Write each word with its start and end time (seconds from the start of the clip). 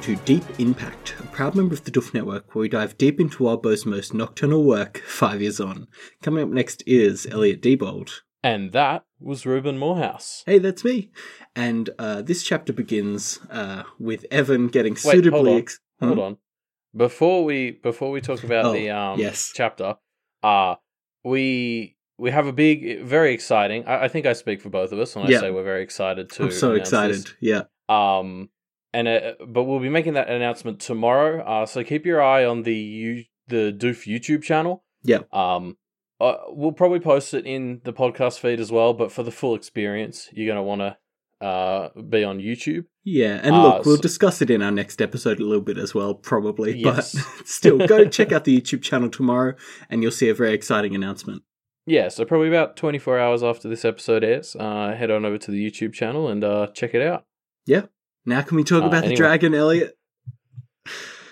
Welcome 0.00 0.16
to 0.16 0.24
Deep 0.24 0.58
In 0.58 0.72
Pact, 0.72 1.14
a 1.20 1.24
proud 1.24 1.54
member 1.54 1.74
of 1.74 1.84
the 1.84 1.90
Duff 1.90 2.14
Network 2.14 2.54
where 2.54 2.62
we 2.62 2.70
dive 2.70 2.96
deep 2.96 3.20
into 3.20 3.42
Wildbow's 3.42 3.84
most 3.84 4.14
nocturnal 4.14 4.64
work 4.64 4.96
five 5.06 5.42
years 5.42 5.60
on. 5.60 5.88
Coming 6.22 6.42
up 6.44 6.48
next 6.48 6.82
is 6.86 7.26
Elliot 7.26 7.60
Diebold. 7.60 8.10
And 8.42 8.72
that 8.72 9.04
was 9.18 9.44
Reuben 9.44 9.76
Morehouse. 9.76 10.42
Hey, 10.46 10.58
that's 10.58 10.84
me. 10.86 11.10
And 11.54 11.90
uh, 11.98 12.22
this 12.22 12.42
chapter 12.42 12.72
begins 12.72 13.40
uh, 13.50 13.82
with 13.98 14.24
Evan 14.30 14.68
getting 14.68 14.94
Wait, 14.94 15.00
suitably. 15.02 15.30
hold 15.38 15.48
on. 15.48 15.58
ex- 15.58 15.80
Hold 16.00 16.12
Hmm? 16.14 16.18
on. 16.20 16.36
Before 16.96 17.44
we 17.44 17.72
before 17.72 18.10
we 18.10 18.22
talk 18.22 18.42
about 18.42 18.64
Oh, 18.64 18.72
the 18.72 18.88
um 18.88 19.18
yes. 19.20 19.52
chapter, 19.54 19.96
uh 20.42 20.76
we 21.24 21.94
we 22.16 22.30
have 22.30 22.46
a 22.46 22.52
big 22.54 23.02
very 23.02 23.34
exciting 23.34 23.84
I, 23.84 24.04
I 24.04 24.08
think 24.08 24.24
I 24.24 24.32
speak 24.32 24.62
for 24.62 24.70
both 24.70 24.92
of 24.92 24.98
us 24.98 25.14
when 25.14 25.26
Yeah. 25.26 25.36
I 25.36 25.40
say 25.40 25.50
we're 25.50 25.62
very 25.62 25.82
excited 25.82 26.30
to 26.30 26.44
I'm 26.44 26.50
so 26.52 26.72
excited. 26.74 27.16
this. 27.16 27.34
Yeah. 27.40 27.62
Um 27.90 28.48
and 28.92 29.06
uh, 29.08 29.32
but 29.46 29.64
we'll 29.64 29.80
be 29.80 29.88
making 29.88 30.14
that 30.14 30.28
announcement 30.28 30.80
tomorrow. 30.80 31.42
Uh 31.44 31.66
so 31.66 31.82
keep 31.84 32.04
your 32.06 32.22
eye 32.22 32.44
on 32.44 32.62
the 32.64 32.74
you 32.74 33.24
the 33.48 33.72
Doof 33.76 34.06
YouTube 34.06 34.42
channel. 34.42 34.84
Yeah. 35.02 35.20
Um 35.32 35.76
uh, 36.20 36.36
we'll 36.48 36.72
probably 36.72 37.00
post 37.00 37.32
it 37.32 37.46
in 37.46 37.80
the 37.84 37.92
podcast 37.94 38.38
feed 38.40 38.60
as 38.60 38.70
well, 38.70 38.92
but 38.92 39.10
for 39.10 39.22
the 39.22 39.30
full 39.30 39.54
experience, 39.54 40.28
you're 40.32 40.46
going 40.46 40.58
to 40.58 40.62
want 40.62 40.80
to 40.82 40.96
uh 41.46 41.88
be 42.00 42.22
on 42.22 42.38
YouTube. 42.38 42.84
Yeah, 43.04 43.40
and 43.42 43.54
Uh, 43.54 43.62
look, 43.62 43.86
we'll 43.86 43.96
so- 43.96 44.02
discuss 44.02 44.42
it 44.42 44.50
in 44.50 44.60
our 44.60 44.70
next 44.70 45.00
episode 45.00 45.40
a 45.40 45.44
little 45.44 45.62
bit 45.62 45.78
as 45.78 45.94
well, 45.94 46.12
probably. 46.14 46.76
Yes. 46.78 47.14
But 47.14 47.24
still, 47.48 47.78
go 47.86 48.04
check 48.18 48.32
out 48.32 48.44
the 48.44 48.60
YouTube 48.60 48.82
channel 48.82 49.08
tomorrow 49.08 49.54
and 49.88 50.02
you'll 50.02 50.12
see 50.12 50.28
a 50.28 50.34
very 50.34 50.52
exciting 50.52 50.94
announcement. 50.94 51.42
Yeah, 51.86 52.08
so 52.08 52.26
probably 52.26 52.48
about 52.48 52.76
24 52.76 53.18
hours 53.18 53.42
after 53.42 53.66
this 53.70 53.86
episode 53.86 54.22
airs, 54.22 54.54
uh, 54.54 54.94
head 54.94 55.10
on 55.10 55.24
over 55.24 55.38
to 55.38 55.50
the 55.50 55.70
YouTube 55.70 55.94
channel 55.94 56.28
and 56.28 56.44
uh, 56.44 56.66
check 56.74 56.92
it 56.94 57.00
out. 57.00 57.24
Now, 58.26 58.42
can 58.42 58.56
we 58.56 58.64
talk 58.64 58.82
Uh, 58.82 58.86
about 58.86 59.04
the 59.04 59.14
dragon, 59.14 59.54
Elliot? 59.54 59.96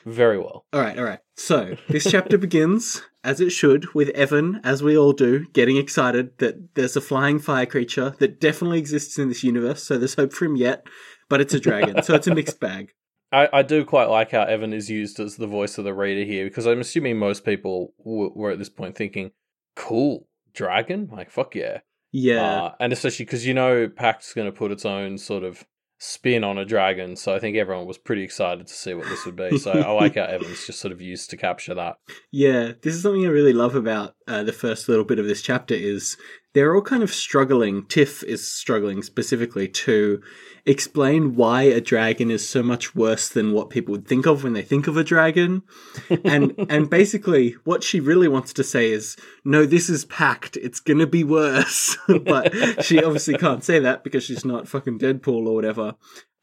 Very 0.05 0.39
well. 0.39 0.64
All 0.72 0.81
right, 0.81 0.98
all 0.98 1.05
right. 1.05 1.19
So 1.36 1.77
this 1.89 2.11
chapter 2.11 2.39
begins, 2.47 3.03
as 3.25 3.41
it 3.41 3.50
should, 3.50 3.92
with 3.95 4.08
Evan, 4.11 4.61
as 4.64 4.83
we 4.83 4.97
all 4.97 5.12
do, 5.12 5.47
getting 5.53 5.77
excited 5.77 6.39
that 6.39 6.75
there's 6.75 6.97
a 6.97 7.00
flying 7.00 7.39
fire 7.39 7.67
creature 7.67 8.14
that 8.19 8.41
definitely 8.41 8.78
exists 8.78 9.19
in 9.19 9.28
this 9.28 9.45
universe. 9.45 9.83
So 9.84 9.98
there's 9.98 10.14
hope 10.14 10.33
for 10.33 10.47
him 10.47 10.56
yet, 10.56 10.86
but 11.28 11.41
it's 11.41 11.53
a 11.55 11.61
dragon, 11.61 12.03
so 12.03 12.14
it's 12.14 12.27
a 12.27 12.34
mixed 12.34 12.58
bag. 12.69 12.92
I, 13.30 13.48
I 13.52 13.62
do 13.62 13.84
quite 13.84 14.08
like 14.08 14.30
how 14.30 14.42
Evan 14.45 14.73
is 14.73 14.89
used 14.89 15.20
as 15.20 15.36
the 15.36 15.47
voice 15.47 15.77
of 15.77 15.84
the 15.84 15.92
reader 15.92 16.25
here 16.25 16.47
because 16.47 16.67
I'm 16.67 16.80
assuming 16.80 17.19
most 17.19 17.45
people 17.45 17.92
w- 17.98 18.33
were 18.34 18.50
at 18.50 18.58
this 18.58 18.70
point 18.70 18.97
thinking, 18.97 19.33
cool, 19.77 20.27
dragon? 20.55 21.11
Like, 21.12 21.30
fuck 21.30 21.55
yeah. 21.55 21.80
Yeah, 22.11 22.41
Uh, 22.42 22.75
and 22.80 22.91
especially 22.95 23.27
because 23.27 23.47
you 23.47 23.52
know 23.52 23.86
Pact's 23.86 24.33
going 24.33 24.50
to 24.50 24.56
put 24.56 24.70
its 24.73 24.86
own 24.86 25.19
sort 25.19 25.45
of 25.45 25.62
spin 25.98 26.44
on 26.44 26.58
a 26.58 26.64
dragon, 26.64 27.16
so 27.16 27.34
I 27.34 27.38
think 27.38 27.56
everyone 27.56 27.86
was 27.86 27.98
pretty 27.98 28.22
excited 28.22 28.66
to 28.66 28.72
see 28.72 28.94
what 28.94 29.08
this 29.08 29.27
would 29.27 29.36
be. 29.36 29.58
So 29.58 29.72
I 29.72 29.91
like 29.91 30.14
how 30.14 30.22
Evan's 30.24 30.66
just 30.66 30.80
sort 30.80 30.92
of 30.92 31.00
used 31.00 31.30
to 31.30 31.36
capture 31.36 31.74
that. 31.74 31.98
yeah. 32.30 32.72
This 32.80 32.94
is 32.94 33.02
something 33.02 33.24
I 33.24 33.30
really 33.30 33.52
love 33.52 33.74
about 33.74 34.14
uh, 34.28 34.42
the 34.42 34.52
first 34.52 34.88
little 34.88 35.04
bit 35.04 35.18
of 35.18 35.26
this 35.26 35.42
chapter 35.42 35.74
is 35.74 36.16
they're 36.54 36.74
all 36.74 36.82
kind 36.82 37.02
of 37.02 37.12
struggling. 37.12 37.86
Tiff 37.86 38.22
is 38.24 38.50
struggling 38.50 39.02
specifically 39.02 39.68
to 39.68 40.20
explain 40.66 41.34
why 41.34 41.62
a 41.62 41.80
dragon 41.80 42.30
is 42.30 42.46
so 42.46 42.62
much 42.62 42.94
worse 42.94 43.28
than 43.28 43.52
what 43.52 43.70
people 43.70 43.92
would 43.92 44.06
think 44.06 44.26
of 44.26 44.44
when 44.44 44.52
they 44.52 44.62
think 44.62 44.86
of 44.86 44.96
a 44.96 45.04
dragon. 45.04 45.62
and 46.24 46.54
and 46.68 46.90
basically 46.90 47.56
what 47.64 47.82
she 47.82 48.00
really 48.00 48.28
wants 48.28 48.52
to 48.52 48.64
say 48.64 48.90
is 48.90 49.16
no 49.44 49.64
this 49.64 49.88
is 49.88 50.05
Pact 50.05 50.56
it's 50.56 50.80
gonna 50.80 51.06
be 51.06 51.24
worse 51.24 51.96
but 52.24 52.84
she 52.84 53.02
obviously 53.02 53.36
can't 53.38 53.64
say 53.64 53.78
that 53.78 54.05
because 54.05 54.24
she's 54.24 54.44
not 54.44 54.68
fucking 54.68 54.98
deadpool 54.98 55.46
or 55.46 55.55
whatever 55.55 55.94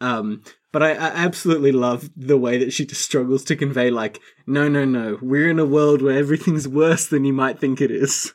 um 0.01 0.41
but 0.75 0.83
I, 0.83 0.91
I 0.91 1.07
absolutely 1.23 1.71
love 1.71 2.09
the 2.17 2.37
way 2.37 2.57
that 2.57 2.73
she 2.73 2.85
just 2.85 3.01
struggles 3.01 3.45
to 3.45 3.55
convey 3.55 3.89
like 3.89 4.19
no 4.45 4.67
no 4.67 4.83
no 4.83 5.17
we're 5.21 5.49
in 5.49 5.57
a 5.57 5.65
world 5.65 6.01
where 6.01 6.17
everything's 6.17 6.67
worse 6.67 7.07
than 7.07 7.23
you 7.23 7.31
might 7.31 7.59
think 7.59 7.79
it 7.79 7.91
is 7.91 8.33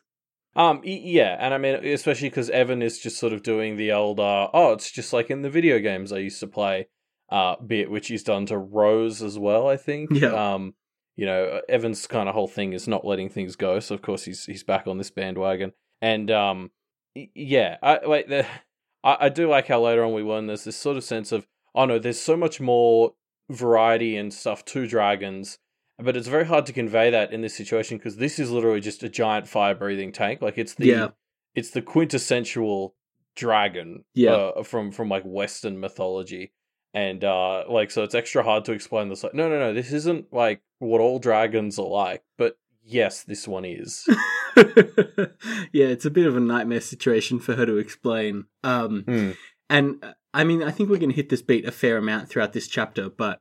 Um, 0.57 0.81
yeah, 0.83 1.37
and 1.39 1.53
I 1.53 1.59
mean, 1.59 1.75
especially 1.75 2.31
because 2.31 2.49
Evan 2.49 2.81
is 2.81 2.99
just 2.99 3.19
sort 3.19 3.35
of 3.35 3.43
doing 3.43 3.77
the 3.77 3.93
old, 3.93 4.19
uh, 4.19 4.49
oh, 4.53 4.73
it's 4.73 4.91
just 4.91 5.13
like 5.13 5.31
in 5.31 5.43
the 5.43 5.51
video 5.51 5.79
games 5.79 6.13
I 6.13 6.19
used 6.19 6.41
to 6.41 6.47
play, 6.47 6.89
uh, 7.31 7.57
bit, 7.65 7.91
which 7.91 8.09
he's 8.09 8.25
done 8.25 8.47
to 8.47 8.59
Rose 8.59 9.23
as 9.23 9.39
well, 9.39 9.69
I 9.69 9.77
think. 9.77 10.11
Yeah. 10.11 10.33
Um, 10.55 10.75
you 11.15 11.27
know, 11.27 11.61
Evan's 11.69 12.07
kind 12.07 12.29
of 12.29 12.35
whole 12.35 12.49
thing 12.49 12.73
is 12.73 12.89
not 12.89 13.05
letting 13.05 13.29
things 13.29 13.55
go, 13.55 13.79
so 13.81 13.95
of 13.95 14.03
course 14.03 14.25
he's 14.25 14.47
he's 14.47 14.65
back 14.65 14.87
on 14.87 14.99
this 14.99 15.11
bandwagon, 15.11 15.73
and 16.01 16.31
um, 16.31 16.71
yeah, 17.15 17.77
I 17.83 18.01
wait, 18.05 18.29
the, 18.29 18.45
I 19.05 19.17
I 19.21 19.29
do 19.29 19.49
like 19.49 19.69
how 19.69 19.83
later 19.83 20.03
on 20.05 20.15
we 20.15 20.23
learn 20.23 20.47
there's 20.47 20.65
this 20.65 20.77
sort 20.77 20.97
of 20.97 21.05
sense 21.05 21.31
of, 21.31 21.47
oh 21.75 21.85
no, 21.87 21.99
there's 21.99 22.21
so 22.21 22.37
much 22.37 22.61
more 22.61 23.15
variety 23.49 24.17
and 24.17 24.33
stuff 24.33 24.65
to 24.65 24.87
dragons 24.87 25.59
but 26.03 26.17
it's 26.17 26.29
very 26.29 26.47
hard 26.47 26.65
to 26.65 26.73
convey 26.73 27.11
that 27.11 27.31
in 27.31 27.43
this 27.43 27.55
situation 27.55 27.99
because 27.99 28.17
this 28.17 28.39
is 28.39 28.51
literally 28.51 28.81
just 28.81 29.03
a 29.03 29.09
giant 29.11 29.47
fire 29.47 29.75
breathing 29.75 30.13
tank. 30.13 30.41
Like 30.41 30.57
it's 30.57 30.75
the 30.75 30.87
Yeah. 30.87 31.09
it's 31.55 31.73
the 31.73 31.83
quintessential 31.83 32.95
dragon 33.37 34.05
Yeah. 34.15 34.31
uh, 34.33 34.63
from 34.63 34.93
from 34.93 35.11
like 35.11 35.25
Western 35.25 35.79
mythology. 35.79 36.53
And 36.95 37.23
uh 37.23 37.65
like 37.69 37.91
so 37.91 38.03
it's 38.03 38.15
extra 38.15 38.43
hard 38.43 38.65
to 38.65 38.73
explain 38.73 39.11
this 39.11 39.23
like 39.23 39.35
no 39.35 39.49
no 39.51 39.59
no 39.59 39.75
this 39.75 39.93
isn't 39.93 40.33
like 40.33 40.63
what 40.79 41.01
all 41.03 41.19
dragons 41.19 41.79
are 41.79 41.87
like 41.87 42.23
but 42.39 42.59
yes 42.83 43.23
this 43.23 43.47
one 43.47 43.65
is 43.65 44.09
yeah 44.57 45.87
it's 45.87 46.05
a 46.05 46.11
bit 46.11 46.27
of 46.27 46.37
a 46.37 46.41
nightmare 46.41 46.81
situation 46.81 47.39
for 47.39 47.55
her 47.55 47.67
to 47.67 47.77
explain 47.77 48.47
um 48.65 49.05
Hmm. 49.07 49.31
And 49.69 50.03
uh, 50.03 50.15
I 50.33 50.45
mean, 50.45 50.63
I 50.63 50.71
think 50.71 50.89
we're 50.91 50.99
going 50.99 51.11
to 51.11 51.17
hit 51.17 51.29
this 51.29 51.43
beat 51.43 51.65
a 51.65 51.73
fair 51.73 51.97
amount 51.97 52.29
throughout 52.29 52.53
this 52.53 52.69
chapter, 52.69 53.09
but 53.09 53.39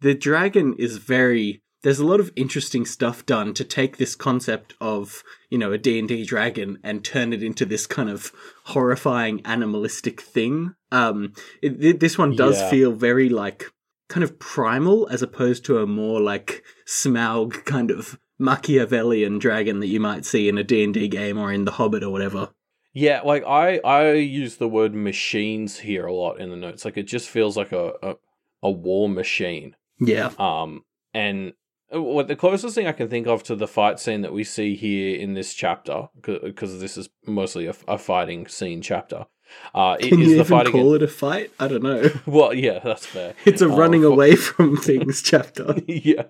the 0.00 0.14
dragon 0.14 0.74
is 0.78 0.96
very. 0.98 1.62
There's 1.82 1.98
a 1.98 2.06
lot 2.06 2.20
of 2.20 2.30
interesting 2.36 2.84
stuff 2.84 3.24
done 3.24 3.54
to 3.54 3.64
take 3.64 3.96
this 3.96 4.14
concept 4.14 4.74
of 4.82 5.22
you 5.48 5.56
know 5.58 5.72
a 5.72 5.78
D 5.78 5.98
and 5.98 6.06
D 6.06 6.24
dragon 6.24 6.78
and 6.84 7.02
turn 7.04 7.32
it 7.32 7.42
into 7.42 7.64
this 7.64 7.86
kind 7.86 8.10
of 8.10 8.32
horrifying 8.66 9.40
animalistic 9.46 10.20
thing. 10.20 10.74
Um, 10.92 11.32
it, 11.62 11.98
this 12.00 12.18
one 12.18 12.36
does 12.36 12.60
Yeah. 12.60 12.70
feel 12.70 12.92
very 12.92 13.28
like 13.30 13.70
kind 14.10 14.22
of 14.24 14.38
primal 14.38 15.08
as 15.08 15.22
opposed 15.22 15.64
to 15.64 15.78
a 15.78 15.86
more 15.86 16.20
like 16.20 16.62
Smaug 16.86 17.64
kind 17.64 17.90
of 17.90 18.18
Machiavellian 18.38 19.38
dragon 19.38 19.80
that 19.80 19.86
you 19.86 20.00
might 20.00 20.24
see 20.26 20.48
in 20.48 20.58
a 20.58 20.64
D 20.64 20.84
and 20.84 20.92
D 20.92 21.08
game 21.08 21.38
or 21.38 21.50
in 21.52 21.64
The 21.64 21.72
Hobbit 21.72 22.02
or 22.02 22.10
whatever. 22.10 22.50
Yeah, 22.92 23.20
like 23.22 23.44
I 23.44 23.78
I 23.84 24.12
use 24.14 24.56
the 24.56 24.68
word 24.68 24.94
machines 24.94 25.78
here 25.80 26.06
a 26.06 26.12
lot 26.12 26.40
in 26.40 26.50
the 26.50 26.56
notes. 26.56 26.84
Like 26.84 26.96
it 26.96 27.04
just 27.04 27.28
feels 27.28 27.56
like 27.56 27.72
a 27.72 27.92
a, 28.02 28.14
a 28.62 28.70
war 28.70 29.08
machine. 29.08 29.76
Yeah, 30.00 30.30
Um, 30.38 30.84
and 31.14 31.52
uh, 31.94 32.00
what 32.02 32.26
the 32.28 32.36
closest 32.36 32.74
thing 32.74 32.86
I 32.86 32.92
can 32.92 33.08
think 33.08 33.26
of 33.26 33.42
to 33.44 33.54
the 33.56 33.68
fight 33.68 34.00
scene 34.00 34.22
that 34.22 34.32
we 34.32 34.44
see 34.44 34.74
here 34.76 35.16
in 35.20 35.34
this 35.34 35.52
chapter, 35.54 36.08
because 36.22 36.80
this 36.80 36.96
is 36.96 37.10
mostly 37.26 37.66
a, 37.66 37.74
a 37.86 37.98
fighting 37.98 38.46
scene 38.48 38.80
chapter, 38.80 39.26
uh, 39.74 39.96
it 40.00 40.08
can 40.08 40.20
is 40.20 40.30
you 40.30 40.36
the 40.42 40.54
even 40.54 40.72
call 40.72 40.94
against. 40.94 40.94
it 40.94 41.02
a 41.02 41.08
fight? 41.08 41.50
I 41.60 41.68
don't 41.68 41.82
know. 41.82 42.08
Well, 42.26 42.54
yeah, 42.54 42.78
that's 42.78 43.04
fair. 43.06 43.34
It's 43.44 43.60
a 43.60 43.68
Uh, 43.68 43.76
running 43.76 44.04
away 44.04 44.36
from 44.36 44.76
things 44.78 45.20
chapter. 45.22 45.74
yeah, 45.86 46.22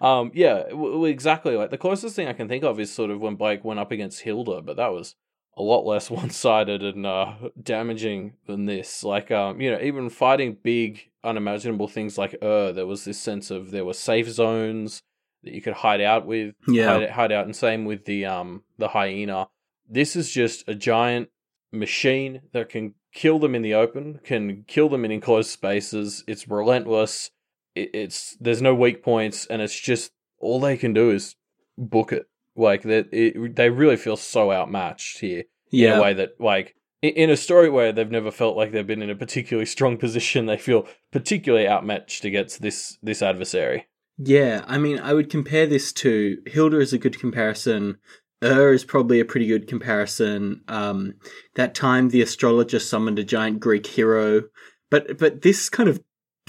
um, 0.00 0.30
yeah, 0.34 0.64
w- 0.70 1.04
exactly. 1.04 1.54
Like 1.56 1.70
the 1.70 1.78
closest 1.78 2.16
thing 2.16 2.28
I 2.28 2.32
can 2.32 2.48
think 2.48 2.64
of 2.64 2.80
is 2.80 2.90
sort 2.92 3.10
of 3.10 3.20
when 3.20 3.34
Blake 3.36 3.62
went 3.64 3.80
up 3.80 3.90
against 3.92 4.22
Hilda, 4.22 4.62
but 4.62 4.76
that 4.76 4.92
was 4.92 5.16
a 5.56 5.62
lot 5.62 5.84
less 5.84 6.10
one-sided 6.10 6.82
and 6.82 7.06
uh, 7.06 7.34
damaging 7.62 8.34
than 8.46 8.66
this. 8.66 9.04
Like, 9.04 9.30
um, 9.30 9.60
you 9.60 9.70
know, 9.70 9.80
even 9.80 10.10
fighting 10.10 10.56
big, 10.62 11.10
unimaginable 11.24 11.88
things 11.88 12.18
like 12.18 12.36
Ur, 12.42 12.72
there 12.72 12.86
was 12.86 13.04
this 13.04 13.18
sense 13.18 13.50
of 13.50 13.70
there 13.70 13.84
were 13.84 13.94
safe 13.94 14.28
zones 14.28 15.02
that 15.44 15.52
you 15.52 15.62
could 15.62 15.74
hide 15.74 16.00
out 16.00 16.26
with. 16.26 16.54
Yeah. 16.68 16.98
hide, 16.98 17.10
hide 17.10 17.32
out, 17.32 17.46
and 17.46 17.54
same 17.54 17.84
with 17.84 18.04
the 18.04 18.26
um 18.26 18.62
the 18.78 18.88
hyena. 18.88 19.48
This 19.88 20.16
is 20.16 20.30
just 20.30 20.66
a 20.68 20.74
giant 20.74 21.28
machine 21.72 22.42
that 22.52 22.68
can 22.68 22.94
kill 23.12 23.38
them 23.38 23.54
in 23.54 23.62
the 23.62 23.74
open, 23.74 24.20
can 24.24 24.64
kill 24.66 24.88
them 24.88 25.04
in 25.04 25.10
enclosed 25.10 25.50
spaces. 25.50 26.24
It's 26.26 26.48
relentless. 26.48 27.30
It, 27.74 27.90
it's 27.94 28.36
there's 28.40 28.62
no 28.62 28.74
weak 28.74 29.02
points, 29.02 29.46
and 29.46 29.60
it's 29.60 29.78
just 29.78 30.12
all 30.38 30.60
they 30.60 30.76
can 30.76 30.92
do 30.92 31.10
is 31.10 31.36
book 31.76 32.12
it. 32.12 32.26
Like 32.56 32.82
that, 32.82 33.08
it, 33.12 33.56
they 33.56 33.70
really 33.70 33.96
feel 33.96 34.16
so 34.16 34.52
outmatched 34.52 35.20
here 35.20 35.44
in 35.70 35.90
a 35.92 36.02
way 36.02 36.12
that 36.12 36.38
like 36.38 36.74
in 37.00 37.30
a 37.30 37.36
story 37.36 37.70
where 37.70 37.92
they've 37.92 38.10
never 38.10 38.30
felt 38.30 38.56
like 38.56 38.72
they've 38.72 38.86
been 38.86 39.02
in 39.02 39.10
a 39.10 39.16
particularly 39.16 39.66
strong 39.66 39.96
position, 40.04 40.46
they 40.46 40.58
feel 40.58 40.86
particularly 41.10 41.66
outmatched 41.66 42.24
against 42.24 42.60
this 42.62 42.98
this 43.02 43.22
adversary. 43.22 43.86
Yeah, 44.18 44.64
I 44.66 44.78
mean, 44.78 44.98
I 44.98 45.14
would 45.14 45.30
compare 45.30 45.66
this 45.66 45.92
to 45.94 46.38
Hilda 46.46 46.78
is 46.80 46.92
a 46.92 46.98
good 46.98 47.18
comparison. 47.18 47.96
Ur 48.44 48.72
is 48.72 48.84
probably 48.84 49.20
a 49.20 49.24
pretty 49.24 49.46
good 49.46 49.66
comparison. 49.68 50.62
Um, 50.68 51.14
that 51.54 51.74
time 51.74 52.08
the 52.10 52.22
astrologer 52.22 52.78
summoned 52.80 53.18
a 53.18 53.24
giant 53.24 53.60
Greek 53.60 53.86
hero, 53.86 54.42
but 54.90 55.18
but 55.18 55.42
this 55.42 55.68
kind 55.68 55.88
of 55.88 56.02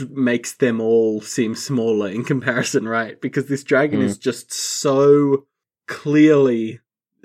makes 0.10 0.56
them 0.56 0.82
all 0.82 1.22
seem 1.22 1.56
smaller 1.56 2.10
in 2.10 2.24
comparison, 2.26 2.88
right? 2.88 3.22
Because 3.22 3.48
this 3.48 3.64
dragon 3.64 4.00
Mm. 4.02 4.06
is 4.06 4.18
just 4.18 4.52
so 4.52 5.46
clearly 5.94 6.80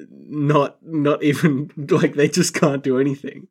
not 0.08 0.76
not 0.82 1.22
even 1.22 1.70
like 1.90 2.14
they 2.14 2.28
just 2.28 2.54
can't 2.54 2.82
do 2.84 2.98
anything. 2.98 3.48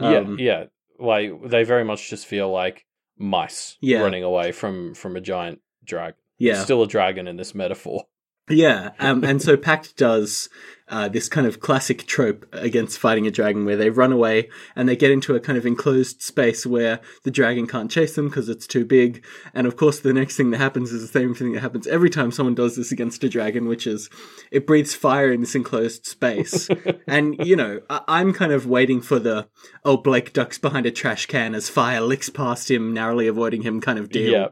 yeah, 0.00 0.16
Um, 0.18 0.36
yeah. 0.38 0.64
Like 0.98 1.32
they 1.44 1.62
very 1.64 1.84
much 1.84 2.10
just 2.10 2.26
feel 2.26 2.50
like 2.50 2.84
mice 3.16 3.76
Yeah. 3.80 4.00
running 4.00 4.22
away 4.24 4.52
from 4.52 4.94
from 4.94 5.16
a 5.16 5.20
giant 5.20 5.60
dragon. 5.84 6.18
Yeah. 6.38 6.52
It's 6.54 6.62
still 6.62 6.82
a 6.82 6.86
dragon 6.88 7.26
in 7.28 7.36
this 7.36 7.54
metaphor. 7.54 8.04
Yeah, 8.50 8.92
um, 8.98 9.24
and 9.24 9.42
so 9.42 9.56
Pact 9.58 9.96
does 9.98 10.48
uh, 10.90 11.08
this 11.08 11.28
kind 11.28 11.46
of 11.46 11.60
classic 11.60 12.06
trope 12.06 12.46
against 12.52 12.98
fighting 12.98 13.26
a 13.26 13.30
dragon 13.30 13.64
where 13.64 13.76
they 13.76 13.90
run 13.90 14.12
away 14.12 14.48
and 14.74 14.88
they 14.88 14.96
get 14.96 15.10
into 15.10 15.34
a 15.34 15.40
kind 15.40 15.58
of 15.58 15.66
enclosed 15.66 16.22
space 16.22 16.64
where 16.64 17.00
the 17.24 17.30
dragon 17.30 17.66
can't 17.66 17.90
chase 17.90 18.14
them 18.14 18.28
because 18.28 18.48
it's 18.48 18.66
too 18.66 18.84
big. 18.84 19.24
And 19.54 19.66
of 19.66 19.76
course, 19.76 20.00
the 20.00 20.12
next 20.12 20.36
thing 20.36 20.50
that 20.50 20.58
happens 20.58 20.92
is 20.92 21.02
the 21.02 21.18
same 21.18 21.34
thing 21.34 21.52
that 21.52 21.60
happens 21.60 21.86
every 21.86 22.10
time 22.10 22.30
someone 22.30 22.54
does 22.54 22.76
this 22.76 22.92
against 22.92 23.24
a 23.24 23.28
dragon, 23.28 23.68
which 23.68 23.86
is 23.86 24.08
it 24.50 24.66
breathes 24.66 24.94
fire 24.94 25.30
in 25.32 25.40
this 25.40 25.54
enclosed 25.54 26.06
space. 26.06 26.68
and, 27.06 27.36
you 27.46 27.56
know, 27.56 27.80
I- 27.90 28.02
I'm 28.08 28.32
kind 28.32 28.52
of 28.52 28.66
waiting 28.66 29.00
for 29.00 29.18
the, 29.18 29.48
oh, 29.84 29.96
Blake 29.98 30.32
ducks 30.32 30.58
behind 30.58 30.86
a 30.86 30.90
trash 30.90 31.26
can 31.26 31.54
as 31.54 31.68
fire 31.68 32.00
licks 32.00 32.30
past 32.30 32.70
him, 32.70 32.94
narrowly 32.94 33.26
avoiding 33.26 33.62
him 33.62 33.80
kind 33.80 33.98
of 33.98 34.08
deal. 34.10 34.32
Yeah. 34.32 34.48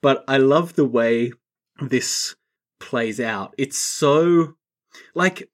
But 0.00 0.24
I 0.28 0.36
love 0.38 0.74
the 0.74 0.84
way 0.84 1.32
this 1.80 2.34
plays 2.80 3.20
out. 3.20 3.54
It's 3.58 3.78
so 3.78 4.54
like 5.14 5.48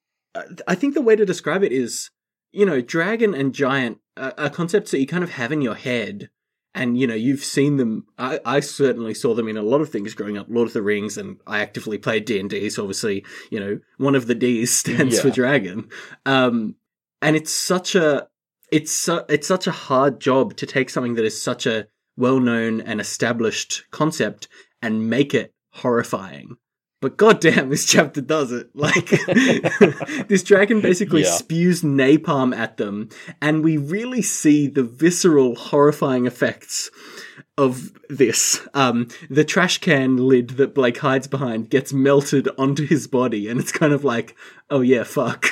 I 0.66 0.74
think 0.74 0.94
the 0.94 1.02
way 1.02 1.16
to 1.16 1.26
describe 1.26 1.62
it 1.62 1.72
is, 1.72 2.10
you 2.52 2.64
know, 2.64 2.80
dragon 2.80 3.34
and 3.34 3.54
giant 3.54 3.98
are, 4.16 4.50
concepts 4.50 4.90
that 4.90 5.00
you 5.00 5.06
kind 5.06 5.24
of 5.24 5.30
have 5.30 5.52
in 5.52 5.62
your 5.62 5.74
head. 5.74 6.30
And 6.72 6.96
you 6.96 7.08
know 7.08 7.16
you've 7.16 7.42
seen 7.42 7.78
them. 7.78 8.06
I, 8.16 8.38
I 8.44 8.60
certainly 8.60 9.12
saw 9.12 9.34
them 9.34 9.48
in 9.48 9.56
a 9.56 9.62
lot 9.62 9.80
of 9.80 9.90
things 9.90 10.14
growing 10.14 10.38
up. 10.38 10.46
Lord 10.48 10.68
of 10.68 10.72
the 10.72 10.82
Rings, 10.82 11.18
and 11.18 11.40
I 11.44 11.58
actively 11.58 11.98
played 11.98 12.26
D 12.26 12.38
and 12.38 12.48
D. 12.48 12.70
So 12.70 12.84
obviously, 12.84 13.24
you 13.50 13.58
know, 13.58 13.80
one 13.96 14.14
of 14.14 14.28
the 14.28 14.36
D's 14.36 14.78
stands 14.78 15.20
for 15.20 15.30
dragon. 15.30 15.88
Um, 16.26 16.76
and 17.20 17.34
it's 17.34 17.52
such 17.52 17.96
a, 17.96 18.28
it's 18.70 18.92
su- 18.92 19.24
it's 19.28 19.48
such 19.48 19.66
a 19.66 19.72
hard 19.72 20.20
job 20.20 20.56
to 20.58 20.66
take 20.66 20.90
something 20.90 21.14
that 21.14 21.24
is 21.24 21.42
such 21.42 21.66
a 21.66 21.88
well 22.16 22.38
known 22.38 22.80
and 22.80 23.00
established 23.00 23.84
concept 23.90 24.46
and 24.80 25.10
make 25.10 25.34
it 25.34 25.52
horrifying. 25.72 26.56
But 27.00 27.16
goddamn, 27.16 27.70
this 27.70 27.86
chapter 27.86 28.20
does 28.20 28.52
it. 28.52 28.68
Like, 28.74 29.08
this 30.28 30.42
dragon 30.42 30.80
basically 30.80 31.22
Yeah. 31.22 31.30
spews 31.30 31.82
napalm 31.82 32.54
at 32.54 32.76
them, 32.76 33.08
and 33.40 33.64
we 33.64 33.76
really 33.76 34.22
see 34.22 34.66
the 34.68 34.82
visceral, 34.82 35.54
horrifying 35.54 36.26
effects 36.26 36.90
of 37.56 37.92
this. 38.08 38.66
Um, 38.74 39.08
the 39.28 39.44
trash 39.44 39.78
can 39.78 40.16
lid 40.16 40.50
that 40.50 40.74
Blake 40.74 40.98
hides 40.98 41.26
behind 41.26 41.70
gets 41.70 41.92
melted 41.92 42.48
onto 42.58 42.86
his 42.86 43.06
body, 43.06 43.48
and 43.48 43.58
it's 43.60 43.72
kind 43.72 43.92
of 43.92 44.04
like, 44.04 44.36
oh 44.70 44.80
yeah, 44.80 45.04
fuck. 45.04 45.46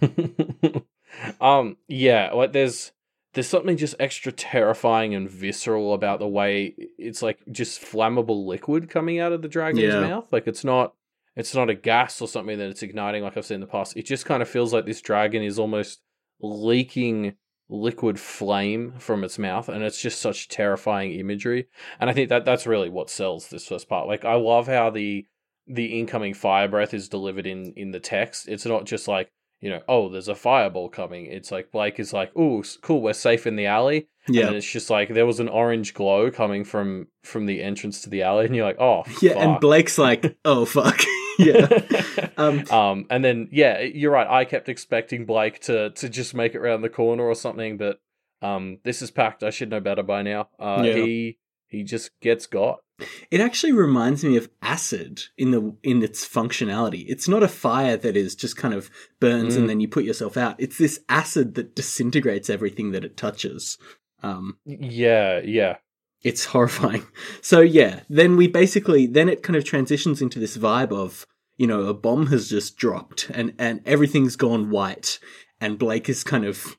um, 1.40 1.76
yeah, 1.88 2.30
like 2.32 2.52
there's 2.52 2.92
there's 3.34 3.46
something 3.48 3.76
just 3.76 3.94
extra 4.00 4.32
terrifying 4.32 5.14
and 5.14 5.30
visceral 5.30 5.94
about 5.94 6.18
the 6.18 6.26
way 6.28 6.74
it's 6.98 7.22
like 7.22 7.38
just 7.50 7.80
flammable 7.80 8.44
liquid 8.46 8.90
coming 8.90 9.20
out 9.20 9.32
of 9.32 9.42
the 9.42 9.48
dragon's 9.48 9.84
Yeah. 9.94 10.00
mouth. 10.00 10.32
Like 10.32 10.46
it's 10.46 10.64
not 10.64 10.94
it's 11.36 11.54
not 11.54 11.70
a 11.70 11.74
gas 11.74 12.20
or 12.20 12.26
something 12.28 12.58
that 12.58 12.68
it's 12.70 12.82
igniting 12.82 13.22
like 13.22 13.36
I've 13.36 13.46
seen 13.46 13.56
in 13.56 13.60
the 13.60 13.66
past. 13.68 13.96
It 13.96 14.04
just 14.04 14.26
kind 14.26 14.42
of 14.42 14.48
feels 14.48 14.72
like 14.72 14.84
this 14.84 15.00
dragon 15.00 15.42
is 15.42 15.58
almost 15.60 16.00
leaking 16.40 17.34
liquid 17.68 18.18
flame 18.18 18.94
from 18.98 19.22
its 19.22 19.38
mouth 19.38 19.68
and 19.68 19.84
it's 19.84 20.02
just 20.02 20.20
such 20.20 20.48
terrifying 20.48 21.12
imagery. 21.12 21.68
And 22.00 22.10
I 22.10 22.12
think 22.12 22.28
that 22.30 22.44
that's 22.44 22.66
really 22.66 22.88
what 22.88 23.08
sells 23.10 23.48
this 23.48 23.66
first 23.68 23.88
part. 23.88 24.08
Like 24.08 24.24
I 24.24 24.34
love 24.34 24.66
how 24.66 24.90
the 24.90 25.26
the 25.68 26.00
incoming 26.00 26.34
fire 26.34 26.66
breath 26.66 26.92
is 26.94 27.08
delivered 27.08 27.46
in 27.46 27.72
in 27.76 27.92
the 27.92 28.00
text. 28.00 28.48
It's 28.48 28.66
not 28.66 28.86
just 28.86 29.06
like 29.06 29.30
you 29.60 29.68
know, 29.70 29.82
oh, 29.88 30.08
there's 30.08 30.28
a 30.28 30.34
fireball 30.34 30.88
coming. 30.88 31.26
It's 31.26 31.50
like 31.52 31.70
Blake 31.70 32.00
is 32.00 32.12
like, 32.12 32.32
oh, 32.34 32.62
cool, 32.82 33.02
we're 33.02 33.12
safe 33.12 33.46
in 33.46 33.56
the 33.56 33.66
alley. 33.66 34.08
Yeah. 34.28 34.46
then 34.46 34.56
it's 34.56 34.70
just 34.70 34.90
like 34.90 35.12
there 35.12 35.26
was 35.26 35.40
an 35.40 35.48
orange 35.48 35.92
glow 35.94 36.30
coming 36.30 36.64
from 36.64 37.08
from 37.24 37.46
the 37.46 37.62
entrance 37.62 38.02
to 38.02 38.10
the 38.10 38.22
alley, 38.22 38.46
and 38.46 38.54
you're 38.56 38.66
like, 38.66 38.80
oh, 38.80 39.04
Yeah, 39.22 39.32
and. 39.38 39.60
Blake's 39.60 39.98
like, 39.98 40.36
oh 40.44 40.64
fuck. 40.64 41.00
yeah. 41.38 41.68
Um, 42.36 42.64
um, 42.70 43.06
and 43.10 43.24
then 43.24 43.48
yeah, 43.50 43.80
you're 43.80 44.12
right. 44.12 44.26
I 44.28 44.44
kept 44.44 44.68
expecting 44.68 45.24
Blake 45.26 45.60
to 45.62 45.90
to 45.90 46.08
just 46.08 46.34
make 46.34 46.54
it 46.54 46.58
around 46.58 46.82
the 46.82 46.88
corner 46.90 47.24
or 47.24 47.34
something, 47.34 47.76
but 47.76 48.00
um, 48.42 48.78
this 48.84 49.02
is 49.02 49.10
Pact. 49.10 49.42
I 49.42 49.50
should 49.50 49.70
know 49.70 49.80
better 49.80 50.02
by 50.02 50.22
now. 50.22 50.48
Uh, 50.58 50.82
Yeah. 50.84 50.94
he 50.94 51.38
he 51.68 51.82
just 51.82 52.10
gets 52.20 52.46
got. 52.46 52.80
It 53.30 53.40
actually 53.40 53.72
reminds 53.72 54.24
me 54.24 54.36
of 54.36 54.48
acid 54.62 55.22
in 55.38 55.50
the 55.50 55.74
in 55.82 56.02
its 56.02 56.26
functionality. 56.26 57.04
It's 57.08 57.28
not 57.28 57.42
a 57.42 57.48
fire 57.48 57.96
that 57.96 58.16
is 58.16 58.34
just 58.34 58.56
kind 58.56 58.74
of 58.74 58.90
burns 59.20 59.54
Mm. 59.54 59.58
and 59.60 59.68
then 59.68 59.80
you 59.80 59.88
put 59.88 60.04
yourself 60.04 60.36
out. 60.36 60.56
It's 60.58 60.78
this 60.78 61.00
acid 61.08 61.54
that 61.54 61.74
disintegrates 61.74 62.50
everything 62.50 62.92
that 62.92 63.04
it 63.04 63.16
touches. 63.16 63.78
Um, 64.22 64.58
Yeah, 64.66 65.40
yeah, 65.44 65.76
it's 66.22 66.44
horrifying. 66.46 67.04
So 67.42 67.60
yeah, 67.60 68.00
then 68.08 68.36
we 68.36 68.46
basically 68.48 69.06
then 69.06 69.28
it 69.28 69.42
kind 69.42 69.56
of 69.56 69.64
transitions 69.64 70.20
into 70.22 70.38
this 70.38 70.56
vibe 70.56 70.92
of 70.92 71.26
you 71.56 71.66
know 71.66 71.82
a 71.82 71.94
bomb 71.94 72.26
has 72.28 72.48
just 72.48 72.76
dropped 72.76 73.30
and 73.34 73.54
and 73.58 73.80
everything's 73.86 74.36
gone 74.36 74.70
white 74.70 75.18
and 75.60 75.78
Blake 75.78 76.08
is 76.08 76.24
kind 76.24 76.44
of 76.46 76.76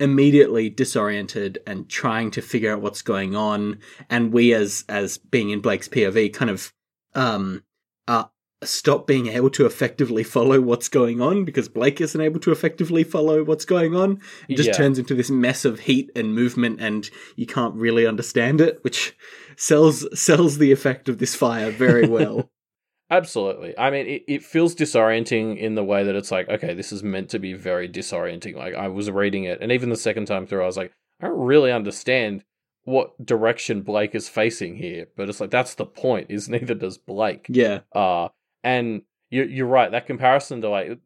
immediately 0.00 0.68
disoriented 0.68 1.58
and 1.66 1.88
trying 1.88 2.30
to 2.32 2.42
figure 2.42 2.72
out 2.72 2.80
what's 2.82 3.02
going 3.02 3.34
on. 3.36 3.78
And 4.10 4.32
we 4.32 4.52
as 4.54 4.84
as 4.88 5.18
being 5.18 5.50
in 5.50 5.60
Blake's 5.60 5.88
POV 5.88 6.32
kind 6.32 6.50
of 6.50 6.72
um 7.14 7.62
uh 8.08 8.24
stop 8.62 9.06
being 9.06 9.26
able 9.26 9.50
to 9.50 9.66
effectively 9.66 10.24
follow 10.24 10.58
what's 10.60 10.88
going 10.88 11.20
on 11.20 11.44
because 11.44 11.68
Blake 11.68 12.00
isn't 12.00 12.20
able 12.20 12.40
to 12.40 12.50
effectively 12.50 13.04
follow 13.04 13.44
what's 13.44 13.66
going 13.66 13.94
on. 13.94 14.20
It 14.48 14.56
just 14.56 14.68
Yeah. 14.68 14.76
turns 14.76 14.98
into 14.98 15.14
this 15.14 15.30
mess 15.30 15.64
of 15.66 15.80
heat 15.80 16.10
and 16.16 16.34
movement 16.34 16.80
and 16.80 17.08
you 17.36 17.46
can't 17.46 17.74
really 17.74 18.06
understand 18.06 18.60
it 18.60 18.82
which 18.82 19.14
sells 19.56 20.06
sells 20.18 20.58
the 20.58 20.72
effect 20.72 21.08
of 21.08 21.18
this 21.18 21.34
fire 21.34 21.70
very 21.70 22.08
well 22.08 22.50
Absolutely. 23.10 23.76
I 23.78 23.90
mean, 23.90 24.06
it, 24.06 24.24
it 24.26 24.44
feels 24.44 24.74
disorienting 24.74 25.58
in 25.58 25.74
the 25.74 25.84
way 25.84 26.04
that 26.04 26.14
it's 26.16 26.30
like, 26.30 26.48
okay, 26.48 26.74
this 26.74 26.90
is 26.92 27.02
meant 27.02 27.28
to 27.30 27.38
be 27.38 27.52
very 27.52 27.88
disorienting. 27.88 28.56
Like, 28.56 28.74
I 28.74 28.88
was 28.88 29.10
reading 29.10 29.44
it, 29.44 29.58
and 29.60 29.70
even 29.70 29.90
the 29.90 29.96
second 29.96 30.26
time 30.26 30.46
through, 30.46 30.62
I 30.62 30.66
was 30.66 30.76
like, 30.76 30.92
I 31.20 31.26
don't 31.28 31.38
really 31.38 31.70
understand 31.70 32.44
what 32.84 33.24
direction 33.24 33.82
Blake 33.82 34.14
is 34.14 34.28
facing 34.28 34.76
here. 34.76 35.06
But 35.16 35.28
it's 35.28 35.40
like, 35.40 35.50
that's 35.50 35.74
the 35.74 35.86
point, 35.86 36.30
is 36.30 36.48
neither 36.48 36.74
does 36.74 36.98
Blake. 36.98 37.46
yeah 37.48 37.80
Uh, 37.92 38.28
and 38.62 39.02
you, 39.30 39.44
you're 39.44 39.66
right, 39.66 39.90
that 39.90 40.06
comparison 40.06 40.62
to 40.62 40.68
like, 40.70 40.98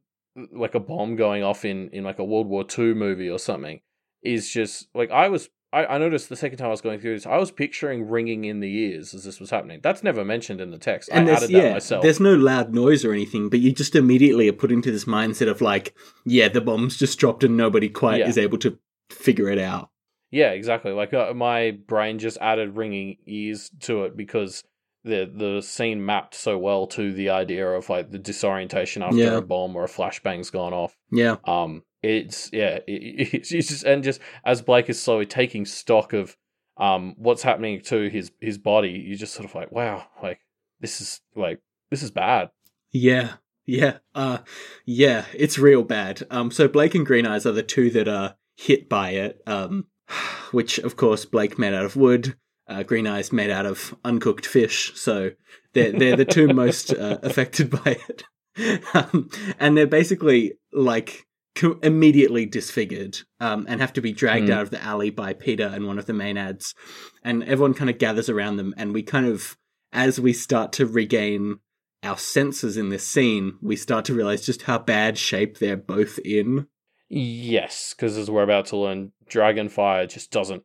like 0.52 0.74
a 0.76 0.80
bomb 0.80 1.16
going 1.16 1.42
off 1.42 1.64
in, 1.64 1.88
in 1.90 2.04
like 2.04 2.20
a 2.20 2.24
World 2.24 2.46
War 2.46 2.64
II 2.78 2.94
movie 2.94 3.28
or 3.28 3.38
something 3.38 3.80
is 4.22 4.50
just, 4.50 4.88
like, 4.94 5.10
I 5.10 5.28
was. 5.28 5.48
I, 5.72 5.84
I 5.84 5.98
noticed 5.98 6.28
the 6.30 6.36
second 6.36 6.58
time 6.58 6.68
I 6.68 6.70
was 6.70 6.80
going 6.80 6.98
through 6.98 7.14
this, 7.14 7.26
I 7.26 7.36
was 7.36 7.50
picturing 7.50 8.08
ringing 8.08 8.44
in 8.44 8.60
the 8.60 8.74
ears 8.74 9.12
as 9.12 9.24
this 9.24 9.38
was 9.38 9.50
happening. 9.50 9.80
That's 9.82 10.02
never 10.02 10.24
mentioned 10.24 10.60
in 10.60 10.70
the 10.70 10.78
text. 10.78 11.10
and 11.12 11.28
I 11.28 11.34
added 11.34 11.50
that 11.50 11.52
yeah 11.52 11.72
myself. 11.74 12.02
there's 12.02 12.20
no 12.20 12.34
loud 12.34 12.72
noise 12.74 13.04
or 13.04 13.12
anything 13.12 13.48
but 13.50 13.60
you 13.60 13.72
just 13.72 13.94
immediately 13.94 14.48
are 14.48 14.52
put 14.54 14.72
into 14.72 14.90
this 14.90 15.04
mindset 15.04 15.48
of 15.48 15.60
like 15.60 15.94
yeah 16.24 16.48
the 16.48 16.60
bomb's 16.62 16.96
just 16.96 17.18
dropped 17.18 17.44
and 17.44 17.56
nobody 17.56 17.88
quite 17.88 18.20
Yeah. 18.20 18.28
is 18.28 18.38
able 18.38 18.58
to 18.58 18.78
figure 19.10 19.48
it 19.50 19.58
out 19.58 19.90
Yeah, 20.30 20.50
exactly. 20.50 20.92
Like 20.92 21.12
uh, 21.14 21.32
my 21.34 21.72
brain 21.86 22.18
just 22.18 22.38
added 22.40 22.76
ringing 22.76 23.16
ears 23.26 23.70
to 23.80 24.04
it 24.04 24.16
because 24.16 24.64
the 25.04 25.30
the 25.34 25.60
scene 25.62 26.04
mapped 26.04 26.34
so 26.34 26.58
well 26.58 26.86
to 26.88 27.12
the 27.12 27.30
idea 27.30 27.66
of 27.68 27.88
like 27.88 28.10
the 28.10 28.18
disorientation 28.18 29.02
after 29.02 29.16
Yeah. 29.16 29.36
a 29.36 29.42
bomb 29.42 29.76
or 29.76 29.84
a 29.84 29.88
flashbang's 29.88 30.50
gone 30.50 30.72
off. 30.72 30.96
yeah 31.10 31.36
Um, 31.44 31.82
it's 32.02 32.50
yeah, 32.52 32.78
it, 32.86 33.34
it's 33.34 33.48
just 33.48 33.84
and 33.84 34.02
just 34.02 34.20
as 34.44 34.62
Blake 34.62 34.88
is 34.88 35.00
slowly 35.00 35.26
taking 35.26 35.64
stock 35.64 36.12
of 36.12 36.36
um 36.76 37.14
what's 37.16 37.42
happening 37.42 37.80
to 37.82 38.08
his 38.08 38.30
his 38.40 38.58
body, 38.58 38.90
you 38.90 39.16
just 39.16 39.34
sort 39.34 39.48
of 39.48 39.54
like, 39.54 39.72
wow, 39.72 40.06
like 40.22 40.40
this 40.80 41.00
is 41.00 41.20
like 41.34 41.60
this 41.90 42.02
is 42.02 42.10
bad. 42.10 42.50
Yeah, 42.92 43.34
yeah, 43.66 43.98
uh, 44.14 44.38
yeah. 44.86 45.26
It's 45.34 45.58
real 45.58 45.82
bad. 45.82 46.22
Um, 46.30 46.50
so 46.50 46.68
Blake 46.68 46.94
and 46.94 47.04
Green 47.04 47.26
Eyes 47.26 47.46
are 47.46 47.52
the 47.52 47.62
two 47.62 47.90
that 47.90 48.08
are 48.08 48.36
hit 48.56 48.88
by 48.88 49.10
it. 49.10 49.42
Um, 49.46 49.86
which 50.52 50.78
of 50.78 50.96
course 50.96 51.24
Blake 51.24 51.58
made 51.58 51.74
out 51.74 51.84
of 51.84 51.96
wood, 51.96 52.36
uh, 52.66 52.82
Green 52.82 53.06
Eyes 53.06 53.32
made 53.32 53.50
out 53.50 53.66
of 53.66 53.94
uncooked 54.04 54.46
fish. 54.46 54.92
So 54.94 55.32
they're 55.72 55.92
they're 55.92 56.16
the 56.16 56.24
two 56.24 56.48
most 56.54 56.92
uh, 56.92 57.18
affected 57.22 57.70
by 57.70 57.98
it, 58.08 58.84
um, 58.94 59.30
and 59.58 59.76
they're 59.76 59.86
basically 59.86 60.54
like 60.72 61.26
co- 61.58 61.78
immediately 61.82 62.46
disfigured 62.46 63.18
um, 63.40 63.66
and 63.68 63.80
have 63.80 63.92
to 63.94 64.00
be 64.00 64.12
dragged 64.12 64.48
Mm. 64.48 64.52
out 64.52 64.62
of 64.62 64.70
the 64.70 64.82
alley 64.82 65.10
by 65.10 65.32
Peter 65.32 65.66
and 65.66 65.86
one 65.86 65.98
of 65.98 66.06
the 66.06 66.12
maenads, 66.12 66.74
and 67.22 67.42
everyone 67.44 67.74
kind 67.74 67.90
of 67.90 67.98
gathers 67.98 68.28
around 68.28 68.56
them, 68.56 68.72
and 68.76 68.94
we 68.94 69.02
kind 69.02 69.26
of 69.26 69.56
as 69.92 70.20
we 70.20 70.32
start 70.32 70.72
to 70.74 70.86
regain 70.86 71.58
our 72.02 72.18
senses 72.18 72.76
in 72.76 72.90
this 72.90 73.06
scene, 73.06 73.58
we 73.62 73.74
start 73.74 74.04
to 74.04 74.14
realize 74.14 74.44
just 74.46 74.62
how 74.62 74.78
bad 74.78 75.16
shape 75.18 75.58
they're 75.58 75.76
both 75.76 76.18
in. 76.24 76.66
Yes, 77.08 77.94
because 77.96 78.16
as 78.18 78.30
we're 78.30 78.42
about 78.42 78.66
to 78.66 78.76
learn, 78.76 79.12
Dragonfire 79.30 80.08
just 80.08 80.30
doesn't 80.30 80.62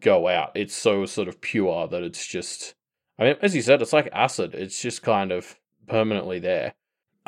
go 0.00 0.28
out. 0.28 0.50
It's 0.54 0.76
so 0.76 1.06
sort 1.06 1.28
of 1.28 1.40
pure 1.40 1.88
that 1.88 2.02
it's 2.02 2.26
just. 2.26 2.74
I 3.18 3.24
mean, 3.24 3.36
as 3.42 3.56
you 3.56 3.62
said, 3.62 3.80
it's 3.82 3.92
like 3.94 4.08
acid. 4.12 4.54
It's 4.54 4.80
just 4.82 5.02
kind 5.02 5.32
of 5.32 5.56
permanently 5.88 6.38
there. 6.38 6.74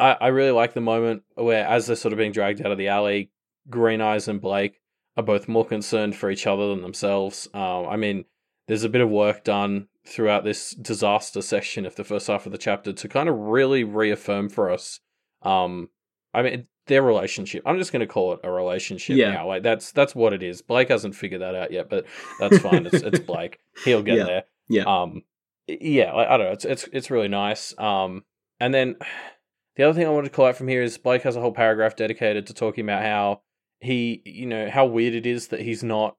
I, 0.01 0.17
I 0.21 0.27
really 0.29 0.51
like 0.53 0.75
the 0.75 0.81
moment 0.81 1.23
where, 1.35 1.67
as 1.67 1.87
they're 1.87 1.97
sort 1.97 2.13
of 2.13 2.19
being 2.19 2.33
dragged 2.33 2.61
out 2.65 2.73
of 2.73 2.79
the 2.79 2.89
alley, 2.89 3.31
Green 3.69 4.01
Eyes 4.01 4.29
and 4.29 4.41
Blake 4.41 4.81
are 5.17 5.23
both 5.23 5.49
more 5.49 5.65
concerned 5.65 6.17
for 6.17 6.31
each 6.31 6.47
other 6.47 6.69
than 6.69 6.83
themselves. 6.83 7.49
Um, 7.55 7.87
I 7.89 7.97
mean, 7.97 8.25
there's 8.69 8.85
a 8.85 8.89
bit 8.89 9.01
of 9.01 9.11
work 9.11 9.45
done 9.45 9.89
throughout 10.07 10.45
this 10.45 10.71
disaster 10.75 11.43
section 11.43 11.85
of 11.85 11.95
the 11.97 12.05
first 12.05 12.27
half 12.27 12.47
of 12.47 12.53
the 12.53 12.59
chapter 12.59 12.93
to 12.93 13.09
kind 13.09 13.29
of 13.29 13.37
really 13.37 13.85
reaffirm 13.85 14.49
for 14.49 14.71
us. 14.71 15.01
Um, 15.43 15.91
I 16.33 16.43
mean, 16.43 16.67
their 16.87 17.03
relationship. 17.03 17.63
I'm 17.67 17.79
just 17.79 17.93
going 17.93 18.01
to 18.01 18.07
call 18.07 18.33
it 18.33 18.41
a 18.43 18.51
relationship 18.51 19.17
Yeah. 19.17 19.33
now. 19.33 19.47
Like 19.49 19.63
that's 19.63 19.93
that's 19.93 20.15
what 20.15 20.33
it 20.33 20.43
is. 20.43 20.63
Blake 20.63 20.89
hasn't 20.89 21.15
figured 21.15 21.43
that 21.43 21.55
out 21.55 21.71
yet, 21.73 21.89
but 21.91 22.07
that's 22.39 22.59
fine. 22.59 22.87
it's, 22.87 23.03
it's 23.03 23.19
Blake. 23.27 23.59
He'll 23.85 24.03
get 24.03 24.19
Yeah. 24.19 24.25
there. 24.25 24.45
Yeah. 24.69 24.83
Um. 24.85 25.23
Yeah. 25.69 26.13
I, 26.13 26.35
I 26.35 26.37
don't 26.37 26.47
know. 26.47 26.53
It's 26.53 26.65
it's 26.65 26.89
it's 26.93 27.11
really 27.11 27.29
nice. 27.29 27.75
Um. 27.79 28.25
And 28.59 28.73
then 28.75 28.97
the 29.81 29.89
other 29.89 29.99
thing 29.99 30.07
I 30.07 30.11
wanted 30.11 30.29
to 30.29 30.37
call 30.37 30.45
out 30.45 30.57
from 30.57 30.69
here 30.69 30.83
is 30.83 30.99
Blake 30.99 31.23
has 31.23 31.37
a 31.37 31.41
whole 31.41 31.55
paragraph 31.55 31.97
dedicated 31.97 32.47
to 32.47 32.53
talking 32.53 32.85
about 32.85 33.03
how 33.03 33.41
he, 33.79 34.21
you 34.27 34.45
know, 34.45 34.69
how 34.69 34.85
weird 34.85 35.15
it 35.15 35.25
is 35.25 35.49
that 35.49 35.63
he's 35.63 35.83
not 35.83 36.19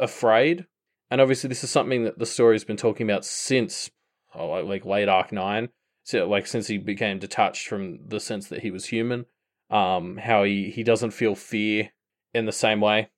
afraid. 0.00 0.64
And 1.10 1.20
obviously, 1.20 1.48
this 1.48 1.62
is 1.62 1.68
something 1.68 2.04
that 2.04 2.18
the 2.18 2.24
story's 2.24 2.64
been 2.64 2.78
talking 2.78 3.06
about 3.06 3.26
since, 3.26 3.90
oh, 4.34 4.46
like, 4.46 4.64
like 4.64 4.84
late 4.86 5.10
Arc 5.10 5.32
Nine. 5.32 5.68
So, 6.04 6.26
like, 6.26 6.46
since 6.46 6.68
he 6.68 6.78
became 6.78 7.18
detached 7.18 7.68
from 7.68 7.98
the 8.08 8.20
sense 8.20 8.48
that 8.48 8.62
he 8.62 8.70
was 8.70 8.86
human, 8.86 9.26
um, 9.68 10.16
how 10.16 10.44
he 10.44 10.70
he 10.70 10.82
doesn't 10.82 11.10
feel 11.10 11.34
fear 11.34 11.90
in 12.32 12.46
the 12.46 12.52
same 12.52 12.80
way. 12.80 13.10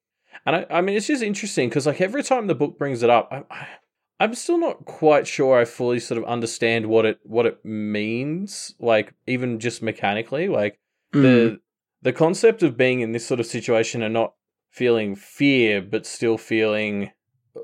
And 0.44 0.56
I, 0.56 0.66
I 0.68 0.80
mean, 0.80 0.96
it's 0.96 1.06
just 1.06 1.22
interesting 1.22 1.68
because, 1.68 1.86
like, 1.86 2.00
every 2.00 2.24
time 2.24 2.48
the 2.48 2.56
book 2.56 2.76
brings 2.76 3.04
it 3.04 3.10
up, 3.10 3.28
I, 3.30 3.44
I, 3.48 3.68
I'm 4.18 4.34
still 4.34 4.58
not 4.58 4.84
quite 4.84 5.26
sure 5.26 5.58
I 5.58 5.64
fully 5.64 6.00
sort 6.00 6.18
of 6.18 6.24
understand 6.24 6.86
what 6.86 7.04
it 7.04 7.20
what 7.22 7.46
it 7.46 7.64
means. 7.64 8.74
Like, 8.78 9.14
even 9.26 9.58
just 9.60 9.82
mechanically, 9.82 10.48
like 10.48 10.78
Mm. 11.12 11.22
the 11.22 11.60
the 12.02 12.12
concept 12.12 12.62
of 12.62 12.76
being 12.76 13.00
in 13.00 13.12
this 13.12 13.26
sort 13.26 13.40
of 13.40 13.46
situation 13.46 14.02
and 14.02 14.12
not 14.12 14.34
feeling 14.70 15.14
fear 15.16 15.80
but 15.80 16.04
still 16.04 16.36
feeling 16.36 17.10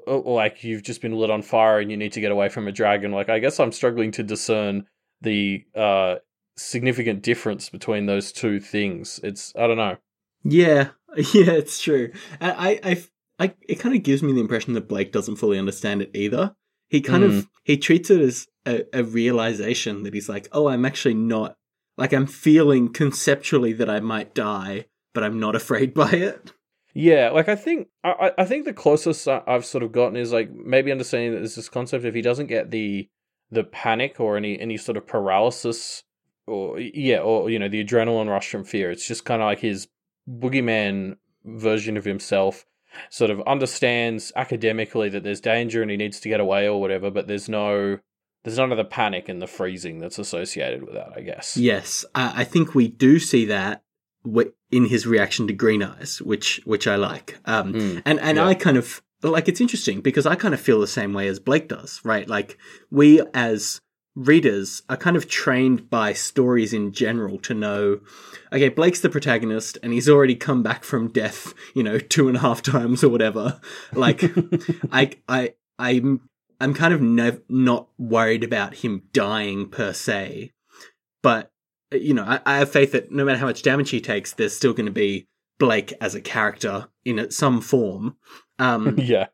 uh, 0.07 0.19
like 0.21 0.65
you've 0.65 0.83
just 0.83 1.03
been 1.03 1.13
lit 1.15 1.31
on 1.31 1.43
fire 1.43 1.79
and 1.81 1.91
you 1.91 1.97
need 1.97 2.13
to 2.13 2.21
get 2.21 2.33
away 2.33 2.49
from 2.49 2.67
a 2.67 2.73
dragon 2.73 3.13
like 3.13 3.29
i 3.29 3.39
guess 3.39 3.61
i'm 3.61 3.73
struggling 3.73 4.11
to 4.11 4.23
discern 4.23 4.87
the 5.21 5.63
uh 5.75 6.15
significant 6.57 7.23
difference 7.23 7.69
between 7.69 8.07
those 8.07 8.33
two 8.33 8.59
things 8.61 9.21
it's 9.23 9.53
i 9.57 9.67
don't 9.67 9.77
know 9.77 9.97
Yeah, 10.45 10.89
yeah, 11.35 11.53
it's 11.53 11.83
true. 11.83 12.13
I, 12.41 12.81
I, 12.83 13.03
I, 13.43 13.55
it 13.69 13.81
kind 13.81 13.97
of 13.97 14.05
gives 14.05 14.23
me 14.23 14.33
the 14.33 14.41
impression 14.41 14.75
that 14.75 14.87
Blake 14.89 15.11
doesn't 15.11 15.35
fully 15.35 15.59
understand 15.59 16.01
it 16.01 16.13
either. 16.15 16.55
He 16.89 17.01
kind 17.01 17.25
of 17.25 17.33
hmm. 17.33 17.41
he 17.65 17.77
treats 17.77 18.09
it 18.09 18.21
as 18.21 18.47
a, 18.65 18.85
a 18.93 19.03
realization 19.03 20.05
that 20.05 20.15
he's 20.15 20.29
like, 20.29 20.47
oh, 20.53 20.69
I'm 20.69 20.85
actually 20.85 21.15
not 21.15 21.57
like 21.99 22.13
I'm 22.13 22.27
feeling 22.27 22.93
conceptually 22.93 23.73
that 23.73 23.91
I 23.91 23.99
might 23.99 24.33
die, 24.33 24.87
but 25.13 25.25
I'm 25.25 25.41
not 25.41 25.57
afraid 25.63 25.93
by 25.93 26.11
it. 26.11 26.53
Yeah, 26.95 27.31
like 27.31 27.49
I 27.49 27.57
think 27.57 27.89
I 28.05 28.31
I- 28.39 28.45
think 28.45 28.65
the 28.65 28.73
closest 28.73 29.27
I've 29.27 29.65
sort 29.65 29.83
of 29.83 29.91
gotten 29.91 30.17
is 30.17 30.33
like 30.33 30.53
maybe 30.53 30.93
understanding 30.93 31.33
that 31.33 31.39
there's 31.39 31.57
this 31.57 31.69
concept 31.69 32.05
if 32.05 32.15
he 32.15 32.23
doesn't 32.23 32.47
get 32.47 32.71
the 32.71 33.09
the 33.51 33.65
panic 33.65 34.21
or 34.21 34.37
any 34.37 34.61
any 34.61 34.77
sort 34.77 34.97
of 34.97 35.07
paralysis 35.07 36.05
or 36.47 36.79
yeah 36.79 37.19
or 37.19 37.51
you 37.51 37.59
know 37.59 37.69
the 37.69 37.85
adrenaline 37.85 38.29
rush 38.29 38.51
from 38.51 38.63
fear. 38.63 38.93
It's 38.93 39.09
just 39.09 39.25
kind 39.25 39.43
of 39.43 39.47
like 39.47 39.61
his 39.61 39.89
boogeyman 40.29 41.17
version 41.45 41.97
of 41.97 42.05
himself 42.05 42.67
sort 43.11 43.31
of 43.31 43.41
understands 43.43 44.33
academically 44.37 45.09
that 45.11 45.23
there's 45.23 45.41
danger 45.41 45.83
and 45.83 45.91
he 45.91 45.97
needs 45.97 46.21
to 46.21 46.29
get 46.29 46.41
away 46.41 46.69
or 46.69 46.81
whatever, 46.81 47.11
but 47.11 47.27
there's 47.27 47.49
no 47.49 47.99
there's 48.45 48.59
none 48.59 48.73
of 48.73 48.79
the 48.79 48.85
panic 48.85 49.29
and 49.29 49.41
the 49.41 49.47
freezing 49.47 49.99
that's 49.99 50.19
associated 50.19 50.83
with 50.83 50.95
that. 50.95 51.13
I 51.17 51.21
guess. 51.21 51.57
Yes, 51.57 52.05
I, 52.15 52.43
I 52.43 52.45
think 52.45 52.75
we 52.75 52.89
do 52.89 53.19
see 53.19 53.45
that 53.47 53.83
in 54.71 54.87
his 54.87 55.07
reaction 55.07 55.47
to 55.47 55.53
Green 55.53 55.83
Eyes, 55.83 56.23
which 56.23 56.61
which 56.65 56.87
I 56.87 56.97
like. 56.97 57.39
Um, 57.45 57.75
Mm, 57.75 58.03
and 58.05 58.21
and 58.21 58.39
yeah. 58.39 58.47
I 58.47 58.55
kind 58.55 58.77
of 58.77 59.03
like 59.23 59.49
it's 59.49 59.61
interesting 59.61 60.01
because 60.01 60.27
I 60.27 60.35
kind 60.35 60.55
of 60.55 60.61
feel 60.61 60.81
the 60.81 60.87
same 60.87 61.13
way 61.13 61.29
as 61.29 61.39
Blake 61.39 61.69
does, 61.69 62.01
right? 62.05 62.29
Like 62.29 62.59
we 62.91 63.21
as 63.35 63.81
readers 64.15 64.83
are 64.89 64.97
kind 64.97 65.17
of 65.17 65.29
trained 65.29 65.89
by 65.89 66.13
stories 66.13 66.73
in 66.73 66.93
general 66.93 67.39
to 67.39 67.55
know, 67.55 68.01
okay, 68.53 68.69
Blake's 68.69 69.01
the 69.01 69.09
protagonist 69.09 69.79
and 69.83 69.93
he's 69.93 70.09
already 70.09 70.35
come 70.35 70.63
back 70.63 70.85
from 70.85 71.09
death, 71.09 71.55
you 71.75 71.83
know, 71.83 71.99
two 71.99 72.29
and 72.29 72.37
a 72.37 72.41
half 72.41 72.63
times 72.63 73.03
or 73.03 73.09
whatever. 73.09 73.61
Like 73.93 74.23
I 74.93 75.13
I 75.29 75.55
I'm 75.79 76.29
I'm 76.61 76.75
kind 76.75 76.95
of 76.95 77.01
nev- 77.01 77.43
not 77.49 77.89
worried 77.99 78.45
about 78.45 78.77
him 78.77 79.03
dying 79.13 79.69
per 79.69 79.93
se, 79.93 80.53
but 81.23 81.51
you 81.91 82.15
know, 82.15 82.25
I, 82.25 82.41
I 82.47 82.59
have 82.59 82.71
faith 82.71 82.93
that 82.93 83.11
no 83.11 83.25
matter 83.25 83.39
how 83.39 83.47
much 83.47 83.63
damage 83.63 83.91
he 83.91 84.01
takes, 84.01 84.33
there's 84.33 84.57
still 84.57 84.73
going 84.73 84.87
to 84.87 84.93
be 84.93 85.29
Blake 85.59 85.93
as 86.01 86.15
a 86.15 86.21
character 86.21 86.89
in 87.05 87.19
it- 87.19 87.33
some 87.33 87.61
form. 87.61 88.17
Um, 88.59 88.97
yeah. 88.99 89.27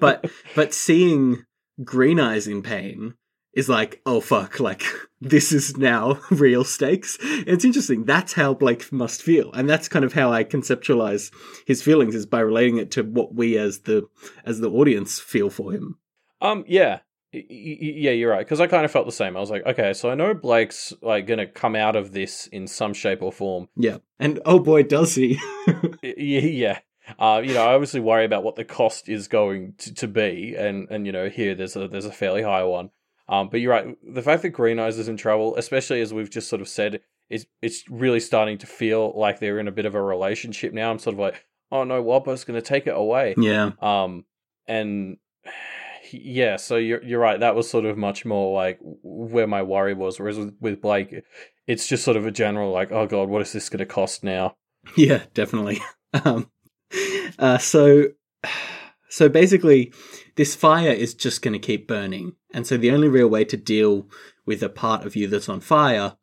but 0.00 0.30
but 0.54 0.74
seeing 0.74 1.44
Green 1.84 2.18
Eyes 2.20 2.46
in 2.46 2.62
pain 2.62 3.14
is 3.54 3.68
like, 3.68 4.00
oh 4.06 4.20
fuck, 4.20 4.60
like 4.60 4.84
this 5.20 5.52
is 5.52 5.76
now 5.76 6.18
real 6.30 6.64
stakes. 6.64 7.18
It's 7.20 7.64
interesting. 7.64 8.04
That's 8.04 8.32
how 8.32 8.54
Blake 8.54 8.90
must 8.92 9.22
feel, 9.22 9.52
and 9.52 9.68
that's 9.68 9.88
kind 9.88 10.04
of 10.04 10.12
how 10.12 10.32
I 10.32 10.44
conceptualize 10.44 11.32
his 11.66 11.82
feelings 11.82 12.14
is 12.14 12.26
by 12.26 12.40
relating 12.40 12.78
it 12.78 12.90
to 12.92 13.02
what 13.02 13.34
we 13.34 13.56
as 13.58 13.80
the 13.80 14.08
as 14.44 14.60
the 14.60 14.70
audience 14.70 15.20
feel 15.20 15.50
for 15.50 15.72
him. 15.72 15.98
Um, 16.40 16.64
yeah, 16.66 17.00
Y- 17.34 17.46
y- 17.48 17.76
yeah, 17.80 18.10
you're 18.10 18.30
right. 18.30 18.44
Because 18.44 18.60
I 18.60 18.66
kind 18.66 18.84
of 18.84 18.90
felt 18.90 19.06
the 19.06 19.12
same. 19.12 19.36
I 19.38 19.40
was 19.40 19.50
like, 19.50 19.64
okay, 19.64 19.94
so 19.94 20.10
I 20.10 20.14
know 20.14 20.34
Blake's 20.34 20.92
like 21.00 21.26
gonna 21.26 21.46
come 21.46 21.74
out 21.74 21.96
of 21.96 22.12
this 22.12 22.46
in 22.48 22.66
some 22.66 22.92
shape 22.92 23.22
or 23.22 23.32
form. 23.32 23.68
Yeah, 23.76 23.98
and 24.18 24.38
oh 24.44 24.58
boy, 24.58 24.82
does 24.82 25.14
he! 25.14 25.38
Yeah. 26.02 26.80
Uh, 27.18 27.42
you 27.44 27.52
know, 27.54 27.64
I 27.64 27.74
obviously 27.74 28.00
worry 28.00 28.24
about 28.24 28.44
what 28.44 28.54
the 28.56 28.64
cost 28.64 29.08
is 29.08 29.28
going 29.28 29.74
to, 29.78 29.94
to 29.94 30.08
be, 30.08 30.54
and 30.56 30.88
and 30.90 31.06
you 31.06 31.12
know, 31.12 31.28
here 31.28 31.54
there's 31.54 31.74
a 31.76 31.88
there's 31.88 32.04
a 32.04 32.12
fairly 32.12 32.42
high 32.42 32.64
one. 32.64 32.90
Um, 33.32 33.48
but 33.48 33.60
you're 33.60 33.72
right. 33.72 33.96
The 34.02 34.20
fact 34.20 34.42
that 34.42 34.50
Green 34.50 34.78
Eyes 34.78 34.98
is 34.98 35.08
in 35.08 35.16
trouble, 35.16 35.56
especially 35.56 36.02
as 36.02 36.12
we've 36.12 36.28
just 36.28 36.50
sort 36.50 36.60
of 36.60 36.68
said, 36.68 37.00
is 37.30 37.46
it's 37.62 37.88
really 37.88 38.20
starting 38.20 38.58
to 38.58 38.66
feel 38.66 39.14
like 39.16 39.40
they're 39.40 39.58
in 39.58 39.68
a 39.68 39.72
bit 39.72 39.86
of 39.86 39.94
a 39.94 40.02
relationship 40.02 40.74
now. 40.74 40.90
I'm 40.90 40.98
sort 40.98 41.14
of 41.14 41.20
like, 41.20 41.46
oh 41.70 41.84
no, 41.84 42.02
Wildbow's 42.02 42.44
going 42.44 42.60
to 42.60 42.66
take 42.66 42.86
it 42.86 42.94
away. 42.94 43.34
yeah, 43.38 43.70
Um, 43.80 44.26
and 44.68 45.16
yeah, 46.12 46.56
so 46.56 46.76
you're 46.76 47.02
you're 47.02 47.20
right. 47.20 47.40
That 47.40 47.54
was 47.54 47.70
sort 47.70 47.86
of 47.86 47.96
much 47.96 48.26
more 48.26 48.54
like 48.54 48.78
where 48.82 49.46
my 49.46 49.62
worry 49.62 49.94
was. 49.94 50.20
Whereas 50.20 50.36
with, 50.36 50.54
with 50.60 50.82
Blake, 50.82 51.24
it's 51.66 51.86
just 51.86 52.04
sort 52.04 52.18
of 52.18 52.26
a 52.26 52.30
general 52.30 52.70
like, 52.70 52.92
oh 52.92 53.06
god, 53.06 53.30
what 53.30 53.40
is 53.40 53.52
this 53.54 53.70
going 53.70 53.78
to 53.78 53.86
cost 53.86 54.22
now? 54.22 54.56
yeah, 54.96 55.24
definitely. 55.34 55.80
Um, 56.26 56.50
uh, 57.38 57.56
so, 57.56 58.08
so 59.08 59.30
basically, 59.30 59.94
this 60.36 60.54
fire 60.56 60.90
is 60.92 61.14
just 61.14 61.42
going 61.42 61.52
to 61.52 61.58
keep 61.58 61.86
burning, 61.88 62.36
and 62.52 62.66
so 62.66 62.76
the 62.76 62.90
only 62.90 63.08
real 63.08 63.28
way 63.28 63.44
to 63.44 63.56
deal 63.56 64.08
with 64.46 64.62
a 64.62 64.68
part 64.68 65.04
of 65.04 65.14
you 65.16 65.28
that's 65.28 65.48
on 65.48 65.60
fire 65.60 66.16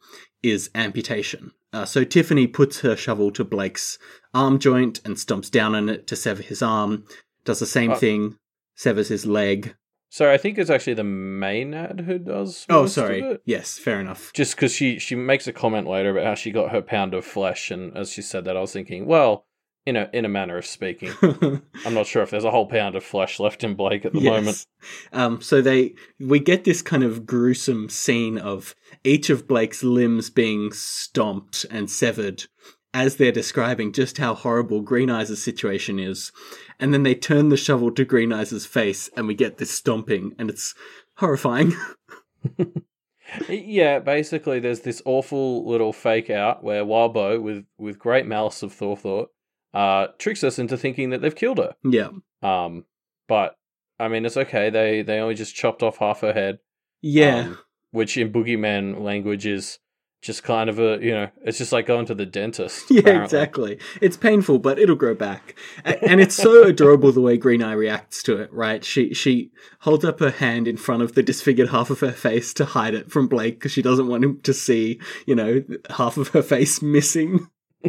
is 0.43 0.69
amputation. 0.75 1.51
Uh, 1.71 1.85
so 1.85 2.03
Tiffany 2.03 2.47
puts 2.47 2.79
her 2.81 2.95
shovel 2.95 3.31
to 3.31 3.43
Blake's 3.43 3.99
arm 4.33 4.57
joint 4.59 4.99
and 5.05 5.15
stomps 5.15 5.51
down 5.51 5.75
on 5.75 5.87
it 5.89 6.07
to 6.07 6.15
sever 6.15 6.41
his 6.41 6.61
arm. 6.61 7.05
Does 7.45 7.59
the 7.59 7.65
same 7.65 7.91
Uh, 7.91 7.95
thing, 7.95 8.37
severs 8.75 9.09
his 9.09 9.25
leg. 9.25 9.75
So 10.09 10.31
I 10.31 10.37
think 10.37 10.57
it's 10.57 10.71
actually 10.71 10.95
the 10.95 11.03
maenad 11.03 12.01
who 12.05 12.17
does. 12.17 12.65
Oh, 12.67 12.87
sorry. 12.87 13.37
Yes, 13.45 13.77
fair 13.77 13.99
enough. 13.99 14.33
Just 14.33 14.55
because 14.55 14.73
she 14.73 14.97
she 14.97 15.13
makes 15.15 15.45
a 15.47 15.53
comment 15.53 15.87
later 15.87 16.09
about 16.09 16.25
how 16.25 16.33
she 16.35 16.51
got 16.51 16.71
her 16.71 16.81
pound 16.81 17.13
of 17.13 17.23
flesh, 17.23 17.69
and 17.69 17.95
as 17.95 18.11
she 18.11 18.23
said 18.23 18.45
that, 18.45 18.57
I 18.57 18.61
was 18.61 18.73
thinking, 18.73 19.05
well, 19.05 19.45
in 19.89 19.95
a 19.95 20.09
in 20.13 20.23
a 20.23 20.29
manner 20.29 20.57
of 20.57 20.65
speaking, 20.65 21.11
I'm 21.85 21.93
not 21.93 22.07
sure 22.07 22.21
if 22.21 22.29
there's 22.29 22.45
a 22.45 22.51
whole 22.51 22.67
pound 22.67 22.95
of 22.95 23.03
flesh 23.03 23.39
left 23.39 23.63
in 23.63 23.73
Blake 23.73 24.05
at 24.05 24.13
the 24.13 24.21
moment. 24.21 24.65
Um, 25.11 25.41
so 25.41 25.61
they 25.61 25.95
we 26.19 26.39
get 26.39 26.63
this 26.63 26.81
kind 26.81 27.03
of 27.03 27.25
gruesome 27.25 27.89
scene 27.89 28.37
of 28.37 28.75
each 29.03 29.29
of 29.29 29.47
Blake's 29.47 29.83
limbs 29.83 30.29
being 30.29 30.71
stomped 30.71 31.65
and 31.71 31.89
severed 31.89 32.45
as 32.93 33.17
they're 33.17 33.31
describing 33.31 33.91
just 33.91 34.17
how 34.17 34.33
horrible 34.33 34.81
Green 34.81 35.09
Eyes' 35.09 35.43
situation 35.43 35.99
is. 35.99 36.31
And 36.79 36.93
then 36.93 37.03
they 37.03 37.13
turn 37.13 37.49
the 37.49 37.57
shovel 37.57 37.91
to 37.91 38.05
Green 38.05 38.31
Eyes' 38.31 38.65
face 38.65 39.09
and 39.15 39.27
we 39.27 39.35
get 39.35 39.57
this 39.57 39.71
stomping 39.71 40.33
and 40.39 40.49
it's 40.49 40.73
horrifying. 41.17 41.73
Yeah, 43.47 43.99
basically, 43.99 44.59
there's 44.59 44.79
this 44.79 45.03
awful 45.05 45.69
little 45.69 45.93
fake 45.93 46.31
out 46.31 46.63
where 46.63 46.83
Wildbow, 46.83 47.39
with 47.39 47.65
with 47.77 47.99
great 47.99 48.25
malice 48.25 48.63
of 48.63 48.73
forethought, 48.73 49.29
uh, 49.73 50.07
tricks 50.17 50.43
us 50.43 50.59
into 50.59 50.77
thinking 50.77 51.09
that 51.11 51.21
they've 51.21 51.35
killed 51.35 51.57
her. 51.59 51.75
yeah. 51.83 52.09
Um, 52.41 52.85
but 53.27 53.55
I 53.99 54.07
mean, 54.07 54.25
it's 54.25 54.37
okay. 54.37 54.69
They 54.69 55.01
they 55.01 55.19
only 55.19 55.35
just 55.35 55.55
chopped 55.55 55.83
off 55.83 55.97
half 55.97 56.21
her 56.21 56.33
head. 56.33 56.59
Yeah. 57.01 57.39
um, 57.39 57.57
which 57.91 58.17
in 58.17 58.31
boogeyman 58.31 59.01
language 59.01 59.45
is 59.45 59.79
just 60.21 60.43
kind 60.43 60.69
of 60.69 60.79
a 60.79 60.99
you 61.01 61.11
know, 61.11 61.29
it's 61.45 61.57
just 61.57 61.71
like 61.71 61.85
going 61.85 62.05
to 62.07 62.15
the 62.15 62.25
dentist. 62.25 62.85
Yeah, 62.89 62.99
apparently. 62.99 63.23
exactly. 63.25 63.79
It's 64.01 64.17
painful, 64.17 64.59
but 64.59 64.77
it'll 64.79 64.95
grow 64.95 65.15
back. 65.15 65.55
And 65.85 66.19
it's 66.19 66.35
so 66.35 66.63
adorable 66.63 67.11
the 67.11 67.21
way 67.21 67.37
Green 67.37 67.61
Eye 67.63 67.73
reacts 67.73 68.21
to 68.23 68.37
it, 68.37 68.51
right? 68.51 68.83
She 68.83 69.13
she 69.13 69.51
holds 69.81 70.03
up 70.03 70.19
her 70.19 70.31
hand 70.31 70.67
in 70.67 70.75
front 70.77 71.03
of 71.03 71.13
the 71.15 71.23
disfigured 71.23 71.69
half 71.69 71.89
of 71.89 71.99
her 72.01 72.11
face 72.11 72.53
to 72.55 72.65
hide 72.65 72.93
it 72.95 73.11
from 73.11 73.27
Blake 73.27 73.55
because 73.59 73.71
she 73.71 73.81
doesn't 73.81 74.07
want 74.07 74.23
him 74.23 74.39
to 74.41 74.53
see, 74.53 74.99
you 75.25 75.35
know, 75.35 75.63
half 75.91 76.17
of 76.17 76.29
her 76.29 76.41
face 76.41 76.81
missing. 76.81 77.47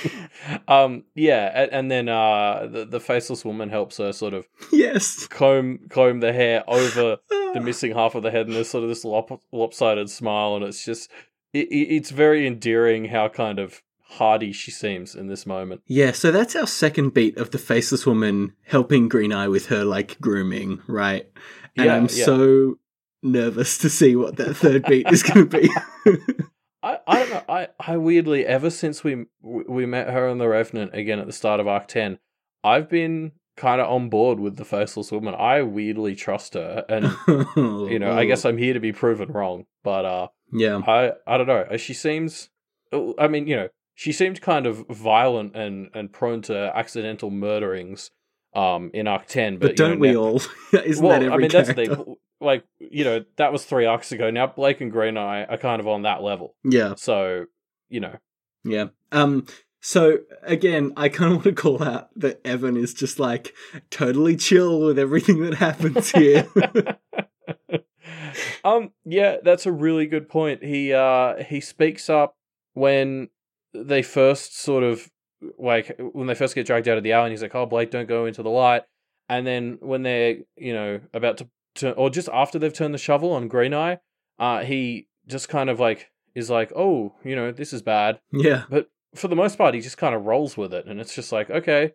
um, 0.68 1.04
yeah, 1.14 1.50
and, 1.54 1.72
and 1.72 1.90
then 1.90 2.08
uh, 2.08 2.66
the, 2.70 2.84
the 2.84 3.00
faceless 3.00 3.44
woman 3.44 3.68
helps 3.70 3.98
her 3.98 4.12
sort 4.12 4.34
of 4.34 4.46
yes. 4.72 5.26
comb 5.28 5.80
comb 5.90 6.20
the 6.20 6.32
hair 6.32 6.64
over 6.68 7.18
the 7.54 7.60
missing 7.60 7.92
half 7.94 8.14
of 8.14 8.22
the 8.22 8.30
head, 8.30 8.46
and 8.46 8.56
there's 8.56 8.70
sort 8.70 8.82
of 8.84 8.88
this 8.88 9.04
lop- 9.04 9.42
lopsided 9.52 10.10
smile, 10.10 10.56
and 10.56 10.64
it's 10.64 10.84
just 10.84 11.10
it, 11.52 11.68
it- 11.68 11.94
it's 11.94 12.10
very 12.10 12.46
endearing 12.46 13.06
how 13.06 13.28
kind 13.28 13.58
of 13.58 13.82
hardy 14.16 14.52
she 14.52 14.70
seems 14.70 15.14
in 15.14 15.26
this 15.28 15.46
moment. 15.46 15.80
Yeah, 15.86 16.12
so 16.12 16.30
that's 16.30 16.54
our 16.54 16.66
second 16.66 17.14
beat 17.14 17.38
of 17.38 17.50
the 17.50 17.58
faceless 17.58 18.04
woman 18.04 18.52
helping 18.66 19.08
Green 19.08 19.32
Eye 19.32 19.48
with 19.48 19.66
her 19.66 19.84
like 19.84 20.20
grooming, 20.20 20.82
right? 20.86 21.26
And 21.76 21.86
Yeah, 21.86 21.96
I'm 21.96 22.02
yeah. 22.12 22.24
so 22.26 22.78
nervous 23.22 23.78
to 23.78 23.88
see 23.88 24.14
what 24.16 24.36
that 24.36 24.54
third 24.54 24.84
beat 24.84 25.06
is 25.10 25.22
going 25.22 25.48
to 25.48 25.58
be. 25.60 25.70
I, 26.82 26.98
I 27.06 27.18
don't 27.18 27.30
know. 27.30 27.42
I, 27.48 27.68
I 27.78 27.96
weirdly 27.96 28.44
ever 28.44 28.70
since 28.70 29.04
we 29.04 29.26
we 29.40 29.86
met 29.86 30.10
her 30.10 30.28
on 30.28 30.38
the 30.38 30.48
Revenant 30.48 30.94
again 30.94 31.18
at 31.18 31.26
the 31.26 31.32
start 31.32 31.60
of 31.60 31.68
Arc 31.68 31.86
Ten, 31.88 32.18
I've 32.64 32.88
been 32.88 33.32
kind 33.56 33.80
of 33.80 33.90
on 33.90 34.08
board 34.08 34.40
with 34.40 34.56
the 34.56 34.64
faceless 34.64 35.12
woman. 35.12 35.34
I 35.38 35.62
weirdly 35.62 36.14
trust 36.14 36.54
her, 36.54 36.84
and 36.88 37.14
you 37.56 37.98
know, 37.98 38.12
I 38.12 38.24
guess 38.24 38.44
I'm 38.44 38.58
here 38.58 38.74
to 38.74 38.80
be 38.80 38.92
proven 38.92 39.30
wrong. 39.30 39.66
But 39.84 40.04
uh, 40.04 40.28
yeah, 40.52 40.78
I 40.86 41.12
I 41.26 41.38
don't 41.38 41.46
know. 41.46 41.76
She 41.76 41.94
seems. 41.94 42.48
I 43.18 43.28
mean, 43.28 43.46
you 43.46 43.56
know, 43.56 43.68
she 43.94 44.12
seemed 44.12 44.40
kind 44.40 44.66
of 44.66 44.84
violent 44.88 45.54
and 45.56 45.90
and 45.94 46.12
prone 46.12 46.42
to 46.42 46.72
accidental 46.74 47.30
murderings. 47.30 48.10
Um, 48.54 48.90
in 48.92 49.08
Arc 49.08 49.28
Ten, 49.28 49.56
but, 49.56 49.68
but 49.68 49.76
don't 49.76 49.92
you 49.92 49.94
know, 49.94 50.00
we 50.00 50.12
now- 50.12 50.18
all? 50.18 50.42
Isn't 50.84 51.02
well, 51.02 51.18
that 51.18 51.24
every 51.24 51.32
I 51.32 51.36
mean, 51.38 51.48
that's 51.48 51.68
the 51.68 51.74
thing. 51.74 52.16
Like, 52.42 52.64
you 52.78 53.04
know, 53.04 53.24
that 53.36 53.52
was 53.52 53.64
three 53.64 53.86
arcs 53.86 54.12
ago. 54.12 54.30
Now 54.30 54.46
Blake 54.46 54.80
and 54.80 54.90
Green 54.90 55.16
Eye 55.16 55.44
are 55.44 55.58
kind 55.58 55.80
of 55.80 55.88
on 55.88 56.02
that 56.02 56.22
level. 56.22 56.54
Yeah, 56.64 56.94
So, 56.96 57.46
you 57.88 58.00
know, 58.00 58.16
yeah. 58.64 58.86
Um. 59.10 59.46
So 59.80 60.18
again, 60.42 60.92
I 60.96 61.08
kind 61.08 61.32
of 61.32 61.38
want 61.38 61.56
to 61.56 61.60
call 61.60 61.82
out 61.82 62.10
that 62.16 62.40
Evan 62.46 62.76
is 62.76 62.94
just 62.94 63.18
like 63.18 63.52
totally 63.90 64.36
chill 64.36 64.80
with 64.80 64.98
everything 64.98 65.42
that 65.42 65.54
happens 65.54 66.10
here. 66.12 66.46
um, 68.64 68.92
yeah, 69.04 69.38
that's 69.42 69.66
a 69.66 69.72
really 69.72 70.06
good 70.06 70.28
point. 70.28 70.62
He 70.62 70.92
uh 70.92 71.42
he 71.42 71.60
speaks 71.60 72.08
up 72.08 72.36
when 72.74 73.28
they 73.74 74.02
first 74.02 74.58
sort 74.58 74.84
of 74.84 75.10
like 75.58 75.98
when 76.12 76.28
they 76.28 76.34
first 76.34 76.54
get 76.54 76.66
dragged 76.66 76.88
out 76.88 76.96
of 76.96 77.02
the 77.02 77.12
alley. 77.12 77.26
And 77.26 77.32
he's 77.32 77.42
like, 77.42 77.54
"Oh, 77.54 77.66
Blake, 77.66 77.90
don't 77.90 78.08
go 78.08 78.26
into 78.26 78.44
the 78.44 78.50
light." 78.50 78.82
And 79.28 79.44
then 79.44 79.78
when 79.80 80.02
they're 80.02 80.36
you 80.56 80.74
know 80.74 81.00
about 81.12 81.38
to 81.38 81.48
turn, 81.74 81.94
or 81.96 82.10
just 82.10 82.28
after 82.32 82.58
they've 82.58 82.72
turned 82.72 82.94
the 82.94 82.98
shovel 82.98 83.32
on 83.32 83.48
Green 83.48 83.74
Eye, 83.74 83.98
uh, 84.38 84.64
he 84.64 85.08
just 85.26 85.48
kind 85.48 85.70
of 85.70 85.78
like 85.80 86.10
is 86.34 86.50
like, 86.50 86.72
"Oh, 86.76 87.14
you 87.24 87.36
know, 87.36 87.52
this 87.52 87.72
is 87.72 87.82
bad." 87.82 88.20
yeah, 88.32 88.64
But 88.70 88.88
for 89.14 89.28
the 89.28 89.36
most 89.36 89.58
part, 89.58 89.74
he 89.74 89.80
just 89.80 89.98
kind 89.98 90.14
of 90.14 90.24
rolls 90.24 90.56
with 90.56 90.72
it, 90.72 90.86
and 90.86 91.00
it's 91.00 91.14
just 91.14 91.32
like, 91.32 91.50
okay, 91.50 91.92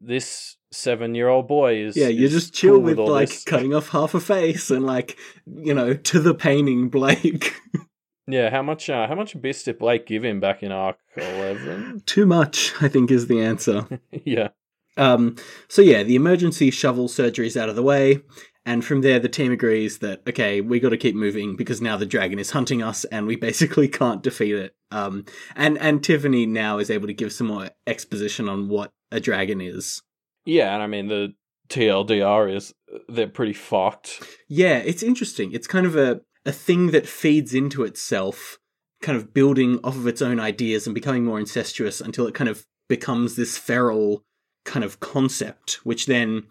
this 0.00 0.56
seven-year-old 0.70 1.48
boy 1.48 1.76
is 1.76 1.96
yeah. 1.96 2.08
You 2.08 2.28
just 2.28 2.54
chill 2.54 2.74
cool 2.76 2.82
with 2.82 2.98
all 2.98 3.10
like 3.10 3.28
this. 3.28 3.44
cutting 3.44 3.74
off 3.74 3.88
half 3.88 4.14
a 4.14 4.20
face 4.20 4.70
and 4.70 4.86
like 4.86 5.16
you 5.46 5.74
know 5.74 5.94
to 5.94 6.20
the 6.20 6.34
painting 6.34 6.88
Blake. 6.88 7.54
Yeah, 8.28 8.50
how 8.50 8.62
much? 8.62 8.88
Uh, 8.88 9.08
how 9.08 9.16
much 9.16 9.34
abyss 9.34 9.64
did 9.64 9.80
Blake 9.80 10.06
give 10.06 10.24
him 10.24 10.38
back 10.38 10.62
in 10.62 10.70
Arc 10.70 10.96
Eleven? 11.16 12.02
Too 12.06 12.24
much, 12.24 12.72
I 12.80 12.86
think, 12.86 13.10
is 13.10 13.26
the 13.26 13.40
answer. 13.42 14.00
yeah, 14.24 14.50
Um, 14.96 15.34
so 15.66 15.82
yeah, 15.82 16.04
the 16.04 16.14
emergency 16.14 16.70
shovel 16.70 17.08
surgery 17.08 17.48
is 17.48 17.56
out 17.56 17.68
of 17.68 17.74
the 17.74 17.82
way, 17.82 18.20
and 18.64 18.84
from 18.84 19.00
there 19.00 19.18
the 19.18 19.28
team 19.28 19.52
agrees 19.52 19.98
that 19.98 20.22
okay, 20.28 20.60
we 20.60 20.80
got 20.80 20.90
to 20.90 20.96
keep 20.96 21.14
moving 21.14 21.56
because 21.56 21.80
now 21.80 21.96
the 21.96 22.06
dragon 22.06 22.38
is 22.38 22.50
hunting 22.52 22.82
us, 22.82 23.04
and 23.06 23.26
we 23.26 23.36
basically 23.48 23.88
can't 23.88 24.22
defeat 24.22 24.54
it. 24.54 24.74
Um, 24.90 25.24
and 25.56 25.78
and 25.78 26.02
Tiffany 26.02 26.46
now 26.46 26.78
is 26.78 26.90
able 26.90 27.06
to 27.06 27.14
give 27.14 27.32
some 27.32 27.48
more 27.48 27.70
exposition 27.86 28.48
on 28.48 28.68
what 28.68 28.92
a 29.10 29.20
dragon 29.20 29.60
is. 29.60 30.02
yeah, 30.44 30.72
and 30.74 30.82
I 30.82 30.86
mean 30.86 31.08
the 31.08 31.34
TLDR 31.68 32.54
is 32.54 32.74
they're 33.08 33.26
pretty 33.26 33.54
fucked. 33.54 34.22
Yeah, 34.48 34.78
it's 34.78 35.02
interesting. 35.02 35.52
It's 35.52 35.66
kind 35.66 35.86
of 35.86 35.96
a 35.96 36.20
a 36.44 36.52
thing 36.52 36.90
that 36.90 37.06
feeds 37.06 37.54
into 37.54 37.84
itself, 37.84 38.58
kind 39.00 39.16
of 39.16 39.32
building 39.32 39.78
off 39.84 39.96
of 39.96 40.06
its 40.06 40.20
own 40.20 40.40
ideas 40.40 40.86
and 40.86 40.94
becoming 40.94 41.24
more 41.24 41.38
incestuous 41.38 42.00
until 42.00 42.26
it 42.26 42.34
kind 42.34 42.50
of 42.50 42.66
becomes 42.88 43.36
this 43.36 43.56
feral 43.56 44.24
kind 44.64 44.84
of 44.84 45.00
concept, 45.00 45.80
which 45.84 46.06
then 46.06 46.42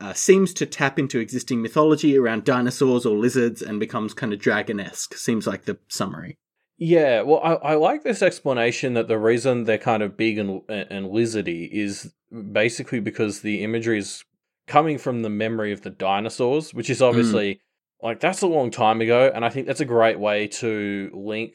uh, 0.00 0.12
seems 0.12 0.52
to 0.54 0.66
tap 0.66 0.98
into 0.98 1.20
existing 1.20 1.62
mythology 1.62 2.16
around 2.18 2.44
dinosaurs 2.44 3.06
or 3.06 3.16
lizards 3.16 3.62
and 3.62 3.78
becomes 3.78 4.14
kind 4.14 4.32
of 4.32 4.38
dragon-esque. 4.38 5.16
Seems 5.16 5.46
like 5.46 5.64
the 5.64 5.78
summary. 5.88 6.38
Yeah, 6.76 7.22
well, 7.22 7.40
I, 7.42 7.72
I 7.72 7.74
like 7.76 8.02
this 8.02 8.20
explanation 8.20 8.94
that 8.94 9.06
the 9.06 9.18
reason 9.18 9.64
they're 9.64 9.78
kind 9.78 10.02
of 10.02 10.16
big 10.16 10.38
and 10.38 10.60
and 10.68 11.06
lizardy 11.06 11.68
is 11.70 12.12
basically 12.52 12.98
because 12.98 13.40
the 13.40 13.62
imagery 13.62 13.98
is 13.98 14.24
coming 14.66 14.98
from 14.98 15.22
the 15.22 15.30
memory 15.30 15.72
of 15.72 15.82
the 15.82 15.90
dinosaurs, 15.90 16.74
which 16.74 16.90
is 16.90 17.00
obviously 17.00 17.60
like 18.02 18.18
that's 18.18 18.42
a 18.42 18.48
long 18.48 18.72
time 18.72 19.00
ago, 19.00 19.30
and 19.32 19.44
I 19.44 19.50
think 19.50 19.68
that's 19.68 19.80
a 19.80 19.84
great 19.84 20.18
way 20.18 20.48
to 20.48 21.10
link, 21.14 21.54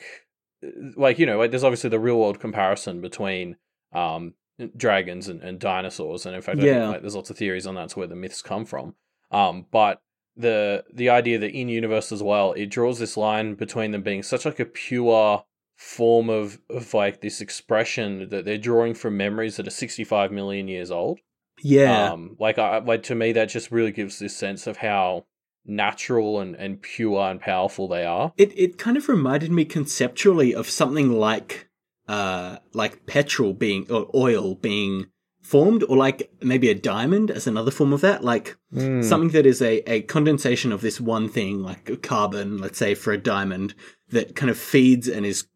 like 0.95 1.19
you 1.19 1.25
know, 1.25 1.37
like 1.37 1.51
there's 1.51 1.65
obviously 1.65 1.89
the 1.89 1.99
real 1.99 2.17
world 2.17 2.39
comparison 2.39 3.01
between 3.01 3.57
um 3.91 4.35
dragons 4.75 5.27
and, 5.27 5.41
and 5.41 5.59
dinosaurs, 5.59 6.25
and 6.25 6.35
in 6.35 6.41
fact, 6.41 6.59
Yeah. 6.59 6.81
think 6.81 6.91
like, 6.93 7.01
there's 7.01 7.15
lots 7.15 7.29
of 7.29 7.37
theories 7.37 7.65
on 7.67 7.75
that's 7.75 7.95
where 7.95 8.07
the 8.07 8.15
myths 8.15 8.41
come 8.41 8.65
from. 8.65 8.95
Um, 9.31 9.65
but 9.71 10.01
the 10.35 10.83
the 10.93 11.09
idea 11.09 11.37
that 11.39 11.51
in 11.51 11.69
universe 11.69 12.11
as 12.11 12.23
well, 12.23 12.53
it 12.53 12.67
draws 12.67 12.99
this 12.99 13.17
line 13.17 13.55
between 13.55 13.91
them 13.91 14.01
being 14.03 14.23
such 14.23 14.45
like 14.45 14.59
a 14.59 14.65
pure 14.65 15.43
form 15.75 16.29
of, 16.29 16.59
of 16.69 16.93
like 16.93 17.21
this 17.21 17.39
expression 17.41 18.27
that 18.29 18.43
they're 18.45 18.57
drawing 18.57 18.93
from 18.93 19.15
memories 19.15 19.55
that 19.57 19.67
are 19.67 19.71
65 19.71 20.31
million 20.31 20.67
years 20.67 20.91
old. 20.91 21.19
Yeah, 21.61 22.11
Um, 22.13 22.35
like 22.39 22.57
I 22.57 22.79
like 22.79 23.03
to 23.03 23.15
me 23.15 23.31
that 23.33 23.49
just 23.49 23.71
really 23.71 23.91
gives 23.91 24.19
this 24.19 24.35
sense 24.35 24.67
of 24.67 24.77
how 24.77 25.25
natural 25.65 26.39
and, 26.39 26.55
and 26.55 26.81
pure 26.81 27.19
and 27.29 27.39
powerful 27.39 27.87
they 27.87 28.05
are. 28.05 28.33
it 28.37 28.51
it 28.57 28.77
kind 28.77 28.97
of 28.97 29.07
reminded 29.09 29.51
me 29.51 29.65
conceptually 29.65 30.53
of 30.55 30.69
something 30.69 31.11
like 31.11 31.68
uh 32.09 32.57
like 32.73 33.05
petrol 33.05 33.53
being 33.53 33.85
or 33.89 34.09
oil 34.13 34.55
being 34.55 35.05
formed, 35.41 35.83
or 35.83 35.95
like 35.95 36.29
maybe 36.41 36.69
a 36.69 36.75
diamond 36.75 37.31
as 37.31 37.47
another 37.47 37.71
form 37.71 37.93
of 37.93 38.01
that, 38.01 38.23
like. 38.23 38.57
Hmm. 38.71 39.01
something 39.01 39.31
that 39.31 39.47
is 39.47 39.63
a, 39.63 39.77
a 39.91 40.03
condensation 40.03 40.71
of 40.71 40.81
this 40.81 41.01
one 41.01 41.27
thing, 41.27 41.63
like 41.63 42.03
carbon, 42.03 42.59
let's 42.59 42.77
say 42.77 42.93
for 42.93 43.11
a 43.11 43.17
diamond, 43.17 43.73
that 44.11 44.35
kind 44.35 44.49
of 44.49 44.59
feeds 44.59 45.07
and 45.07 45.25
is 45.25 45.47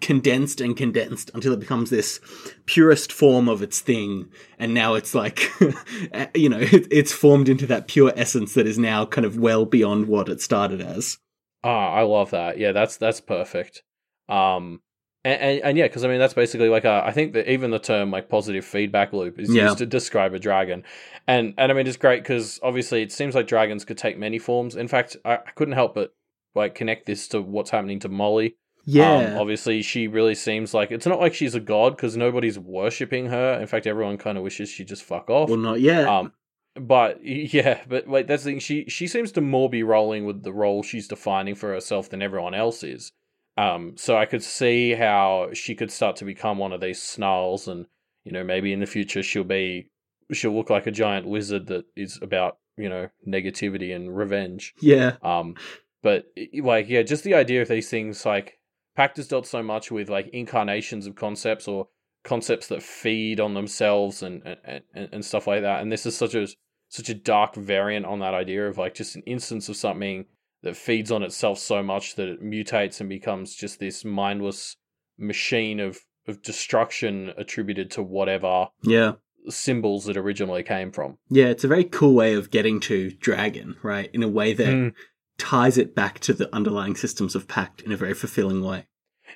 condensed 0.00 0.60
and 0.60 0.76
condensed 0.76 1.30
until 1.34 1.52
it 1.52 1.60
becomes 1.60 1.90
this 1.90 2.20
purest 2.66 3.12
form 3.12 3.48
of 3.48 3.62
its 3.62 3.80
thing. 3.80 4.28
And 4.58 4.74
now 4.74 4.94
it's 4.94 5.14
like, 5.14 5.48
you 6.34 6.48
know, 6.48 6.58
it, 6.58 6.86
it's 6.90 7.12
formed 7.12 7.48
into 7.48 7.66
that 7.66 7.88
pure 7.88 8.12
essence 8.16 8.54
that 8.54 8.66
is 8.66 8.78
now 8.78 9.06
kind 9.06 9.24
of 9.24 9.38
well 9.38 9.64
beyond 9.64 10.06
what 10.06 10.28
it 10.28 10.40
started 10.40 10.80
as. 10.80 11.18
Ah, 11.64 11.92
I 11.92 12.02
love 12.02 12.30
that. 12.30 12.58
Yeah, 12.58 12.72
that's 12.72 12.96
that's 12.96 13.20
perfect. 13.20 13.82
Um, 14.28 14.80
and 15.26 15.40
and, 15.42 15.60
and 15.62 15.78
yeah, 15.78 15.84
because 15.86 16.04
I 16.04 16.08
mean 16.08 16.18
that's 16.18 16.34
basically 16.34 16.68
like 16.68 16.84
a, 16.84 17.02
I 17.04 17.12
think 17.12 17.32
that 17.34 17.50
even 17.50 17.70
the 17.70 17.78
term 17.78 18.10
like 18.10 18.28
positive 18.28 18.64
feedback 18.64 19.12
loop 19.12 19.38
is 19.38 19.52
Yeah. 19.54 19.64
used 19.64 19.78
to 19.78 19.86
describe 19.86 20.32
a 20.34 20.38
dragon, 20.38 20.84
and 21.26 21.52
and 21.58 21.70
I 21.70 21.74
mean 21.74 21.86
it's 21.86 21.96
great 21.96 22.22
because 22.22 22.60
obviously 22.62 23.02
it 23.02 23.12
seems 23.12 23.34
like 23.34 23.46
dragons 23.46 23.84
could 23.84 23.98
take 23.98 24.18
many 24.18 24.38
forms. 24.38 24.76
In 24.76 24.88
fact, 24.88 25.16
I, 25.24 25.34
I 25.34 25.50
couldn't 25.56 25.74
help 25.74 25.94
but 25.94 26.14
like 26.54 26.74
connect 26.74 27.06
this 27.06 27.28
to 27.28 27.42
what's 27.42 27.70
happening 27.70 27.98
to 28.00 28.08
Molly. 28.08 28.56
Yeah. 28.88 29.16
Um, 29.32 29.38
obviously, 29.38 29.82
she 29.82 30.06
really 30.06 30.36
seems 30.36 30.72
like 30.72 30.92
it's 30.92 31.06
not 31.06 31.18
like 31.20 31.34
she's 31.34 31.56
a 31.56 31.60
god 31.60 31.96
because 31.96 32.16
nobody's 32.16 32.56
worshipping 32.58 33.26
her. 33.26 33.58
In 33.60 33.66
fact, 33.66 33.86
everyone 33.88 34.16
kind 34.16 34.38
of 34.38 34.44
wishes 34.44 34.68
she'd 34.68 34.86
just 34.88 35.02
fuck 35.02 35.28
off. 35.28 35.48
well, 35.48 35.58
not 35.58 35.80
yet. 35.80 36.06
Um, 36.06 36.32
but 36.78 37.18
yeah, 37.24 37.80
but 37.88 38.06
like 38.06 38.26
that's 38.28 38.44
the 38.44 38.50
thing. 38.52 38.58
She 38.60 38.84
she 38.88 39.06
seems 39.08 39.32
to 39.32 39.40
more 39.40 39.68
be 39.68 39.82
rolling 39.82 40.24
with 40.24 40.44
the 40.44 40.52
role 40.52 40.82
she's 40.84 41.08
defining 41.08 41.54
for 41.56 41.72
herself 41.72 42.08
than 42.10 42.22
everyone 42.22 42.54
else 42.54 42.84
is. 42.84 43.10
Um, 43.56 43.96
so 43.96 44.16
I 44.16 44.26
could 44.26 44.42
see 44.42 44.92
how 44.92 45.48
she 45.54 45.74
could 45.74 45.90
start 45.90 46.16
to 46.16 46.24
become 46.24 46.58
one 46.58 46.72
of 46.72 46.80
these 46.80 47.02
snarls, 47.02 47.68
and 47.68 47.86
you 48.24 48.32
know 48.32 48.44
maybe 48.44 48.72
in 48.72 48.80
the 48.80 48.86
future 48.86 49.22
she'll 49.22 49.44
be 49.44 49.88
she'll 50.32 50.54
look 50.54 50.70
like 50.70 50.86
a 50.86 50.90
giant 50.90 51.26
wizard 51.26 51.66
that 51.68 51.84
is 51.96 52.18
about 52.20 52.58
you 52.76 52.88
know 52.88 53.08
negativity 53.26 53.94
and 53.94 54.16
revenge. 54.16 54.74
yeah. 54.80 55.16
Um, 55.22 55.54
but 56.02 56.26
like, 56.62 56.88
yeah, 56.88 57.02
just 57.02 57.24
the 57.24 57.34
idea 57.34 57.62
of 57.62 57.68
these 57.68 57.90
things, 57.90 58.24
like 58.24 58.60
Pact 58.94 59.16
has 59.16 59.28
dealt 59.28 59.46
so 59.46 59.62
much 59.62 59.90
with 59.90 60.08
like 60.08 60.28
incarnations 60.28 61.06
of 61.06 61.16
concepts 61.16 61.66
or 61.66 61.88
concepts 62.22 62.68
that 62.68 62.82
feed 62.82 63.40
on 63.40 63.54
themselves 63.54 64.22
and 64.22 64.42
and, 64.44 64.82
and, 64.94 65.08
and 65.12 65.24
stuff 65.24 65.46
like 65.46 65.62
that. 65.62 65.82
And 65.82 65.90
this 65.90 66.06
is 66.06 66.16
such 66.16 66.34
a 66.34 66.46
such 66.88 67.08
a 67.08 67.14
dark 67.14 67.54
variant 67.56 68.06
on 68.06 68.20
that 68.20 68.34
idea 68.34 68.68
of 68.68 68.78
like 68.78 68.94
just 68.94 69.16
an 69.16 69.22
instance 69.26 69.68
of 69.68 69.76
something 69.76 70.26
that 70.66 70.76
feeds 70.76 71.10
on 71.12 71.22
itself 71.22 71.58
so 71.58 71.82
much 71.82 72.16
that 72.16 72.28
it 72.28 72.42
mutates 72.42 73.00
and 73.00 73.08
becomes 73.08 73.54
just 73.54 73.78
this 73.78 74.04
mindless 74.04 74.76
machine 75.18 75.80
of 75.80 76.00
of 76.28 76.42
destruction 76.42 77.32
attributed 77.38 77.88
to 77.88 78.02
whatever 78.02 78.66
Yeah. 78.82 79.12
symbols 79.48 80.08
it 80.08 80.16
originally 80.16 80.64
came 80.64 80.90
from. 80.90 81.18
Yeah. 81.30 81.46
It's 81.46 81.62
a 81.62 81.68
very 81.68 81.84
cool 81.84 82.14
way 82.14 82.34
of 82.34 82.50
getting 82.50 82.80
to 82.80 83.12
dragon, 83.12 83.76
right? 83.84 84.10
In 84.12 84.24
a 84.24 84.28
way 84.28 84.52
that 84.54 84.66
Mm. 84.66 84.92
ties 85.38 85.78
it 85.78 85.94
back 85.94 86.18
to 86.20 86.32
the 86.32 86.52
underlying 86.52 86.96
systems 86.96 87.36
of 87.36 87.46
Pact 87.46 87.80
in 87.82 87.92
a 87.92 87.96
very 87.96 88.12
fulfilling 88.12 88.60
way. 88.60 88.86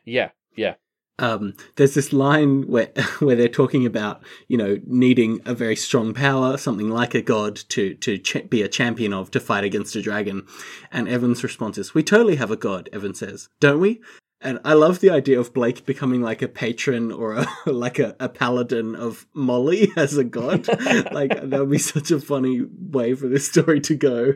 Yeah, 0.05 0.31
yeah. 0.57 0.75
Um, 1.21 1.55
there's 1.77 1.95
this 1.95 2.13
line 2.13 2.67
where 2.67 2.91
where 3.21 3.37
they're 3.37 3.49
talking 3.49 3.87
about 3.87 4.23
you 4.49 4.57
know 4.57 4.79
needing 4.87 5.41
a 5.45 5.55
very 5.55 5.77
strong 5.77 6.13
power, 6.13 6.57
something 6.57 6.89
like 6.89 7.15
a 7.15 7.23
god 7.23 7.57
to 7.69 7.95
to 7.95 8.19
ch- 8.19 8.49
be 8.49 8.63
a 8.63 8.69
champion 8.69 9.13
of 9.13 9.31
to 9.31 9.41
fight 9.41 9.65
against 9.65 9.95
a 9.95 10.03
dragon, 10.03 10.47
and 10.91 11.09
Evan's 11.09 11.43
response 11.45 11.79
is, 11.79 11.95
"We 11.95 12.03
totally 12.03 12.37
have 12.37 12.51
a 12.51 12.57
god." 12.57 12.89
Evan 12.93 13.15
says, 13.15 13.49
"Don't 13.61 13.81
we?" 13.81 14.01
And 14.43 14.59
I 14.65 14.73
love 14.73 15.01
the 15.01 15.11
idea 15.11 15.39
of 15.39 15.53
Blake 15.53 15.85
becoming 15.85 16.23
like 16.23 16.41
a 16.41 16.49
patron 16.49 17.13
or 17.13 17.35
a, 17.35 17.47
like 17.71 17.99
a, 17.99 18.17
a 18.19 18.29
paladin 18.31 18.97
of 18.97 19.27
Molly 19.35 19.93
as 19.97 20.17
a 20.17 20.25
god. 20.25 20.67
like 21.13 21.31
that 21.31 21.61
would 21.61 21.71
be 21.71 21.79
such 21.79 22.11
a 22.11 22.19
funny 22.19 22.63
way 22.63 23.15
for 23.15 23.29
this 23.29 23.49
story 23.49 23.81
to 23.81 23.95
go. 23.95 24.35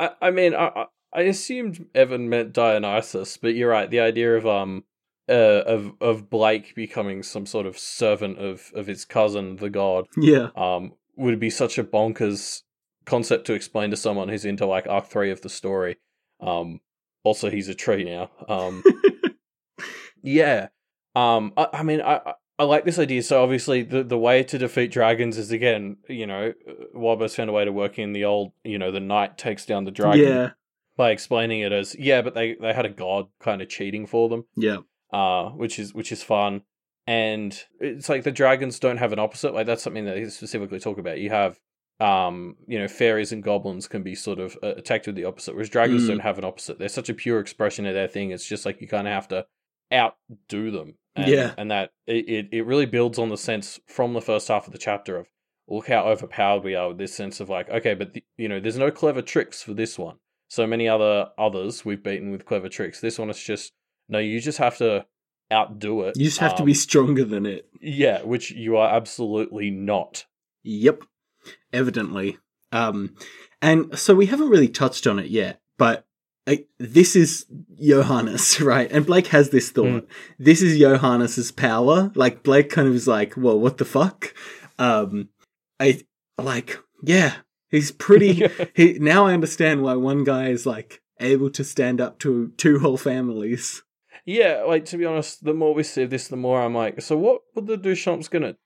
I, 0.00 0.10
I 0.20 0.30
mean, 0.32 0.54
I 0.54 0.86
I 1.12 1.22
assumed 1.22 1.86
Evan 1.94 2.28
meant 2.28 2.52
Dionysus, 2.52 3.36
but 3.36 3.54
you're 3.54 3.70
right. 3.70 3.90
The 3.90 4.00
idea 4.00 4.36
of 4.36 4.46
um 4.46 4.84
uh, 5.28 5.62
of 5.66 5.92
of 6.00 6.30
Blake 6.30 6.74
becoming 6.74 7.22
some 7.22 7.46
sort 7.46 7.66
of 7.66 7.78
servant 7.78 8.38
of 8.38 8.70
of 8.74 8.86
his 8.86 9.04
cousin, 9.04 9.56
the 9.56 9.70
god, 9.70 10.06
Yeah. 10.16 10.48
um, 10.56 10.92
would 11.16 11.38
be 11.40 11.50
such 11.50 11.78
a 11.78 11.84
bonkers 11.84 12.62
concept 13.04 13.46
to 13.46 13.54
explain 13.54 13.90
to 13.90 13.96
someone 13.96 14.28
who's 14.28 14.44
into 14.44 14.66
like 14.66 14.86
Arc 14.86 15.06
Three 15.06 15.30
of 15.30 15.40
the 15.42 15.48
story. 15.48 15.96
Um, 16.40 16.80
also, 17.24 17.50
he's 17.50 17.68
a 17.68 17.74
tree 17.74 18.04
now. 18.04 18.30
Um, 18.48 18.82
yeah. 20.22 20.68
Um, 21.14 21.52
I, 21.56 21.68
I 21.74 21.82
mean, 21.82 22.00
I. 22.00 22.16
I- 22.26 22.34
like 22.60 22.84
this 22.84 22.98
idea. 22.98 23.22
So 23.22 23.40
obviously, 23.40 23.84
the 23.84 24.02
the 24.02 24.18
way 24.18 24.42
to 24.42 24.58
defeat 24.58 24.90
dragons 24.90 25.38
is 25.38 25.52
again, 25.52 25.96
you 26.08 26.26
know, 26.26 26.52
Wildbow's 26.92 27.36
found 27.36 27.48
a 27.48 27.52
way 27.52 27.64
to 27.64 27.70
work 27.70 28.00
in 28.00 28.12
the 28.12 28.24
old, 28.24 28.50
you 28.64 28.80
know, 28.80 28.90
the 28.90 28.98
knight 28.98 29.38
takes 29.38 29.64
down 29.64 29.84
the 29.84 29.92
dragon 29.92 30.26
Yeah. 30.26 30.50
by 30.96 31.12
explaining 31.12 31.60
it 31.60 31.70
as 31.70 31.94
yeah, 31.96 32.20
but 32.20 32.34
they 32.34 32.54
they 32.60 32.72
had 32.72 32.84
a 32.84 32.88
god 32.88 33.28
kind 33.38 33.62
of 33.62 33.68
cheating 33.68 34.08
for 34.08 34.28
them, 34.28 34.44
Yeah. 34.56 34.78
Uh, 35.12 35.50
which 35.50 35.78
is 35.78 35.94
which 35.94 36.12
is 36.12 36.22
fun. 36.22 36.62
And 37.06 37.58
it's 37.80 38.08
like 38.10 38.24
the 38.24 38.30
dragons 38.32 38.78
don't 38.78 38.98
have 38.98 39.12
an 39.12 39.18
opposite. 39.18 39.54
Like 39.54 39.66
that's 39.66 39.82
something 39.82 40.04
that 40.04 40.14
they 40.14 40.26
specifically 40.28 40.78
talk 40.78 40.98
about. 40.98 41.18
You 41.18 41.30
have, 41.30 41.58
um, 42.00 42.56
you 42.66 42.78
know, 42.78 42.86
fairies 42.88 43.32
and 43.32 43.42
goblins 43.42 43.88
can 43.88 44.02
be 44.02 44.14
sort 44.14 44.38
of 44.38 44.58
uh, 44.62 44.74
attacked 44.76 45.06
with 45.06 45.16
the 45.16 45.24
opposite, 45.24 45.54
whereas 45.54 45.70
dragons 45.70 46.04
Mm. 46.04 46.08
don't 46.08 46.18
have 46.20 46.36
an 46.38 46.44
opposite. 46.44 46.78
They're 46.78 46.88
such 46.90 47.08
a 47.08 47.14
pure 47.14 47.40
expression 47.40 47.86
of 47.86 47.94
their 47.94 48.08
thing. 48.08 48.30
It's 48.30 48.46
just 48.46 48.66
like 48.66 48.80
you 48.82 48.88
kind 48.88 49.08
of 49.08 49.14
have 49.14 49.28
to 49.28 49.46
outdo 49.92 50.70
them. 50.70 50.94
And, 51.16 51.30
Yeah. 51.30 51.54
and 51.56 51.70
that 51.70 51.90
it, 52.06 52.48
it 52.52 52.66
really 52.66 52.86
builds 52.86 53.18
on 53.18 53.30
the 53.30 53.38
sense 53.38 53.80
from 53.86 54.12
the 54.12 54.20
first 54.20 54.48
half 54.48 54.66
of 54.66 54.72
the 54.72 54.78
chapter 54.78 55.16
of 55.16 55.28
look 55.66 55.88
how 55.88 56.06
overpowered 56.06 56.62
we 56.62 56.74
are 56.74 56.88
with 56.88 56.98
this 56.98 57.14
sense 57.14 57.40
of 57.40 57.48
like 57.48 57.68
okay, 57.70 57.94
but 57.94 58.12
the, 58.12 58.22
you 58.36 58.48
know, 58.48 58.60
there's 58.60 58.78
no 58.78 58.90
clever 58.90 59.22
tricks 59.22 59.62
for 59.62 59.74
this 59.74 59.98
one 59.98 60.16
so 60.50 60.66
many 60.66 60.88
other 60.88 61.28
others 61.36 61.84
we've 61.84 62.02
beaten 62.02 62.30
with 62.30 62.46
clever 62.46 62.68
tricks. 62.70 63.00
This 63.00 63.18
one 63.18 63.28
is 63.30 63.38
just 63.42 63.72
no, 64.08 64.18
you 64.18 64.40
just 64.40 64.58
have 64.58 64.78
to 64.78 65.06
outdo 65.52 66.02
it. 66.02 66.16
You 66.16 66.24
just 66.26 66.38
have 66.38 66.54
to 66.56 66.62
Um, 66.62 66.66
be 66.66 66.74
stronger 66.74 67.24
than 67.24 67.46
it. 67.46 67.68
yeah, 67.80 68.22
which 68.22 68.50
you 68.50 68.76
are 68.76 68.94
absolutely 68.94 69.70
not. 69.70 70.24
Yep. 70.62 71.04
Evidently. 71.72 72.38
Um, 72.72 73.14
and 73.62 73.98
so 73.98 74.14
we 74.14 74.26
haven't 74.26 74.50
really 74.50 74.68
touched 74.68 75.06
on 75.06 75.18
it 75.18 75.30
yet, 75.30 75.60
but 75.78 76.04
uh, 76.46 76.56
this 76.78 77.16
is 77.16 77.46
Johannes, 77.80 78.60
right? 78.60 78.90
And 78.92 79.06
Blake 79.06 79.28
has 79.28 79.50
this 79.50 79.70
thought. 79.70 80.06
This 80.38 80.60
is 80.62 80.78
Johannes's 80.78 81.50
power. 81.52 82.10
Like 82.14 82.42
Blake 82.42 82.70
kind 82.70 82.88
of 82.88 82.94
is 82.94 83.08
like, 83.08 83.34
well, 83.36 83.58
what 83.58 83.78
the 83.78 83.84
fuck? 83.84 84.34
Um, 84.78 85.28
I 85.80 86.02
like, 86.38 86.78
yeah, 87.02 87.36
he's 87.70 87.90
pretty. 87.90 88.46
he 88.74 88.98
now 88.98 89.26
I 89.26 89.32
understand 89.34 89.82
why 89.82 89.94
one 89.94 90.24
guy 90.24 90.48
is 90.48 90.66
like 90.66 91.00
able 91.20 91.50
to 91.50 91.64
stand 91.64 92.00
up 92.00 92.18
to 92.20 92.52
two 92.56 92.78
whole 92.80 92.96
families. 92.98 93.82
Yeah, 94.28 94.64
like 94.66 94.84
to 94.86 94.98
be 94.98 95.06
honest, 95.06 95.42
the 95.42 95.54
more 95.54 95.72
we 95.72 95.82
see 95.82 96.04
this, 96.04 96.28
the 96.28 96.36
more 96.36 96.60
I'm 96.60 96.74
like, 96.74 97.00
so 97.00 97.16
what 97.16 97.40
what 97.54 97.66
the 97.66 97.78
Duchamp's 97.78 98.28
gonna 98.28 98.56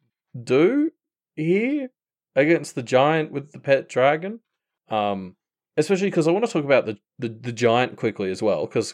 do 0.43 0.91
here 1.37 1.91
against 2.35 2.75
the 2.75 2.83
giant 2.83 3.31
with 3.31 3.53
the 3.53 3.61
pet 3.61 3.89
dragon? 3.89 4.41
Um, 4.89 5.37
especially 5.77 6.09
because 6.09 6.27
I 6.27 6.33
want 6.33 6.45
to 6.45 6.51
talk 6.53 6.65
about 6.65 6.87
the, 6.87 6.99
the, 7.21 7.29
the 7.29 7.53
giant 7.53 7.97
quickly 7.97 8.31
as 8.33 8.43
well, 8.43 8.67
because 8.67 8.93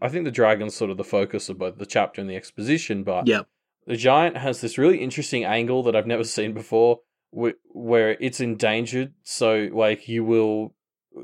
I 0.00 0.08
think 0.08 0.24
the 0.24 0.30
dragon's 0.30 0.74
sort 0.74 0.90
of 0.90 0.96
the 0.96 1.04
focus 1.04 1.50
of 1.50 1.58
both 1.58 1.76
the 1.76 1.84
chapter 1.86 2.22
and 2.22 2.30
the 2.30 2.36
exposition, 2.36 3.04
but 3.04 3.26
Yep. 3.26 3.46
the 3.86 3.96
giant 3.96 4.38
has 4.38 4.62
this 4.62 4.78
really 4.78 4.98
interesting 4.98 5.44
angle 5.44 5.82
that 5.82 5.94
I've 5.94 6.06
never 6.06 6.24
seen 6.24 6.54
before, 6.54 7.00
wh- 7.38 7.60
where 7.66 8.16
it's 8.18 8.40
endangered. 8.40 9.12
So, 9.22 9.68
like, 9.72 10.08
you 10.08 10.24
will, 10.24 10.74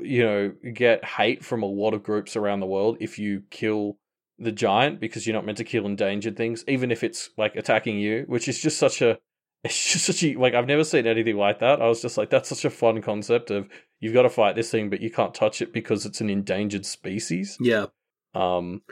you 0.01 0.23
know, 0.23 0.53
get 0.73 1.03
hate 1.03 1.43
from 1.43 1.63
a 1.63 1.65
lot 1.65 1.93
of 1.95 2.03
groups 2.03 2.35
around 2.35 2.59
the 2.59 2.67
world 2.67 2.97
if 3.01 3.17
you 3.19 3.43
kill 3.49 3.97
the 4.37 4.51
giant 4.51 4.99
because 4.99 5.25
you're 5.25 5.35
not 5.35 5.45
meant 5.45 5.57
to 5.59 5.63
kill 5.63 5.85
endangered 5.85 6.35
things, 6.37 6.63
even 6.67 6.91
if 6.91 7.03
it's 7.03 7.29
like 7.37 7.55
attacking 7.55 7.99
you, 7.99 8.25
which 8.27 8.47
is 8.47 8.59
just 8.59 8.77
such 8.77 9.01
a. 9.01 9.17
It's 9.65 9.93
just 9.93 10.05
such 10.05 10.23
a 10.23 10.35
like 10.35 10.53
I've 10.53 10.67
never 10.67 10.83
seen 10.83 11.07
anything 11.07 11.37
like 11.37 11.57
that. 11.59 11.81
I 11.81 11.87
was 11.87 11.99
just 11.99 12.19
like, 12.19 12.29
that's 12.29 12.49
such 12.49 12.65
a 12.65 12.69
fun 12.69 13.01
concept 13.01 13.49
of 13.49 13.67
you've 13.99 14.13
got 14.13 14.21
to 14.21 14.29
fight 14.29 14.55
this 14.55 14.69
thing, 14.69 14.91
but 14.91 15.01
you 15.01 15.09
can't 15.09 15.33
touch 15.33 15.59
it 15.59 15.73
because 15.73 16.05
it's 16.05 16.21
an 16.21 16.29
endangered 16.29 16.85
species. 16.85 17.57
Yeah. 17.59 17.87
Um, 18.35 18.83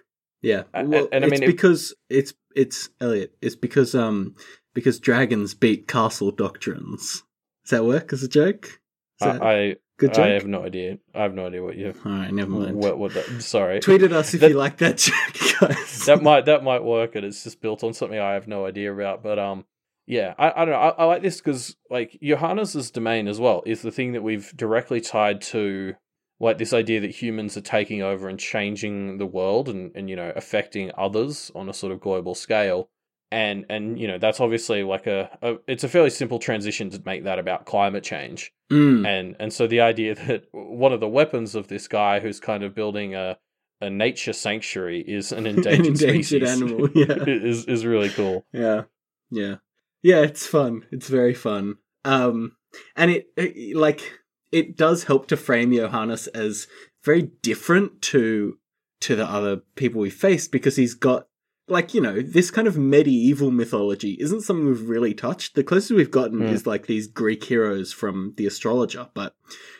Yeah, 0.41 0.63
well, 0.73 1.07
and 1.11 1.23
I 1.23 1.27
it's 1.27 1.31
mean, 1.31 1.43
it- 1.43 1.45
because 1.45 1.93
it's 2.09 2.33
it's 2.55 2.89
Elliot. 2.99 3.35
It's 3.39 3.55
because 3.55 3.93
um 3.93 4.33
because 4.73 4.99
dragons 4.99 5.53
beat 5.53 5.87
castle 5.87 6.31
doctrines. 6.31 7.21
Does 7.65 7.69
that 7.69 7.85
work 7.85 8.11
as 8.11 8.23
a 8.23 8.27
joke? 8.27 8.79
That 9.19 9.43
I, 9.43 9.51
I 9.53 9.75
good 9.97 10.13
joke? 10.13 10.25
I 10.25 10.29
have 10.29 10.45
no 10.47 10.63
idea. 10.63 10.97
I 11.13 11.23
have 11.23 11.33
no 11.33 11.47
idea 11.47 11.63
what 11.63 11.75
you. 11.75 11.93
All 12.05 12.11
right, 12.11 12.31
never 12.33 12.49
mind. 12.49 12.75
What? 12.75 12.97
What? 12.97 13.13
That, 13.13 13.41
sorry. 13.41 13.79
Tweet 13.79 14.03
at 14.03 14.11
us 14.13 14.33
if 14.33 14.41
That- 14.41 14.49
you 14.51 14.57
like 14.57 14.77
that 14.77 14.97
joke, 14.97 15.59
guys. 15.59 16.05
that 16.05 16.21
might 16.21 16.45
that 16.45 16.63
might 16.63 16.83
work, 16.83 17.15
and 17.15 17.25
it's 17.25 17.43
just 17.43 17.61
built 17.61 17.83
on 17.83 17.93
something 17.93 18.19
I 18.19 18.33
have 18.33 18.47
no 18.47 18.65
idea 18.65 18.93
about. 18.93 19.23
But 19.23 19.39
um, 19.39 19.65
yeah, 20.07 20.33
I, 20.37 20.51
I 20.51 20.65
don't 20.65 20.69
know. 20.73 20.79
I, 20.79 20.89
I 20.89 21.05
like 21.05 21.21
this 21.21 21.37
because 21.37 21.75
like 21.89 22.17
Johannes's 22.21 22.91
domain 22.91 23.27
as 23.27 23.39
well 23.39 23.63
is 23.65 23.81
the 23.81 23.91
thing 23.91 24.13
that 24.13 24.23
we've 24.23 24.51
directly 24.55 24.99
tied 25.01 25.41
to 25.41 25.93
like 26.39 26.57
this 26.57 26.73
idea 26.73 26.99
that 26.99 27.11
humans 27.11 27.55
are 27.55 27.61
taking 27.61 28.01
over 28.01 28.27
and 28.27 28.37
changing 28.39 29.17
the 29.17 29.25
world 29.25 29.69
and 29.69 29.91
and 29.95 30.09
you 30.09 30.15
know 30.15 30.33
affecting 30.35 30.91
others 30.97 31.51
on 31.55 31.69
a 31.69 31.73
sort 31.73 31.93
of 31.93 32.01
global 32.01 32.35
scale. 32.35 32.89
And 33.33 33.65
and 33.67 33.99
you 33.99 34.07
know 34.07 34.19
that's 34.19 34.39
obviously 34.39 34.83
like 34.83 35.07
a, 35.07 35.27
a 35.41 35.55
it's 35.67 35.83
a 35.83 35.89
fairly 35.89 36.11
simple 36.11 36.37
transition 36.37 36.91
to 36.91 37.01
make 37.03 37.23
that 37.23 37.39
about 37.39 37.65
climate 37.65 38.03
change. 38.03 38.53
Mm, 38.71 39.07
and 39.07 39.35
and 39.39 39.51
so 39.51 39.65
the 39.65 39.81
idea 39.81 40.13
that 40.27 40.45
one 40.51 40.93
of 40.93 40.99
the 40.99 41.07
weapons 41.07 41.55
of 41.55 41.67
this 41.67 41.87
guy 41.87 42.19
who's 42.19 42.39
kind 42.39 42.63
of 42.63 42.75
building 42.75 43.15
a 43.15 43.39
a 43.81 43.89
nature 43.89 44.33
sanctuary 44.33 45.01
is 45.01 45.31
an 45.31 45.47
endangered, 45.47 45.79
An 45.79 45.85
endangered 45.87 46.27
species 46.27 46.61
animal, 46.61 46.89
yeah. 46.95 47.23
is 47.25 47.65
is 47.65 47.87
really 47.87 48.09
cool. 48.09 48.45
yeah, 48.53 48.83
yeah, 49.31 49.55
yeah. 50.03 50.19
It's 50.19 50.45
fun. 50.45 50.85
It's 50.91 51.07
very 51.07 51.33
fun. 51.33 51.77
Um, 52.05 52.55
and 52.95 53.09
it, 53.09 53.29
it 53.35 53.75
like 53.75 54.19
it 54.51 54.77
does 54.77 55.05
help 55.05 55.27
to 55.29 55.37
frame 55.37 55.73
Johannes 55.73 56.27
as 56.27 56.67
very 57.03 57.31
different 57.41 58.03
to 58.03 58.59
to 59.01 59.15
the 59.15 59.25
other 59.25 59.63
people 59.75 60.01
we 60.01 60.11
faced 60.11 60.51
because 60.51 60.75
he's 60.75 60.93
got 60.93 61.27
like 61.67 61.93
you 61.93 62.01
know 62.01 62.21
this 62.21 62.51
kind 62.51 62.67
of 62.67 62.77
medieval 62.77 63.51
mythology 63.51 64.17
isn't 64.19 64.41
something 64.41 64.65
we've 64.67 64.89
really 64.89 65.13
touched 65.13 65.55
the 65.55 65.63
closest 65.63 65.91
we've 65.93 66.11
gotten 66.11 66.39
Hmm. 66.39 66.53
is 66.53 66.67
like 66.67 66.87
these 66.87 67.07
greek 67.07 67.43
heroes 67.45 67.93
from 67.93 68.33
the 68.37 68.45
astrologer 68.45 69.09
but 69.13 69.35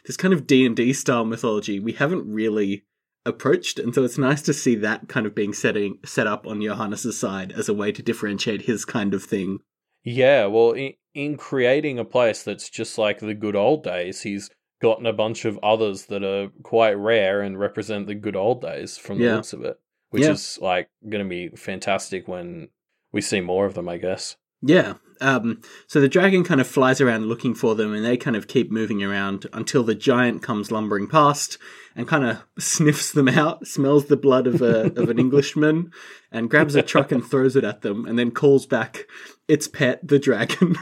this 0.05 0.15
kind 0.17 0.33
of 0.33 0.47
d&d 0.47 0.93
style 0.93 1.25
mythology 1.25 1.79
we 1.79 1.91
haven't 1.93 2.25
really 2.31 2.83
approached 3.25 3.79
and 3.79 3.93
so 3.95 4.03
it's 4.03 4.17
nice 4.17 4.41
to 4.43 4.53
see 4.53 4.75
that 4.75 5.07
kind 5.07 5.25
of 5.25 5.33
being 5.35 5.53
setting 5.53 5.97
set 6.05 6.27
up 6.27 6.45
on 6.47 6.61
johannes's 6.61 7.19
side 7.19 7.51
as 7.53 7.67
a 7.69 7.73
way 7.73 7.91
to 7.91 8.01
differentiate 8.03 8.63
his 8.63 8.85
kind 8.85 9.13
of 9.13 9.23
thing 9.23 9.59
Yeah, 10.03 10.47
well, 10.47 10.71
in, 10.71 10.93
in 11.13 11.37
creating 11.37 11.97
a 11.99 12.03
place 12.05 12.43
that's 12.43 12.69
just 12.69 12.97
like 12.97 13.19
the 13.19 13.33
good 13.33 13.55
old 13.55 13.83
days, 13.83 14.21
he's 14.23 14.49
gotten 14.81 15.05
a 15.05 15.13
bunch 15.13 15.45
of 15.45 15.57
others 15.63 16.07
that 16.07 16.23
are 16.25 16.49
quite 16.63 16.97
rare 16.97 17.39
and 17.41 17.57
represent 17.57 18.07
the 18.07 18.15
good 18.15 18.35
old 18.35 18.61
days 18.61 18.97
from 18.97 19.17
the 19.19 19.23
Yeah. 19.25 19.35
looks 19.35 19.53
of 19.53 19.63
it, 19.63 19.79
which 20.13 20.23
Yeah. 20.23 20.31
is 20.31 20.59
like 20.61 20.89
going 21.09 21.23
to 21.23 21.29
be 21.29 21.49
fantastic 21.55 22.27
when 22.27 22.69
we 23.11 23.19
see 23.21 23.41
more 23.41 23.65
of 23.65 23.73
them, 23.73 23.89
I 23.89 23.97
guess. 23.97 24.37
Yeah. 24.61 24.93
Um, 25.19 25.61
so 25.87 25.99
the 25.99 26.07
dragon 26.07 26.43
kind 26.43 26.61
of 26.61 26.67
flies 26.67 27.01
around 27.01 27.25
looking 27.25 27.53
for 27.53 27.75
them, 27.75 27.93
and 27.93 28.03
they 28.05 28.15
kind 28.17 28.35
of 28.35 28.47
keep 28.47 28.71
moving 28.71 29.03
around 29.03 29.45
until 29.53 29.83
the 29.83 29.95
giant 29.95 30.41
comes 30.41 30.71
lumbering 30.71 31.07
past 31.07 31.57
and 31.95 32.07
kind 32.07 32.23
of 32.25 32.43
sniffs 32.59 33.11
them 33.11 33.27
out, 33.27 33.65
smells 33.67 34.05
the 34.05 34.17
blood 34.17 34.47
of 34.47 34.61
a 34.61 34.85
of 35.01 35.09
an 35.09 35.19
Englishman, 35.19 35.91
and 36.31 36.49
grabs 36.49 36.75
a 36.75 36.81
truck 36.81 37.11
and 37.11 37.25
throws 37.25 37.55
it 37.55 37.63
at 37.63 37.81
them, 37.81 38.05
and 38.05 38.17
then 38.17 38.31
calls 38.31 38.65
back 38.65 39.05
its 39.47 39.67
pet, 39.67 40.05
the 40.07 40.19
dragon. 40.19 40.75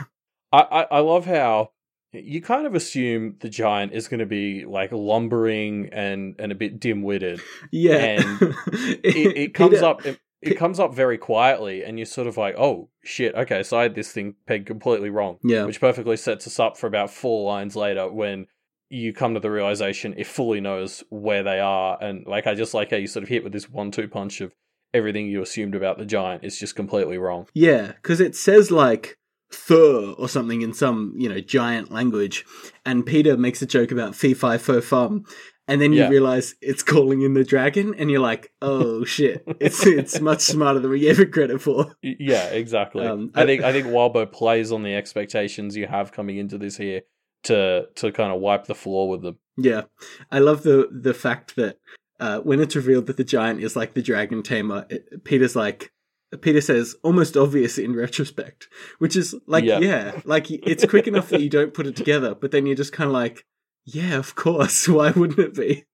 I, 0.52 0.60
I, 0.62 0.82
I 0.84 1.00
love 1.00 1.26
how 1.26 1.72
you 2.13 2.41
kind 2.41 2.65
of 2.67 2.76
assume 2.76 3.36
the 3.39 3.50
giant 3.50 3.93
is 3.93 4.08
going 4.08 4.19
to 4.19 4.26
be 4.26 4.65
like 4.65 4.91
lumbering 4.91 5.89
and, 5.93 6.36
and 6.39 6.52
a 6.52 6.56
bit 6.56 6.80
dim 6.80 7.04
witted. 7.04 7.41
yeah, 7.71 8.21
And 8.21 8.41
It, 9.04 9.38
it 9.38 9.54
comes 9.54 9.76
Peter- 9.76 9.86
up. 9.86 10.06
It, 10.06 10.19
it 10.41 10.58
comes 10.58 10.80
up 10.80 10.95
very 10.95 11.19
quietly, 11.19 11.84
and 11.84 12.00
you're 12.00 12.08
sort 12.08 12.26
of 12.26 12.36
like, 12.36 12.56
"Oh 12.58 12.89
shit! 13.04 13.36
Okay, 13.36 13.62
so 13.62 13.78
I 13.78 13.84
had 13.84 13.93
this 13.93 14.12
thing 14.12 14.34
pegged 14.47 14.65
completely 14.65 15.12
wrong." 15.12 15.38
Yeah, 15.43 15.65
which 15.65 15.80
perfectly 15.80 16.17
sets 16.17 16.47
us 16.47 16.60
up 16.60 16.78
for 16.78 16.88
about 16.88 17.12
four 17.12 17.45
lines 17.47 17.76
later 17.76 18.12
when 18.12 18.47
you 18.89 19.13
come 19.13 19.36
to 19.36 19.39
the 19.39 19.52
realization 19.52 20.15
it 20.17 20.26
fully 20.28 20.60
knows 20.60 21.02
where 21.10 21.43
they 21.43 21.62
are 21.62 21.97
and 22.04 22.28
like 22.28 22.45
i 22.45 22.54
just 22.54 22.74
like 22.74 22.91
how 22.91 22.97
you 22.97 23.08
sort 23.08 23.24
of 23.24 23.30
hit 23.30 23.41
with 23.41 23.54
this 23.54 23.69
one-two 23.69 24.06
punch 24.10 24.41
of 24.41 24.52
everything 24.93 25.28
you 25.28 25.41
assumed 25.41 25.74
about 25.76 25.97
the 25.97 26.04
giant 26.06 26.43
is 26.43 26.60
just 26.60 26.76
completely 26.76 27.17
wrong. 27.17 27.47
Yeah, 27.54 27.93
because 27.93 28.19
it 28.19 28.36
says 28.36 28.69
like 28.69 29.17
Thur 29.52 30.14
or 30.18 30.30
something 30.30 30.62
in 30.62 30.74
some, 30.74 31.14
you 31.18 31.28
know, 31.30 31.40
giant 31.40 31.92
language. 31.92 32.46
And 32.86 33.06
Peter 33.06 33.38
makes 33.38 33.62
a 33.62 33.66
joke 33.66 33.92
about 33.92 34.16
fee 34.16 34.34
fi 34.34 34.58
fo 34.58 34.82
fum. 34.82 35.26
And 35.68 35.80
then 35.82 35.94
you 35.94 36.00
Yeah. 36.00 36.10
realize 36.10 36.56
it's 36.62 36.84
calling 36.84 37.22
in 37.22 37.34
the 37.34 37.44
dragon, 37.44 37.94
and 37.98 38.10
you're 38.12 38.20
like, 38.20 38.52
oh 38.62 39.04
shit. 39.06 39.44
It's 39.60 39.86
it's 39.86 40.20
much 40.30 40.42
smarter 40.42 40.80
than 40.80 40.92
we 40.92 41.00
gave 41.00 41.20
it 41.20 41.32
credit 41.32 41.62
for. 41.62 41.96
Yeah, 42.02 42.46
exactly. 42.48 43.06
Um, 43.06 43.32
I 43.36 43.46
think 43.46 43.62
I 43.64 43.72
think 43.72 43.88
Wildbow 43.88 44.32
plays 44.32 44.72
on 44.72 44.84
the 44.84 44.96
expectations 44.96 45.78
you 45.78 45.88
have 45.88 46.12
coming 46.12 46.38
into 46.38 46.58
this 46.58 46.78
here 46.78 47.02
to 47.44 47.88
to 47.96 48.12
kind 48.12 48.34
of 48.34 48.40
wipe 48.42 48.66
the 48.66 48.76
floor 48.76 49.08
with 49.10 49.22
them. 49.22 49.38
Yeah. 49.58 49.84
I 50.32 50.40
love 50.40 50.64
the 50.64 50.90
the 50.92 51.14
fact 51.14 51.56
that 51.56 51.78
uh, 52.20 52.40
when 52.40 52.60
it's 52.60 52.76
revealed 52.76 53.08
that 53.08 53.18
the 53.18 53.24
giant 53.24 53.62
is 53.64 53.76
like 53.76 53.94
the 53.94 54.02
dragon 54.02 54.44
tamer, 54.44 54.86
it, 54.90 55.24
Peter's 55.24 55.56
like 55.56 55.92
Peter 56.41 56.62
says 56.62 56.96
almost 57.04 57.36
obvious 57.36 57.78
in 57.78 57.94
retrospect, 57.96 58.67
which 59.00 59.15
is 59.15 59.36
like 59.48 59.63
Yeah. 59.65 59.80
yeah, 59.80 60.22
like 60.26 60.50
it's 60.50 60.86
quick 60.86 61.08
enough 61.08 61.30
that 61.30 61.41
you 61.41 61.50
don't 61.58 61.74
put 61.74 61.88
it 61.88 61.96
together, 61.96 62.36
but 62.36 62.52
then 62.52 62.65
you're 62.65 62.76
just 62.76 62.94
kind 62.94 63.08
of 63.10 63.13
like, 63.13 63.46
yeah, 63.86 64.15
of 64.17 64.36
course, 64.36 64.88
why 64.88 65.12
wouldn't 65.12 65.39
it 65.39 65.54
be? 65.56 65.86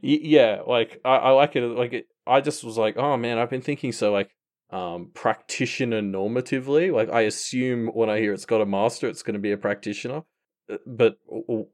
Yeah, 0.00 0.62
like 0.66 1.00
I, 1.04 1.16
I 1.16 1.30
like 1.30 1.56
it. 1.56 1.62
Like 1.62 1.92
it, 1.92 2.06
I 2.26 2.40
just 2.40 2.64
was 2.64 2.76
like, 2.78 2.96
oh 2.96 3.16
man, 3.16 3.38
I've 3.38 3.50
been 3.50 3.62
thinking 3.62 3.92
so 3.92 4.12
like 4.12 4.30
um 4.70 5.10
practitioner 5.14 6.00
normatively. 6.02 6.92
Like 6.92 7.10
I 7.10 7.22
assume 7.22 7.88
when 7.88 8.10
I 8.10 8.18
hear 8.18 8.32
it's 8.32 8.46
got 8.46 8.60
a 8.60 8.66
master, 8.66 9.08
it's 9.08 9.22
going 9.22 9.34
to 9.34 9.40
be 9.40 9.52
a 9.52 9.56
practitioner. 9.56 10.22
Uh, 10.70 10.78
But 10.86 11.18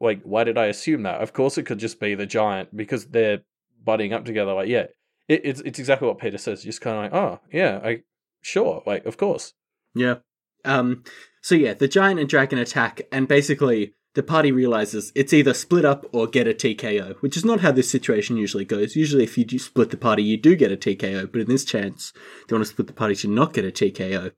like, 0.01 0.23
why 0.23 0.45
did 0.45 0.59
I 0.59 0.67
assume 0.67 1.03
that? 1.05 1.23
Of 1.23 1.33
course, 1.33 1.57
it 1.59 1.65
could 1.65 1.79
just 1.79 2.01
be 2.01 2.15
the 2.15 2.27
giant 2.27 2.77
because 2.77 3.07
they're 3.07 3.41
butting 3.83 4.13
up 4.13 4.25
together. 4.25 4.53
Like, 4.55 4.69
yeah, 4.69 4.87
it, 5.29 5.43
it's 5.45 5.61
it's 5.61 5.79
exactly 5.79 6.09
what 6.09 6.19
Peter 6.19 6.39
says. 6.39 6.63
Just 6.63 6.81
kind 6.81 6.97
of 6.97 7.03
like, 7.05 7.23
oh 7.23 7.41
yeah, 7.53 7.81
I 7.83 8.03
sure, 8.41 8.83
like 8.87 9.07
of 9.07 9.17
course. 9.17 9.55
Yeah. 9.95 10.17
Um. 10.65 11.05
So 11.43 11.55
yeah, 11.55 11.75
the 11.75 11.89
giant 11.89 12.21
and 12.21 12.29
dragon 12.29 12.59
attack, 12.59 13.03
and 13.11 13.27
basically 13.27 13.95
the 14.15 14.23
party 14.23 14.53
realizes 14.53 15.11
it's 15.15 15.33
either 15.33 15.55
split 15.55 15.85
up 15.85 16.05
or 16.13 16.27
get 16.27 16.47
a 16.47 16.53
TKO, 16.53 17.17
which 17.21 17.37
is 17.37 17.45
not 17.45 17.61
how 17.61 17.73
this 17.73 17.91
situation 17.91 18.37
usually 18.37 18.65
goes. 18.65 18.95
Usually, 18.95 19.25
if 19.25 19.39
you 19.39 19.45
do 19.45 19.59
split 19.59 19.91
the 19.91 19.97
party, 19.97 20.23
you 20.23 20.37
do 20.37 20.55
get 20.55 20.73
a 20.73 20.77
TKO, 20.77 21.31
but 21.33 21.41
in 21.41 21.49
this 21.49 21.65
chance, 21.65 22.13
they 22.49 22.55
want 22.55 22.65
to 22.65 22.71
split 22.71 22.87
the 22.87 22.93
party 22.93 23.15
to 23.17 23.29
not 23.29 23.55
get 23.55 23.65
a 23.65 23.71
TKO. 23.71 24.33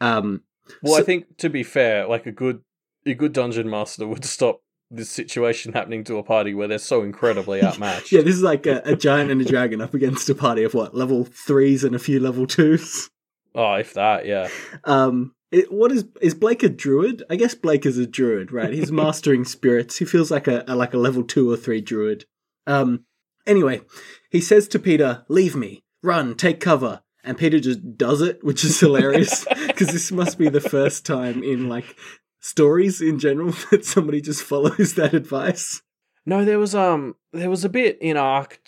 Um. 0.00 0.42
Well, 0.82 1.00
I 1.00 1.02
think 1.02 1.38
to 1.38 1.48
be 1.48 1.62
fair, 1.62 2.06
like 2.06 2.26
a 2.26 2.32
good 2.32 2.62
a 3.06 3.14
good 3.14 3.32
dungeon 3.32 3.68
master 3.70 4.06
would 4.06 4.24
stop 4.24 4.60
this 4.90 5.10
situation 5.10 5.72
happening 5.72 6.04
to 6.04 6.16
a 6.16 6.22
party 6.22 6.54
where 6.54 6.68
they're 6.68 6.78
so 6.78 7.02
incredibly 7.02 7.62
outmatched. 7.62 8.12
Yeah, 8.12 8.22
this 8.22 8.34
is 8.34 8.42
like 8.42 8.66
a, 8.66 8.82
a 8.84 8.96
giant 8.96 9.30
and 9.30 9.40
a 9.40 9.44
dragon 9.44 9.80
up 9.80 9.94
against 9.94 10.28
a 10.30 10.34
party 10.34 10.64
of 10.64 10.74
what 10.74 10.94
level 10.94 11.24
threes 11.24 11.84
and 11.84 11.94
a 11.94 11.98
few 11.98 12.20
level 12.20 12.46
twos. 12.46 13.10
Oh, 13.54 13.74
if 13.74 13.94
that, 13.94 14.26
yeah. 14.26 14.48
Um, 14.84 15.34
it, 15.50 15.72
what 15.72 15.90
is 15.92 16.04
is 16.20 16.34
Blake 16.34 16.62
a 16.62 16.68
druid? 16.68 17.22
I 17.30 17.36
guess 17.36 17.54
Blake 17.54 17.86
is 17.86 17.98
a 17.98 18.06
druid, 18.06 18.52
right? 18.52 18.72
He's 18.72 18.92
mastering 19.04 19.44
spirits. 19.44 19.96
He 19.96 20.04
feels 20.04 20.30
like 20.30 20.46
a, 20.46 20.64
a 20.66 20.74
like 20.74 20.94
a 20.94 20.98
level 20.98 21.24
two 21.24 21.50
or 21.50 21.56
three 21.56 21.80
druid. 21.80 22.26
Um, 22.66 23.04
anyway, 23.46 23.80
he 24.30 24.40
says 24.40 24.68
to 24.68 24.78
Peter, 24.78 25.24
"Leave 25.28 25.56
me, 25.56 25.82
run, 26.02 26.34
take 26.34 26.60
cover." 26.60 27.02
And 27.24 27.36
Peter 27.36 27.60
just 27.60 27.98
does 27.98 28.22
it, 28.22 28.42
which 28.42 28.64
is 28.64 28.78
hilarious 28.80 29.44
because 29.66 29.88
this 29.88 30.12
must 30.12 30.38
be 30.38 30.48
the 30.48 30.60
first 30.60 31.04
time 31.04 31.42
in 31.42 31.68
like 31.68 31.96
stories 32.40 33.00
in 33.00 33.18
general 33.18 33.52
that 33.70 33.84
somebody 33.84 34.20
just 34.20 34.42
follows 34.42 34.94
that 34.94 35.14
advice. 35.14 35.82
No, 36.26 36.44
there 36.44 36.58
was 36.58 36.74
um, 36.74 37.16
there 37.32 37.50
was 37.50 37.64
a 37.64 37.68
bit 37.68 37.98
in 38.00 38.16
Arc. 38.16 38.60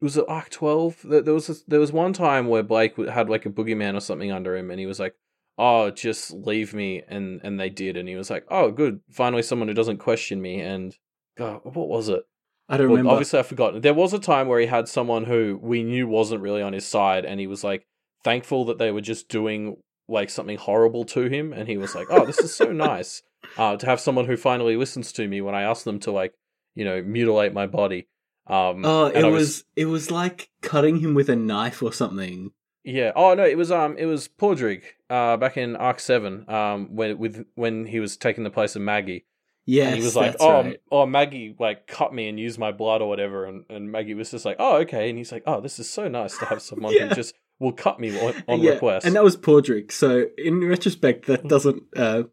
Was 0.00 0.16
it 0.16 0.24
Arc 0.28 0.50
Twelve? 0.50 0.98
There 1.04 1.20
there 1.22 1.34
was 1.34 1.48
a, 1.50 1.54
there 1.66 1.80
was 1.80 1.92
one 1.92 2.12
time 2.12 2.46
where 2.46 2.62
Blake 2.62 2.96
had 3.08 3.28
like 3.28 3.46
a 3.46 3.50
boogeyman 3.50 3.96
or 3.96 4.00
something 4.00 4.30
under 4.30 4.56
him, 4.56 4.70
and 4.70 4.78
he 4.78 4.86
was 4.86 5.00
like, 5.00 5.14
"Oh, 5.58 5.90
just 5.90 6.32
leave 6.32 6.72
me," 6.74 7.02
and 7.08 7.40
and 7.42 7.58
they 7.58 7.70
did, 7.70 7.96
and 7.96 8.08
he 8.08 8.14
was 8.14 8.30
like, 8.30 8.44
"Oh, 8.48 8.70
good, 8.70 9.00
finally 9.10 9.42
someone 9.42 9.66
who 9.68 9.74
doesn't 9.74 9.98
question 9.98 10.40
me." 10.40 10.60
And 10.60 10.94
God, 11.36 11.60
what 11.64 11.88
was 11.88 12.08
it? 12.08 12.22
I 12.68 12.76
don't 12.76 12.86
Well, 12.88 12.96
remember. 12.98 13.10
obviously, 13.12 13.38
I've 13.40 13.46
forgotten. 13.46 13.80
There 13.80 13.94
was 13.94 14.12
a 14.12 14.18
time 14.20 14.46
where 14.46 14.60
he 14.60 14.66
had 14.66 14.88
someone 14.88 15.24
who 15.24 15.58
we 15.60 15.82
knew 15.82 16.06
wasn't 16.06 16.42
really 16.42 16.62
on 16.62 16.72
his 16.74 16.86
side, 16.86 17.24
and 17.24 17.40
he 17.40 17.48
was 17.48 17.64
like 17.64 17.84
thankful 18.22 18.66
that 18.66 18.78
they 18.78 18.92
were 18.92 19.00
just 19.00 19.28
doing 19.28 19.76
like 20.08 20.30
something 20.30 20.56
horrible 20.56 21.04
to 21.04 21.22
him, 21.28 21.52
and 21.52 21.68
he 21.68 21.76
was 21.76 21.94
like, 21.94 22.06
"Oh, 22.10 22.24
this 22.24 22.38
is 22.38 22.54
so 22.54 22.72
nice 22.72 23.22
uh, 23.56 23.76
to 23.76 23.86
have 23.86 24.00
someone 24.00 24.24
who 24.26 24.36
finally 24.36 24.76
listens 24.76 25.12
to 25.12 25.28
me 25.28 25.40
when 25.40 25.54
I 25.54 25.62
ask 25.62 25.84
them 25.84 25.98
to 26.00 26.10
like, 26.12 26.34
you 26.74 26.84
know, 26.84 27.02
mutilate 27.02 27.52
my 27.52 27.66
body." 27.66 28.08
Um, 28.46 28.84
Oh, 28.84 29.06
it 29.06 29.24
I 29.24 29.28
was 29.28 29.64
it 29.76 29.84
was 29.86 30.10
like 30.10 30.50
cutting 30.62 30.98
him 31.00 31.14
with 31.14 31.28
a 31.28 31.36
knife 31.36 31.82
or 31.82 31.92
something. 31.92 32.52
yeah. 32.84 33.12
Oh 33.14 33.34
no, 33.34 33.44
it 33.44 33.58
was 33.58 33.70
um, 33.70 33.96
it 33.98 34.06
was 34.06 34.28
Padraic, 34.28 34.96
uh, 35.10 35.36
back 35.36 35.56
in 35.58 35.76
Arc 35.76 36.00
Seven, 36.00 36.48
um, 36.48 36.94
when 36.96 37.18
with 37.18 37.44
when 37.54 37.84
he 37.86 38.00
was 38.00 38.16
taking 38.16 38.44
the 38.44 38.50
place 38.50 38.74
of 38.76 38.82
Maggie. 38.82 39.26
Yeah. 39.66 39.88
and 39.88 39.96
he 39.96 40.02
was 40.02 40.16
like, 40.16 40.36
"Oh, 40.40 40.62
right. 40.62 40.80
oh, 40.90 41.04
Maggie 41.04 41.54
like 41.58 41.86
cut 41.86 42.14
me 42.14 42.26
and 42.30 42.40
used 42.40 42.58
my 42.58 42.72
blood 42.72 43.02
or 43.02 43.08
whatever," 43.10 43.44
and, 43.44 43.66
and 43.68 43.92
Maggie 43.92 44.14
was 44.14 44.30
just 44.30 44.46
like, 44.46 44.56
"Oh, 44.58 44.76
okay," 44.78 45.10
and 45.10 45.18
he's 45.18 45.30
like, 45.30 45.42
"Oh, 45.46 45.60
this 45.60 45.78
is 45.78 45.90
so 45.90 46.08
nice 46.08 46.38
to 46.38 46.46
have 46.46 46.62
someone 46.62 46.94
Yeah. 46.96 47.08
who 47.08 47.14
just 47.14 47.34
will 47.60 47.72
cut 47.72 47.98
me 48.00 48.18
on, 48.18 48.34
on 48.48 48.60
Yeah, 48.60 48.72
request." 48.72 49.06
And 49.06 49.14
that 49.16 49.24
was 49.24 49.36
Padraic. 49.36 49.92
So 49.92 50.26
in 50.36 50.60
retrospect, 50.66 51.26
that 51.26 51.46
doesn't 51.48 51.82
uh, 51.96 52.24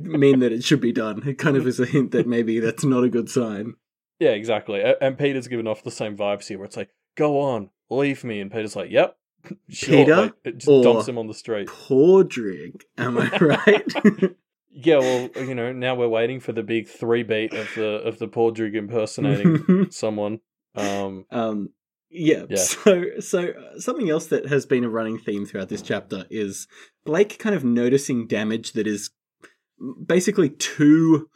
mean 0.00 0.40
that 0.40 0.52
it 0.52 0.64
should 0.64 0.80
be 0.80 0.92
done. 0.92 1.26
It 1.26 1.38
kind 1.38 1.56
of 1.56 1.66
is 1.66 1.78
a 1.80 1.86
hint 1.86 2.10
that 2.12 2.26
maybe 2.26 2.58
that's 2.60 2.84
not 2.84 3.04
a 3.04 3.08
good 3.08 3.28
sign. 3.28 3.74
yeah, 4.18 4.30
exactly. 4.30 4.82
And 5.00 5.18
Peter's 5.18 5.48
giving 5.48 5.66
off 5.66 5.82
the 5.82 5.90
same 5.90 6.16
vibes 6.16 6.46
here, 6.48 6.58
where 6.58 6.66
it's 6.66 6.76
like, 6.76 6.90
"Go 7.16 7.40
on, 7.40 7.70
leave 7.90 8.24
me," 8.24 8.40
and 8.40 8.50
Peter's 8.50 8.76
like, 8.76 8.90
"Yep." 8.90 9.16
Sure, 9.68 9.96
Peter 9.96 10.16
like, 10.16 10.32
it 10.44 10.58
just 10.58 10.68
or- 10.68 10.84
dumps 10.84 11.08
him 11.08 11.18
on 11.18 11.26
the 11.26 11.34
street. 11.34 11.66
Padraic, 11.68 12.84
am 12.96 13.18
I 13.18 13.36
right? 13.38 13.92
Yeah, 14.70 14.98
well, 15.00 15.28
you 15.36 15.54
know, 15.54 15.72
now 15.72 15.94
we're 15.96 16.08
waiting 16.08 16.38
for 16.40 16.52
the 16.52 16.62
big 16.62 16.88
three 16.88 17.22
beat 17.24 17.52
of 17.52 17.68
the 17.74 17.86
of 18.04 18.18
the 18.18 18.28
Padraic 18.28 18.74
impersonating 18.74 19.90
someone. 19.90 20.40
Um, 20.76 21.26
um, 21.30 21.70
yeah. 22.12 22.44
Yeah. 22.48 22.56
So, 22.56 23.04
so 23.20 23.48
uh, 23.48 23.80
something 23.80 24.10
else 24.10 24.26
that 24.26 24.46
has 24.46 24.66
been 24.66 24.84
a 24.84 24.88
running 24.88 25.18
theme 25.18 25.46
throughout 25.46 25.68
this 25.68 25.82
chapter 25.82 26.26
is 26.30 26.68
Blake 27.04 27.38
kind 27.38 27.54
of 27.56 27.64
noticing 27.64 28.26
damage 28.26 28.72
that 28.72 28.86
is 28.86 29.10
basically 30.06 30.50
too 30.50 31.28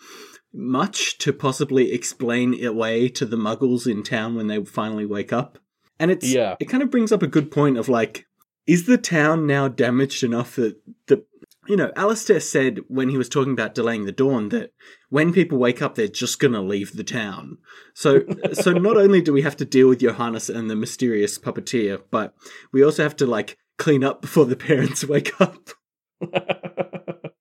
much 0.52 1.18
to 1.18 1.32
possibly 1.32 1.92
explain 1.92 2.64
away 2.64 3.08
to 3.08 3.26
the 3.26 3.36
Muggles 3.36 3.90
in 3.90 4.02
town 4.02 4.34
when 4.34 4.46
they 4.46 4.64
finally 4.64 5.06
wake 5.06 5.32
up. 5.32 5.58
And 5.98 6.10
it's 6.10 6.30
Yeah. 6.30 6.56
it 6.60 6.66
kind 6.66 6.82
of 6.82 6.90
brings 6.90 7.12
up 7.12 7.22
a 7.22 7.26
good 7.26 7.50
point 7.50 7.78
of 7.78 7.88
like, 7.88 8.26
is 8.66 8.86
the 8.86 8.98
town 8.98 9.46
now 9.46 9.68
damaged 9.68 10.22
enough 10.22 10.56
that 10.56 10.76
the 11.06 11.24
you 11.68 11.76
know, 11.76 11.92
Alistair 11.96 12.40
said 12.40 12.80
when 12.88 13.08
he 13.08 13.16
was 13.16 13.28
talking 13.28 13.52
about 13.52 13.74
delaying 13.74 14.06
the 14.06 14.12
dawn 14.12 14.48
that 14.50 14.72
when 15.08 15.32
people 15.32 15.58
wake 15.58 15.82
up, 15.82 15.94
they're 15.94 16.08
just 16.08 16.38
gonna 16.38 16.62
leave 16.62 16.96
the 16.96 17.04
town. 17.04 17.58
So, 17.94 18.22
so 18.52 18.72
not 18.72 18.96
only 18.96 19.20
do 19.20 19.32
we 19.32 19.42
have 19.42 19.56
to 19.56 19.64
deal 19.64 19.88
with 19.88 20.00
Johannes 20.00 20.50
and 20.50 20.70
the 20.70 20.76
mysterious 20.76 21.38
puppeteer, 21.38 22.02
but 22.10 22.34
we 22.72 22.84
also 22.84 23.02
have 23.02 23.16
to 23.16 23.26
like 23.26 23.58
clean 23.78 24.04
up 24.04 24.22
before 24.22 24.44
the 24.44 24.56
parents 24.56 25.04
wake 25.08 25.40
up. 25.40 25.70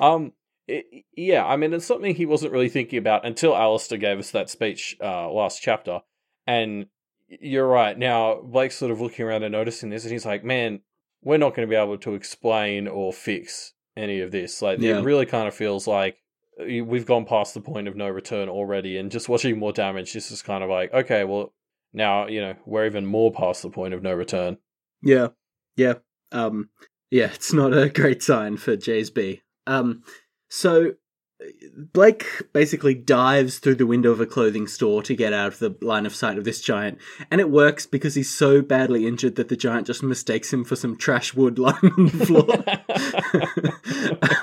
um, 0.00 0.32
it, 0.66 1.04
yeah, 1.16 1.44
I 1.44 1.56
mean, 1.56 1.72
it's 1.72 1.86
something 1.86 2.14
he 2.14 2.26
wasn't 2.26 2.52
really 2.52 2.68
thinking 2.68 2.98
about 2.98 3.26
until 3.26 3.56
Alistair 3.56 3.98
gave 3.98 4.18
us 4.18 4.30
that 4.32 4.50
speech 4.50 4.96
uh, 5.02 5.30
last 5.30 5.62
chapter. 5.62 6.00
And 6.46 6.86
you're 7.28 7.66
right. 7.66 7.98
Now, 7.98 8.40
Blake's 8.40 8.76
sort 8.76 8.90
of 8.90 9.00
looking 9.00 9.24
around 9.24 9.42
and 9.42 9.52
noticing 9.52 9.90
this, 9.90 10.04
and 10.04 10.12
he's 10.12 10.26
like, 10.26 10.44
man, 10.44 10.80
we're 11.22 11.38
not 11.38 11.54
going 11.54 11.66
to 11.66 11.70
be 11.70 11.76
able 11.76 11.98
to 11.98 12.14
explain 12.14 12.86
or 12.88 13.12
fix 13.12 13.74
any 13.96 14.20
of 14.20 14.30
this. 14.30 14.62
Like, 14.62 14.78
Yeah. 14.80 14.98
it 14.98 15.04
really 15.04 15.26
kind 15.26 15.48
of 15.48 15.54
feels 15.54 15.86
like 15.86 16.16
uh, 16.60 16.84
we've 16.84 17.06
gone 17.06 17.24
past 17.24 17.54
the 17.54 17.60
point 17.60 17.88
of 17.88 17.96
no 17.96 18.08
return 18.08 18.48
already, 18.48 18.96
and 18.96 19.10
just 19.10 19.28
watching 19.28 19.58
more 19.58 19.72
damage, 19.72 20.12
this 20.12 20.30
is 20.30 20.42
kind 20.42 20.62
of 20.64 20.70
like, 20.70 20.92
okay, 20.92 21.24
well, 21.24 21.52
now, 21.92 22.26
you 22.26 22.40
know, 22.40 22.54
we're 22.66 22.86
even 22.86 23.06
more 23.06 23.32
past 23.32 23.62
the 23.62 23.70
point 23.70 23.94
of 23.94 24.02
no 24.02 24.12
return. 24.12 24.58
Yeah, 25.02 25.28
yeah, 25.76 25.94
um, 26.32 26.70
yeah. 27.10 27.30
It's 27.32 27.52
not 27.52 27.76
a 27.76 27.88
great 28.00 28.22
sign 28.22 28.56
for 28.56 28.76
JSB. 28.76 29.40
Um, 29.66 30.02
so 30.48 30.92
Blake 31.92 32.26
basically 32.52 32.94
dives 32.94 33.58
through 33.58 33.76
the 33.76 33.86
window 33.86 34.10
of 34.10 34.20
a 34.20 34.26
clothing 34.26 34.66
store 34.66 35.02
to 35.04 35.14
get 35.14 35.32
out 35.32 35.52
of 35.52 35.58
the 35.60 35.76
line 35.80 36.04
of 36.04 36.14
sight 36.14 36.36
of 36.36 36.44
this 36.44 36.60
giant, 36.60 36.98
and 37.30 37.40
it 37.40 37.50
works 37.50 37.86
because 37.86 38.16
he's 38.16 38.34
so 38.34 38.60
badly 38.60 39.06
injured 39.06 39.36
that 39.36 39.48
the 39.48 39.56
giant 39.56 39.86
just 39.86 40.02
mistakes 40.02 40.52
him 40.52 40.64
for 40.64 40.74
some 40.74 40.96
trash 40.96 41.34
wood 41.34 41.58
lying 41.58 41.92
on 41.96 42.06
the 42.06 42.26
floor. 42.26 42.48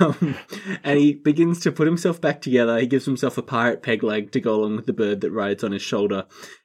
um, 0.00 0.36
and 0.82 0.98
he 0.98 1.12
begins 1.12 1.60
to 1.60 1.72
put 1.72 1.86
himself 1.86 2.18
back 2.20 2.40
together. 2.40 2.78
He 2.78 2.86
gives 2.86 3.04
himself 3.04 3.36
a 3.36 3.42
pirate 3.42 3.82
peg 3.82 4.02
leg 4.02 4.32
to 4.32 4.40
go 4.40 4.54
along 4.54 4.76
with 4.76 4.86
the 4.86 4.94
bird 4.94 5.20
that 5.20 5.30
rides 5.30 5.62
on 5.62 5.72
his 5.72 5.82
shoulder, 5.82 6.24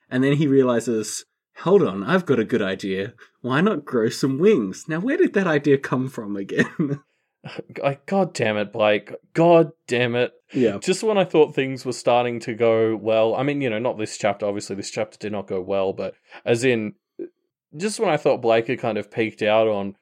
and 0.10 0.24
then 0.24 0.38
he 0.38 0.48
realizes. 0.48 1.26
Hold 1.58 1.84
on, 1.84 2.04
I've 2.04 2.26
got 2.26 2.40
a 2.40 2.46
good 2.46 2.62
idea. 2.62 3.14
Why 3.42 3.60
not 3.60 3.86
grow 3.86 4.08
some 4.10 4.40
wings? 4.40 4.86
Now, 4.88 5.00
where 5.00 5.18
did 5.18 5.34
that 5.34 5.46
idea 5.46 5.78
come 5.78 6.08
from 6.08 6.36
again? 6.38 7.02
Like, 7.82 8.06
God 8.06 8.34
damn 8.34 8.58
it, 8.58 8.72
Blake. 8.72 9.14
God 9.34 9.72
damn 9.88 10.16
it. 10.16 10.34
yeah. 10.54 10.78
Just 10.78 11.04
when 11.04 11.18
I 11.18 11.24
thought 11.24 11.56
things 11.56 11.86
were 11.86 11.94
starting 11.94 12.40
to 12.42 12.54
go 12.54 12.96
well, 12.96 13.36
I 13.36 13.44
mean, 13.44 13.62
you 13.62 13.70
know, 13.70 13.80
not 13.80 13.98
this 13.98 14.18
chapter, 14.18 14.46
obviously, 14.46 14.76
this 14.76 14.92
chapter 14.92 15.18
did 15.18 15.32
not 15.32 15.48
go 15.48 15.60
well, 15.62 15.94
but 15.94 16.14
as 16.46 16.64
in, 16.64 16.94
just 17.76 18.00
when 18.00 18.10
I 18.10 18.18
thought 18.18 18.42
Blake 18.42 18.68
had 18.68 18.80
kind 18.80 18.98
of 18.98 19.10
peaked 19.10 19.42
out 19.42 19.68
on 19.68 19.96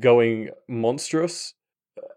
going 0.00 0.50
monstrous, 0.68 1.54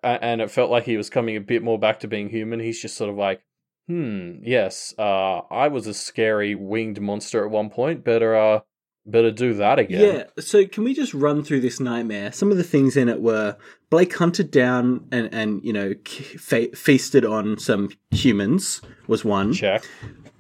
and 0.02 0.42
it 0.42 0.52
felt 0.52 0.72
like 0.72 0.86
he 0.86 0.98
was 0.98 1.10
coming 1.10 1.36
a 1.36 1.42
bit 1.42 1.64
more 1.64 1.80
back 1.80 2.00
to 2.00 2.08
being 2.08 2.30
human, 2.30 2.60
he's 2.60 2.82
just 2.82 2.98
sort 2.98 3.10
of 3.10 3.18
like, 3.18 3.42
hmm, 3.88 4.36
yes, 4.42 4.94
uh, 4.98 5.40
I 5.52 5.68
was 5.68 5.88
a 5.88 5.94
scary 5.94 6.56
winged 6.56 7.02
monster 7.02 7.44
at 7.44 7.52
one 7.52 7.70
point. 7.70 8.04
Better, 8.04 8.36
uh, 8.36 8.60
better 9.06 9.32
do 9.32 9.54
that 9.56 9.80
again. 9.80 10.16
Yeah. 10.16 10.42
So 10.44 10.66
can 10.66 10.84
we 10.84 10.94
just 10.94 11.14
run 11.14 11.44
through 11.44 11.62
this 11.62 11.80
nightmare? 11.80 12.32
Some 12.32 12.52
of 12.52 12.58
the 12.58 12.64
things 12.64 12.98
in 12.98 13.10
it 13.10 13.22
were 13.22 13.58
Blake 13.90 14.16
hunted 14.16 14.52
down 14.52 15.08
and 15.12 15.30
and 15.34 15.64
you 15.64 15.74
know 15.74 15.94
fe- 16.06 16.72
feasted 16.72 17.26
on 17.26 17.58
some 17.58 17.90
humans 18.12 18.82
was 19.08 19.24
one. 19.26 19.54
Check. 19.54 19.86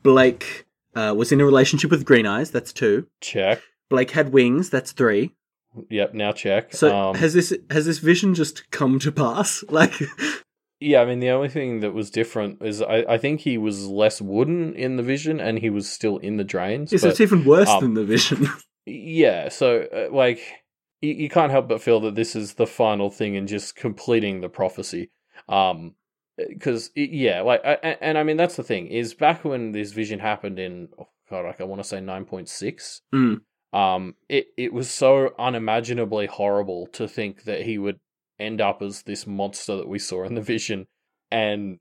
Blake 0.01 0.65
uh, 0.95 1.13
was 1.15 1.31
in 1.31 1.41
a 1.41 1.45
relationship 1.45 1.91
with 1.91 2.05
Green 2.05 2.25
Eyes. 2.25 2.51
That's 2.51 2.73
two. 2.73 3.07
Check. 3.21 3.61
Blake 3.89 4.11
had 4.11 4.33
wings. 4.33 4.69
That's 4.69 4.91
three. 4.91 5.31
Yep. 5.89 6.13
Now 6.13 6.31
check. 6.31 6.73
So 6.73 6.95
um, 6.95 7.15
has 7.15 7.33
this 7.33 7.55
has 7.69 7.85
this 7.85 7.99
vision 7.99 8.33
just 8.35 8.69
come 8.71 8.99
to 8.99 9.11
pass? 9.11 9.63
Like, 9.69 9.93
Yeah, 10.79 11.01
I 11.01 11.05
mean 11.05 11.19
the 11.19 11.29
only 11.29 11.49
thing 11.49 11.79
that 11.79 11.93
was 11.93 12.09
different 12.09 12.61
is 12.61 12.81
I, 12.81 13.05
I 13.07 13.17
think 13.17 13.41
he 13.41 13.57
was 13.57 13.87
less 13.87 14.21
wooden 14.21 14.73
in 14.75 14.97
the 14.97 15.03
vision 15.03 15.39
and 15.39 15.59
he 15.59 15.69
was 15.69 15.89
still 15.89 16.17
in 16.17 16.37
the 16.37 16.43
drains. 16.43 16.91
yes, 16.91 17.01
but, 17.01 17.11
it's 17.11 17.21
even 17.21 17.45
worse 17.45 17.69
um, 17.69 17.81
than 17.81 17.93
the 17.93 18.03
vision. 18.03 18.47
yeah, 18.85 19.49
so 19.49 19.87
uh, 19.93 20.13
like 20.13 20.41
you, 21.01 21.13
you 21.13 21.29
can't 21.29 21.51
help 21.51 21.69
but 21.69 21.81
feel 21.81 21.99
that 22.01 22.15
this 22.15 22.35
is 22.35 22.55
the 22.55 22.67
final 22.67 23.09
thing 23.09 23.35
in 23.35 23.47
just 23.47 23.75
completing 23.75 24.41
the 24.41 24.49
prophecy. 24.49 25.11
Um, 25.47 25.95
because 26.37 26.89
yeah, 26.95 27.41
like 27.41 27.61
I, 27.63 27.73
and, 27.83 27.97
and 28.01 28.17
I 28.17 28.23
mean 28.23 28.37
that's 28.37 28.55
the 28.55 28.63
thing 28.63 28.87
is 28.87 29.13
back 29.13 29.45
when 29.45 29.71
this 29.71 29.91
vision 29.91 30.19
happened 30.19 30.59
in 30.59 30.89
oh 30.99 31.09
god, 31.29 31.45
like 31.45 31.61
I 31.61 31.65
want 31.65 31.81
to 31.81 31.87
say 31.87 32.01
nine 32.01 32.25
point 32.25 32.49
six. 32.49 33.01
Mm. 33.13 33.41
Um, 33.71 34.15
it 34.29 34.47
it 34.57 34.73
was 34.73 34.89
so 34.89 35.33
unimaginably 35.37 36.27
horrible 36.27 36.87
to 36.93 37.07
think 37.07 37.43
that 37.43 37.61
he 37.63 37.77
would 37.77 37.99
end 38.39 38.61
up 38.61 38.81
as 38.81 39.03
this 39.03 39.27
monster 39.27 39.75
that 39.77 39.87
we 39.87 39.99
saw 39.99 40.23
in 40.23 40.35
the 40.35 40.41
vision, 40.41 40.87
and 41.31 41.79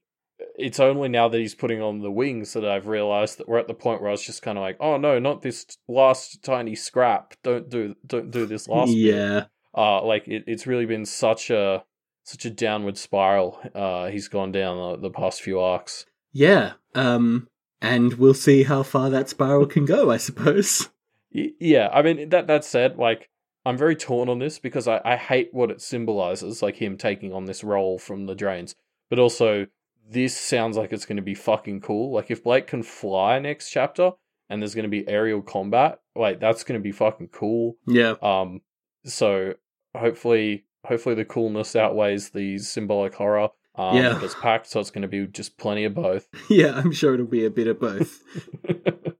it's 0.56 0.80
only 0.80 1.08
now 1.08 1.28
that 1.28 1.38
he's 1.38 1.54
putting 1.54 1.80
on 1.80 2.00
the 2.00 2.10
wings 2.10 2.52
that 2.52 2.64
I've 2.64 2.86
realized 2.86 3.38
that 3.38 3.48
we're 3.48 3.58
at 3.58 3.68
the 3.68 3.74
point 3.74 4.00
where 4.00 4.08
I 4.08 4.12
was 4.12 4.22
just 4.22 4.42
kind 4.42 4.58
of 4.58 4.62
like, 4.62 4.76
oh 4.80 4.96
no, 4.96 5.18
not 5.18 5.42
this 5.42 5.66
last 5.88 6.42
tiny 6.42 6.74
scrap. 6.74 7.34
Don't 7.42 7.68
do 7.68 7.94
don't 8.06 8.30
do 8.30 8.46
this 8.46 8.68
last. 8.68 8.88
bit." 8.88 8.96
yeah. 8.96 9.44
Uh, 9.74 10.04
like 10.04 10.28
it, 10.28 10.44
it's 10.46 10.66
really 10.66 10.86
been 10.86 11.06
such 11.06 11.50
a 11.50 11.84
such 12.24 12.44
a 12.44 12.50
downward 12.50 12.98
spiral. 12.98 13.60
Uh, 13.74 14.08
he's 14.08 14.28
gone 14.28 14.52
down 14.52 15.00
the, 15.00 15.08
the 15.08 15.10
past 15.10 15.42
few 15.42 15.58
arcs. 15.60 16.06
Yeah. 16.32 16.72
Um, 16.94 17.48
and 17.80 18.14
we'll 18.14 18.34
see 18.34 18.62
how 18.62 18.82
far 18.82 19.10
that 19.10 19.28
spiral 19.28 19.66
can 19.66 19.84
go, 19.84 20.10
I 20.10 20.16
suppose. 20.18 20.88
Yeah, 21.30 21.88
I 21.92 22.02
mean 22.02 22.28
that 22.28 22.46
that 22.46 22.64
said, 22.64 22.98
like 22.98 23.30
I'm 23.64 23.76
very 23.76 23.94
torn 23.96 24.28
on 24.28 24.38
this 24.38 24.58
because 24.58 24.88
I, 24.88 25.00
I 25.04 25.16
hate 25.16 25.50
what 25.52 25.70
it 25.70 25.80
symbolizes, 25.80 26.62
like 26.62 26.76
him 26.76 26.96
taking 26.96 27.32
on 27.32 27.44
this 27.44 27.62
role 27.62 27.98
from 27.98 28.26
the 28.26 28.34
drains. 28.34 28.74
But 29.08 29.18
also, 29.18 29.66
this 30.08 30.36
sounds 30.36 30.76
like 30.76 30.92
it's 30.92 31.06
going 31.06 31.16
to 31.16 31.22
be 31.22 31.34
fucking 31.34 31.80
cool. 31.80 32.12
Like 32.12 32.30
if 32.30 32.42
Blake 32.42 32.66
can 32.66 32.82
fly 32.82 33.38
next 33.38 33.70
chapter 33.70 34.12
and 34.50 34.60
there's 34.60 34.74
going 34.74 34.84
to 34.84 34.88
be 34.88 35.06
aerial 35.08 35.42
combat, 35.42 36.00
like 36.16 36.40
that's 36.40 36.64
going 36.64 36.80
to 36.80 36.82
be 36.82 36.92
fucking 36.92 37.28
cool. 37.28 37.76
Yeah. 37.86 38.14
Um, 38.20 38.62
so 39.04 39.54
hopefully, 39.96 40.64
hopefully 40.84 41.14
the 41.14 41.24
coolness 41.24 41.76
outweighs 41.76 42.30
the 42.30 42.58
symbolic 42.58 43.14
horror. 43.14 43.50
Um, 43.76 43.96
Yeah. 43.96 44.22
It's 44.22 44.34
Pact, 44.34 44.66
so 44.66 44.80
it's 44.80 44.90
going 44.90 45.02
to 45.02 45.08
be 45.08 45.26
just 45.26 45.56
plenty 45.56 45.84
of 45.84 45.94
both. 45.94 46.28
Yeah, 46.50 46.74
I'm 46.76 46.92
sure 46.92 47.14
it'll 47.14 47.26
be 47.26 47.44
a 47.46 47.50
bit 47.50 47.68
of 47.68 47.80
both. 47.80 48.20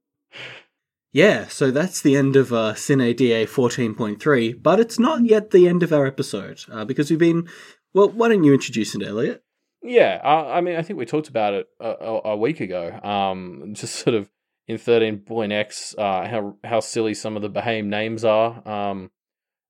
Yeah, 1.12 1.46
so 1.48 1.70
that's 1.70 2.00
the 2.00 2.16
end 2.16 2.36
of 2.36 2.54
uh, 2.54 2.74
Sine 2.74 3.14
Die 3.14 3.44
14.3, 3.44 4.62
but 4.62 4.80
it's 4.80 4.98
not 4.98 5.26
yet 5.26 5.50
the 5.50 5.68
end 5.68 5.82
of 5.82 5.92
our 5.92 6.06
episode, 6.06 6.62
uh, 6.72 6.86
because 6.86 7.10
we've 7.10 7.18
been. 7.18 7.48
Well, 7.92 8.08
why 8.08 8.30
don't 8.30 8.44
you 8.44 8.54
introduce 8.54 8.94
it, 8.94 9.02
Elliot? 9.02 9.44
Yeah, 9.82 10.20
I, 10.24 10.58
I 10.58 10.60
mean, 10.62 10.76
I 10.76 10.82
think 10.82 10.98
we 10.98 11.04
talked 11.04 11.28
about 11.28 11.52
it 11.52 11.66
a, 11.78 12.20
a, 12.24 12.36
week 12.36 12.60
ago. 12.60 12.98
Um, 13.02 13.72
just 13.74 13.96
sort 13.96 14.14
of 14.14 14.30
in 14.66 14.78
thirteen 14.78 15.18
point 15.18 15.52
X, 15.52 15.94
uh, 15.98 16.26
how 16.26 16.56
how 16.64 16.80
silly 16.80 17.12
some 17.12 17.36
of 17.36 17.42
the 17.42 17.50
Behaim 17.50 17.86
names 17.86 18.24
are. 18.24 18.66
Um, 18.66 19.10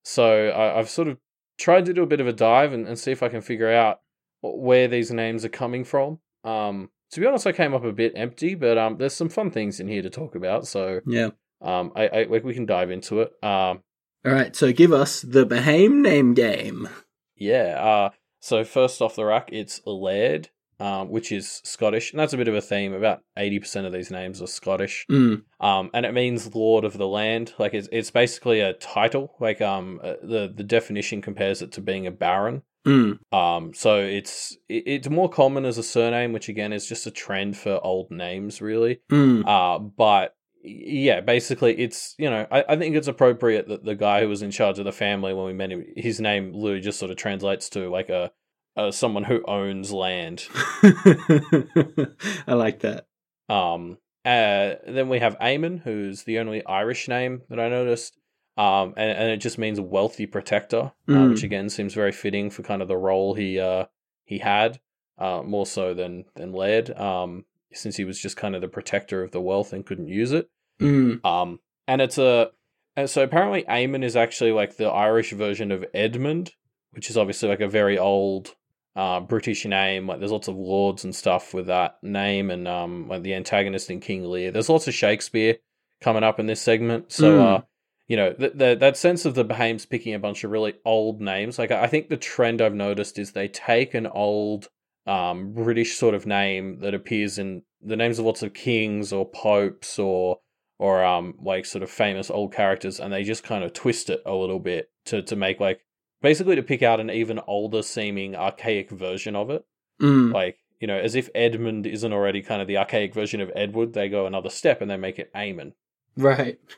so 0.04 0.48
I, 0.48 0.78
I've 0.78 0.90
sort 0.90 1.08
of 1.08 1.18
tried 1.58 1.86
to 1.86 1.92
do 1.92 2.04
a 2.04 2.06
bit 2.06 2.20
of 2.20 2.28
a 2.28 2.32
dive 2.32 2.72
and, 2.72 2.86
and 2.86 2.96
see 2.96 3.10
if 3.10 3.22
I 3.22 3.28
can 3.28 3.40
figure 3.40 3.72
out 3.72 4.00
where 4.42 4.86
these 4.86 5.10
names 5.10 5.44
are 5.44 5.48
coming 5.48 5.82
from. 5.82 6.20
Um, 6.44 6.90
to 7.12 7.20
be 7.20 7.26
honest, 7.26 7.46
I 7.46 7.52
came 7.52 7.74
up 7.74 7.84
a 7.84 7.92
bit 7.92 8.12
empty, 8.16 8.54
but 8.54 8.76
um, 8.76 8.96
there's 8.98 9.14
some 9.14 9.28
fun 9.28 9.50
things 9.50 9.80
in 9.80 9.88
here 9.88 10.02
to 10.02 10.10
talk 10.10 10.34
about. 10.34 10.66
So 10.66 11.00
Yeah. 11.06 11.30
um, 11.60 11.92
I, 11.94 12.08
I 12.08 12.26
we 12.26 12.54
can 12.54 12.66
dive 12.66 12.90
into 12.90 13.20
it. 13.20 13.32
Um, 13.42 13.82
All 14.24 14.32
right, 14.32 14.54
so 14.54 14.72
give 14.72 14.92
us 14.92 15.22
the 15.22 15.44
Behaim 15.46 16.00
name 16.02 16.34
game. 16.34 16.88
Yeah. 17.36 17.78
Uh, 17.82 18.10
so 18.40 18.64
first 18.64 19.00
off 19.00 19.14
the 19.16 19.24
rack, 19.24 19.48
it's 19.52 19.80
Laird, 19.86 20.48
um, 20.80 21.10
which 21.10 21.30
is 21.30 21.60
Scottish, 21.64 22.12
and 22.12 22.18
that's 22.20 22.32
a 22.32 22.36
bit 22.36 22.48
of 22.48 22.54
a 22.54 22.60
theme. 22.60 22.92
About 22.92 23.20
eighty 23.36 23.58
percent 23.60 23.86
of 23.86 23.92
these 23.92 24.10
names 24.10 24.42
are 24.42 24.46
Scottish, 24.48 25.06
Mm. 25.10 25.42
um, 25.60 25.90
and 25.94 26.04
it 26.06 26.12
means 26.14 26.54
Lord 26.54 26.84
of 26.84 26.98
the 26.98 27.06
Land. 27.06 27.52
Like 27.58 27.72
it's 27.74 27.88
it's 27.92 28.10
basically 28.10 28.60
a 28.60 28.72
title. 28.72 29.34
Like 29.38 29.60
um, 29.60 30.00
uh, 30.02 30.14
the 30.22 30.52
the 30.52 30.64
definition 30.64 31.22
compares 31.22 31.62
it 31.62 31.70
to 31.72 31.80
being 31.80 32.06
a 32.06 32.10
baron. 32.10 32.62
Mm. 32.86 33.18
Um, 33.32 33.74
so 33.74 34.00
it's 34.00 34.56
it, 34.68 34.84
it's 34.86 35.08
more 35.08 35.28
common 35.28 35.64
as 35.64 35.78
a 35.78 35.82
surname, 35.82 36.32
which 36.32 36.48
again 36.48 36.72
is 36.72 36.86
just 36.86 37.06
a 37.06 37.10
trend 37.10 37.56
for 37.56 37.84
old 37.84 38.10
names, 38.10 38.60
really. 38.60 39.00
Mm. 39.10 39.46
Uh, 39.46 39.78
but 39.78 40.34
yeah, 40.64 41.20
basically, 41.20 41.78
it's 41.78 42.14
you 42.18 42.30
know, 42.30 42.46
I, 42.50 42.64
I 42.70 42.76
think 42.76 42.96
it's 42.96 43.08
appropriate 43.08 43.68
that 43.68 43.84
the 43.84 43.94
guy 43.94 44.20
who 44.20 44.28
was 44.28 44.42
in 44.42 44.50
charge 44.50 44.78
of 44.78 44.84
the 44.84 44.92
family 44.92 45.32
when 45.34 45.46
we 45.46 45.52
met 45.52 45.72
him, 45.72 45.84
his 45.96 46.20
name 46.20 46.52
literally 46.52 46.80
just 46.80 46.98
sort 46.98 47.10
of 47.10 47.16
translates 47.16 47.68
to 47.70 47.88
like 47.88 48.08
a, 48.08 48.32
a 48.76 48.92
someone 48.92 49.24
who 49.24 49.44
owns 49.46 49.92
land. 49.92 50.46
I 50.82 52.54
like 52.54 52.80
that. 52.80 53.06
Um, 53.48 53.98
uh, 54.24 54.74
then 54.86 55.08
we 55.08 55.18
have 55.18 55.38
Eamon, 55.38 55.82
who's 55.82 56.22
the 56.24 56.38
only 56.38 56.64
Irish 56.64 57.08
name 57.08 57.42
that 57.48 57.58
I 57.58 57.68
noticed. 57.68 58.16
Um, 58.56 58.92
and, 58.96 59.10
and 59.10 59.30
it 59.30 59.38
just 59.38 59.56
means 59.58 59.80
wealthy 59.80 60.26
protector, 60.26 60.92
uh, 61.08 61.12
Mm. 61.12 61.30
which 61.30 61.42
again 61.42 61.70
seems 61.70 61.94
very 61.94 62.12
fitting 62.12 62.50
for 62.50 62.62
kind 62.62 62.82
of 62.82 62.88
the 62.88 62.96
role 62.96 63.34
he 63.34 63.58
uh 63.58 63.86
he 64.24 64.38
had, 64.38 64.78
uh, 65.18 65.42
more 65.42 65.66
so 65.66 65.94
than 65.94 66.24
than 66.36 66.52
Laird. 66.52 66.90
Um, 66.98 67.44
since 67.72 67.96
he 67.96 68.04
was 68.04 68.20
just 68.20 68.36
kind 68.36 68.54
of 68.54 68.60
the 68.60 68.68
protector 68.68 69.22
of 69.22 69.30
the 69.30 69.40
wealth 69.40 69.72
and 69.72 69.86
couldn't 69.86 70.08
use 70.08 70.32
it. 70.32 70.50
Mm. 70.80 71.24
Um, 71.24 71.60
and 71.88 72.02
it's 72.02 72.18
a 72.18 72.50
and 72.94 73.08
so 73.08 73.22
apparently 73.22 73.62
Eamon 73.62 74.04
is 74.04 74.16
actually 74.16 74.52
like 74.52 74.76
the 74.76 74.88
Irish 74.88 75.32
version 75.32 75.72
of 75.72 75.84
Edmund, 75.94 76.52
which 76.90 77.08
is 77.08 77.16
obviously 77.16 77.48
like 77.48 77.60
a 77.62 77.68
very 77.68 77.96
old 77.98 78.54
uh, 78.94 79.20
British 79.20 79.64
name. 79.64 80.06
Like 80.06 80.18
there's 80.18 80.30
lots 80.30 80.48
of 80.48 80.56
lords 80.56 81.04
and 81.04 81.14
stuff 81.14 81.54
with 81.54 81.68
that 81.68 81.96
name, 82.02 82.50
and 82.50 82.68
um, 82.68 83.08
like 83.08 83.22
the 83.22 83.32
antagonist 83.34 83.88
in 83.90 84.00
King 84.00 84.24
Lear. 84.24 84.50
There's 84.50 84.68
lots 84.68 84.86
of 84.88 84.92
Shakespeare 84.92 85.56
coming 86.02 86.22
up 86.22 86.38
in 86.38 86.44
this 86.44 86.60
segment, 86.60 87.10
so 87.10 87.32
Mm. 87.32 87.64
You 88.08 88.16
know 88.16 88.32
th- 88.32 88.58
th- 88.58 88.78
that 88.80 88.96
sense 88.96 89.24
of 89.24 89.34
the 89.34 89.44
Behaims 89.44 89.86
picking 89.86 90.14
a 90.14 90.18
bunch 90.18 90.44
of 90.44 90.50
really 90.50 90.74
old 90.84 91.20
names. 91.20 91.58
Like 91.58 91.70
I 91.70 91.86
think 91.86 92.08
the 92.08 92.16
trend 92.16 92.60
I've 92.60 92.74
noticed 92.74 93.18
is 93.18 93.32
they 93.32 93.48
take 93.48 93.94
an 93.94 94.06
old 94.06 94.68
um, 95.06 95.52
British 95.52 95.96
sort 95.96 96.14
of 96.14 96.26
name 96.26 96.80
that 96.80 96.94
appears 96.94 97.38
in 97.38 97.62
the 97.80 97.96
names 97.96 98.18
of 98.18 98.24
lots 98.26 98.42
of 98.42 98.54
kings 98.54 99.12
or 99.12 99.28
popes 99.28 99.98
or 99.98 100.38
or 100.78 101.04
um 101.04 101.34
like 101.40 101.64
sort 101.64 101.82
of 101.82 101.90
famous 101.90 102.30
old 102.30 102.52
characters 102.52 102.98
and 103.00 103.12
they 103.12 103.22
just 103.22 103.44
kind 103.44 103.62
of 103.64 103.72
twist 103.72 104.10
it 104.10 104.20
a 104.26 104.32
little 104.34 104.58
bit 104.60 104.90
to 105.04 105.22
to 105.22 105.36
make 105.36 105.60
like 105.60 105.80
basically 106.22 106.56
to 106.56 106.62
pick 106.62 106.82
out 106.82 107.00
an 107.00 107.10
even 107.10 107.40
older 107.46 107.82
seeming 107.82 108.34
archaic 108.36 108.90
version 108.90 109.36
of 109.36 109.50
it 109.50 109.64
Mm. 110.00 110.32
like 110.32 110.58
you 110.80 110.86
know 110.88 110.96
as 110.98 111.14
if 111.14 111.28
edmund 111.34 111.86
isn't 111.86 112.12
already 112.12 112.42
kind 112.42 112.60
of 112.62 112.66
the 112.66 112.78
archaic 112.78 113.12
version 113.14 113.40
of 113.40 113.50
edward 113.54 113.92
they 113.92 114.08
go 114.08 114.26
another 114.26 114.50
step 114.50 114.80
and 114.80 114.90
they 114.90 114.96
make 114.96 115.18
it 115.18 115.32
Eamon. 115.34 115.72
Right. 116.16 116.58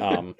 Um, 0.00 0.34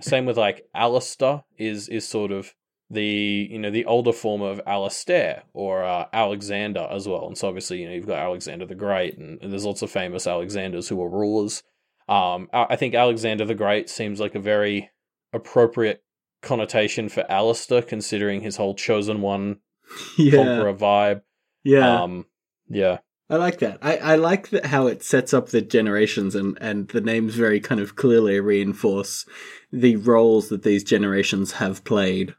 same 0.00 0.26
with 0.26 0.36
like 0.36 0.66
Alistair 0.74 1.44
is 1.56 1.88
is 1.88 2.06
sort 2.06 2.32
of 2.32 2.52
the 2.90 3.48
you 3.50 3.58
know 3.58 3.70
the 3.70 3.84
older 3.84 4.12
form 4.12 4.42
of 4.42 4.60
Alistair 4.66 5.44
or 5.52 5.84
uh, 5.84 6.06
Alexander 6.12 6.86
as 6.90 7.06
well. 7.06 7.26
And 7.26 7.38
so 7.38 7.48
obviously 7.48 7.80
you 7.80 7.88
know 7.88 7.94
you've 7.94 8.06
got 8.06 8.18
Alexander 8.18 8.66
the 8.66 8.74
Great, 8.74 9.16
and, 9.16 9.40
and 9.40 9.52
there's 9.52 9.64
lots 9.64 9.82
of 9.82 9.90
famous 9.90 10.26
Alexanders 10.26 10.88
who 10.88 10.96
were 10.96 11.08
rulers. 11.08 11.62
Um, 12.08 12.48
I, 12.52 12.66
I 12.70 12.76
think 12.76 12.94
Alexander 12.94 13.44
the 13.44 13.54
Great 13.54 13.88
seems 13.88 14.20
like 14.20 14.34
a 14.34 14.40
very 14.40 14.90
appropriate 15.32 16.02
connotation 16.42 17.08
for 17.08 17.30
Alistair, 17.30 17.82
considering 17.82 18.40
his 18.40 18.56
whole 18.56 18.74
chosen 18.74 19.20
one 19.20 19.58
yeah. 20.18 20.32
conqueror 20.32 20.74
vibe. 20.74 21.22
Yeah. 21.62 22.02
Um, 22.02 22.26
yeah, 22.68 22.98
I 23.30 23.36
like 23.36 23.58
that. 23.60 23.78
I, 23.80 23.96
I 23.96 24.14
like 24.16 24.50
that 24.50 24.66
how 24.66 24.86
it 24.86 25.02
sets 25.02 25.32
up 25.32 25.48
the 25.48 25.62
generations 25.62 26.34
and, 26.34 26.58
and 26.60 26.88
the 26.88 27.00
names 27.00 27.34
very 27.34 27.58
kind 27.58 27.80
of 27.80 27.96
clearly 27.96 28.38
reinforce 28.38 29.24
the 29.72 29.96
roles 29.96 30.50
that 30.50 30.62
these 30.62 30.84
generations 30.84 31.52
have 31.52 31.84
played. 31.84 32.34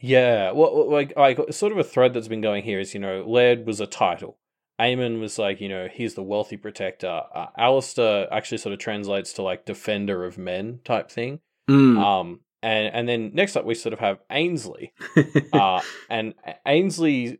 Yeah, 0.00 0.50
well, 0.50 0.90
like, 0.90 1.16
like 1.16 1.38
sort 1.52 1.72
of 1.72 1.78
a 1.78 1.84
thread 1.84 2.12
that's 2.12 2.28
been 2.28 2.42
going 2.42 2.64
here 2.64 2.78
is 2.78 2.92
you 2.92 3.00
know, 3.00 3.24
Laird 3.26 3.66
was 3.66 3.80
a 3.80 3.86
title. 3.86 4.38
Eamon 4.78 5.20
was 5.20 5.38
like, 5.38 5.60
you 5.60 5.68
know, 5.68 5.88
he's 5.92 6.14
the 6.14 6.22
wealthy 6.22 6.56
protector. 6.56 7.22
Uh, 7.34 7.46
Alistair 7.56 8.32
actually 8.32 8.58
sort 8.58 8.72
of 8.72 8.78
translates 8.78 9.32
to 9.34 9.42
like 9.42 9.64
defender 9.64 10.24
of 10.24 10.38
men 10.38 10.80
type 10.84 11.10
thing. 11.10 11.40
Mm. 11.68 11.98
Um, 11.98 12.40
and 12.62 12.94
and 12.94 13.08
then 13.08 13.30
next 13.34 13.56
up 13.56 13.64
we 13.64 13.74
sort 13.74 13.92
of 13.92 14.00
have 14.00 14.18
Ainsley, 14.30 14.92
uh, 15.52 15.80
and 16.08 16.34
Ainsley's 16.66 17.36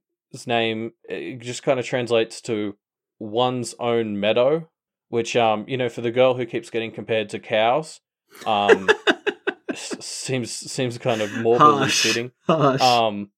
name 0.46 0.92
it 1.08 1.40
just 1.40 1.62
kind 1.62 1.80
of 1.80 1.86
translates 1.86 2.40
to 2.42 2.76
one's 3.18 3.74
own 3.78 4.18
meadow, 4.20 4.68
which 5.08 5.36
um 5.36 5.64
you 5.68 5.76
know 5.76 5.88
for 5.88 6.00
the 6.00 6.10
girl 6.10 6.34
who 6.34 6.46
keeps 6.46 6.70
getting 6.70 6.90
compared 6.92 7.28
to 7.30 7.38
cows, 7.38 8.00
um 8.46 8.88
seems 9.74 10.50
seems 10.50 10.98
kind 10.98 11.20
of 11.20 11.32
morbidly 11.38 11.78
Harsh. 11.78 12.02
fitting. 12.02 12.32
Harsh. 12.46 12.80
Um, 12.80 13.30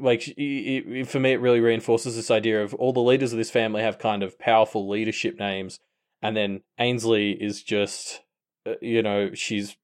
like 0.00 0.28
it, 0.28 0.34
it, 0.38 1.08
for 1.08 1.20
me, 1.20 1.32
it 1.32 1.40
really 1.40 1.60
reinforces 1.60 2.14
this 2.16 2.30
idea 2.30 2.62
of 2.62 2.74
all 2.74 2.92
the 2.92 3.00
leaders 3.00 3.32
of 3.32 3.38
this 3.38 3.50
family 3.50 3.82
have 3.82 3.98
kind 3.98 4.22
of 4.22 4.38
powerful 4.38 4.88
leadership 4.88 5.38
names, 5.38 5.80
and 6.22 6.36
then 6.36 6.60
Ainsley 6.78 7.32
is 7.32 7.62
just, 7.62 8.20
uh, 8.66 8.74
you 8.82 9.02
know, 9.02 9.32
she's 9.34 9.76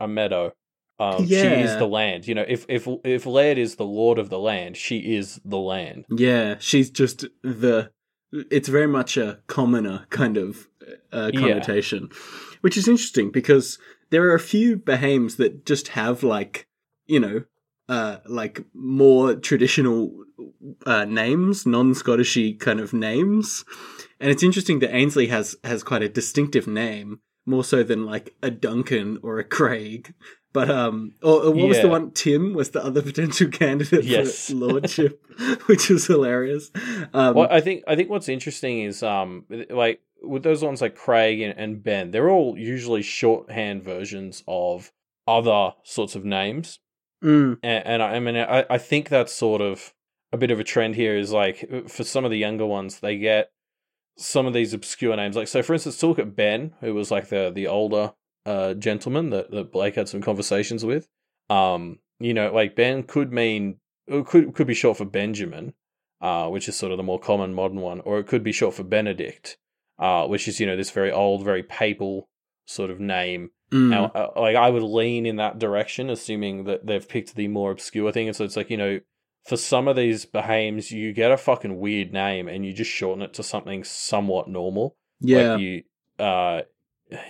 a 0.00 0.08
meadow. 0.08 0.52
Um, 0.98 1.26
she 1.26 1.60
is 1.62 1.76
the 1.76 1.86
land. 1.86 2.26
You 2.26 2.34
know, 2.34 2.44
if 2.48 2.64
if 2.68 2.88
if 3.04 3.26
Laird 3.26 3.58
is 3.58 3.76
the 3.76 3.84
lord 3.84 4.18
of 4.18 4.30
the 4.30 4.38
land, 4.38 4.76
she 4.76 5.14
is 5.16 5.40
the 5.44 5.58
land. 5.58 6.06
yeah, 6.08 6.56
she's 6.58 6.90
just 6.90 7.26
the. 7.42 7.90
It's 8.32 8.68
very 8.68 8.88
much 8.88 9.16
a 9.16 9.40
commoner 9.46 10.06
kind 10.10 10.36
of 10.36 10.68
uh, 11.12 11.30
Yeah. 11.32 11.40
connotation, 11.40 12.08
which 12.60 12.76
is 12.76 12.88
interesting 12.88 13.30
because 13.30 13.78
there 14.10 14.24
are 14.24 14.34
a 14.34 14.40
few 14.40 14.76
Behaims 14.76 15.36
that 15.36 15.64
just 15.64 15.88
have 15.88 16.22
like, 16.22 16.66
you 17.06 17.20
know, 17.20 17.44
uh, 17.88 18.18
like 18.26 18.64
more 18.74 19.36
traditional 19.36 20.24
uh, 20.84 21.04
names, 21.04 21.66
non-Scottishy 21.66 22.58
kind 22.58 22.80
of 22.80 22.92
names, 22.92 23.64
and 24.20 24.30
it's 24.30 24.42
interesting 24.42 24.80
that 24.80 24.94
Ainsley 24.94 25.28
has 25.28 25.56
has 25.62 25.82
quite 25.84 26.02
a 26.02 26.08
distinctive 26.08 26.66
name, 26.66 27.20
more 27.46 27.64
so 27.64 27.82
than 27.82 28.04
like 28.04 28.34
a 28.42 28.50
Duncan 28.50 29.18
or 29.22 29.38
a 29.38 29.44
Craig. 29.44 30.12
But 30.52 30.70
um, 30.70 31.12
or, 31.22 31.44
or 31.44 31.50
what 31.52 31.68
was 31.68 31.80
the 31.80 31.88
one? 31.88 32.12
Tim 32.12 32.54
was 32.54 32.70
the 32.70 32.82
other 32.84 33.02
potential 33.10 33.48
candidate 33.48 34.04
Yes. 34.04 34.48
for 34.48 34.54
lordship, 34.66 35.22
which 35.66 35.90
is 35.90 36.06
hilarious. 36.06 36.70
Um, 37.12 37.34
well, 37.34 37.48
I 37.50 37.60
think 37.60 37.84
I 37.86 37.94
think 37.94 38.08
what's 38.10 38.28
interesting 38.28 38.80
is 38.80 39.02
um 39.02 39.44
like 39.70 40.00
with 40.22 40.42
those 40.42 40.62
ones 40.64 40.80
like 40.80 40.94
Craig 40.96 41.40
and, 41.42 41.58
and 41.58 41.82
Ben, 41.82 42.10
they're 42.10 42.30
all 42.30 42.56
usually 42.58 43.02
shorthand 43.02 43.84
versions 43.84 44.42
of 44.48 44.92
other 45.28 45.74
sorts 45.84 46.14
of 46.16 46.24
names. 46.24 46.78
mm, 47.22 47.58
and, 47.62 47.86
and 47.86 48.02
I, 48.02 48.14
I 48.16 48.20
mean, 48.20 48.36
I, 48.36 48.64
I 48.70 48.78
think 48.78 49.08
that's 49.10 49.32
sort 49.34 49.60
of 49.60 49.92
a 50.32 50.38
bit 50.38 50.50
of 50.50 50.58
a 50.58 50.64
trend 50.64 50.94
here. 50.94 51.18
Is 51.18 51.32
like 51.32 51.68
for 51.88 52.02
some 52.02 52.24
of 52.24 52.30
the 52.30 52.38
younger 52.38 52.64
ones, 52.66 53.00
they 53.00 53.18
get 53.18 53.50
some 54.16 54.46
of 54.46 54.54
these 54.54 54.72
obscure 54.72 55.16
names. 55.16 55.36
Like 55.36 55.48
so, 55.48 55.62
for 55.62 55.74
instance, 55.74 55.98
to 55.98 56.06
look 56.06 56.18
at 56.18 56.36
Ben, 56.36 56.72
who 56.80 56.94
was 56.94 57.10
like 57.10 57.28
the 57.28 57.50
the 57.54 57.66
older 57.66 58.12
uh, 58.44 58.74
gentleman 58.74 59.30
that, 59.30 59.50
that 59.50 59.72
Blake 59.72 59.96
had 59.96 60.08
some 60.08 60.22
conversations 60.22 60.84
with. 60.84 61.08
Um, 61.50 61.98
you 62.18 62.32
know, 62.34 62.52
like 62.52 62.76
Ben 62.76 63.02
could 63.02 63.32
mean 63.32 63.78
it 64.06 64.26
could 64.26 64.54
could 64.54 64.66
be 64.66 64.74
short 64.74 64.98
for 64.98 65.04
Benjamin, 65.04 65.74
uh, 66.20 66.48
which 66.48 66.68
is 66.68 66.76
sort 66.76 66.92
of 66.92 66.98
the 66.98 67.02
more 67.02 67.20
common 67.20 67.54
modern 67.54 67.80
one, 67.80 68.00
or 68.00 68.18
it 68.18 68.26
could 68.26 68.42
be 68.42 68.52
short 68.52 68.74
for 68.74 68.84
Benedict, 68.84 69.58
uh, 69.98 70.26
which 70.26 70.48
is 70.48 70.60
you 70.60 70.66
know 70.66 70.76
this 70.76 70.90
very 70.90 71.12
old, 71.12 71.44
very 71.44 71.62
papal 71.62 72.28
sort 72.64 72.90
of 72.90 72.98
name. 73.00 73.50
mm, 73.70 73.90
Now, 73.90 74.06
uh, 74.06 74.40
like 74.40 74.56
I 74.56 74.70
would 74.70 74.82
lean 74.82 75.26
in 75.26 75.36
that 75.36 75.58
direction, 75.58 76.08
assuming 76.10 76.64
that 76.64 76.86
they've 76.86 77.06
picked 77.06 77.34
the 77.34 77.48
more 77.48 77.70
obscure 77.70 78.12
thing. 78.12 78.28
And 78.28 78.36
so 78.36 78.44
it's 78.44 78.56
like 78.56 78.70
you 78.70 78.76
know, 78.76 79.00
for 79.46 79.56
some 79.56 79.88
of 79.88 79.96
these 79.96 80.24
Behaims, 80.24 80.90
you 80.90 81.12
get 81.12 81.30
a 81.30 81.36
fucking 81.36 81.78
weird 81.78 82.12
name 82.12 82.48
and 82.48 82.64
you 82.66 82.72
just 82.72 82.90
shorten 82.90 83.22
it 83.22 83.34
to 83.34 83.42
something 83.42 83.84
somewhat 83.84 84.48
normal. 84.48 84.96
yeah, 85.20 85.52
Like 85.52 85.60
you, 85.60 85.82
uh, 86.18 86.62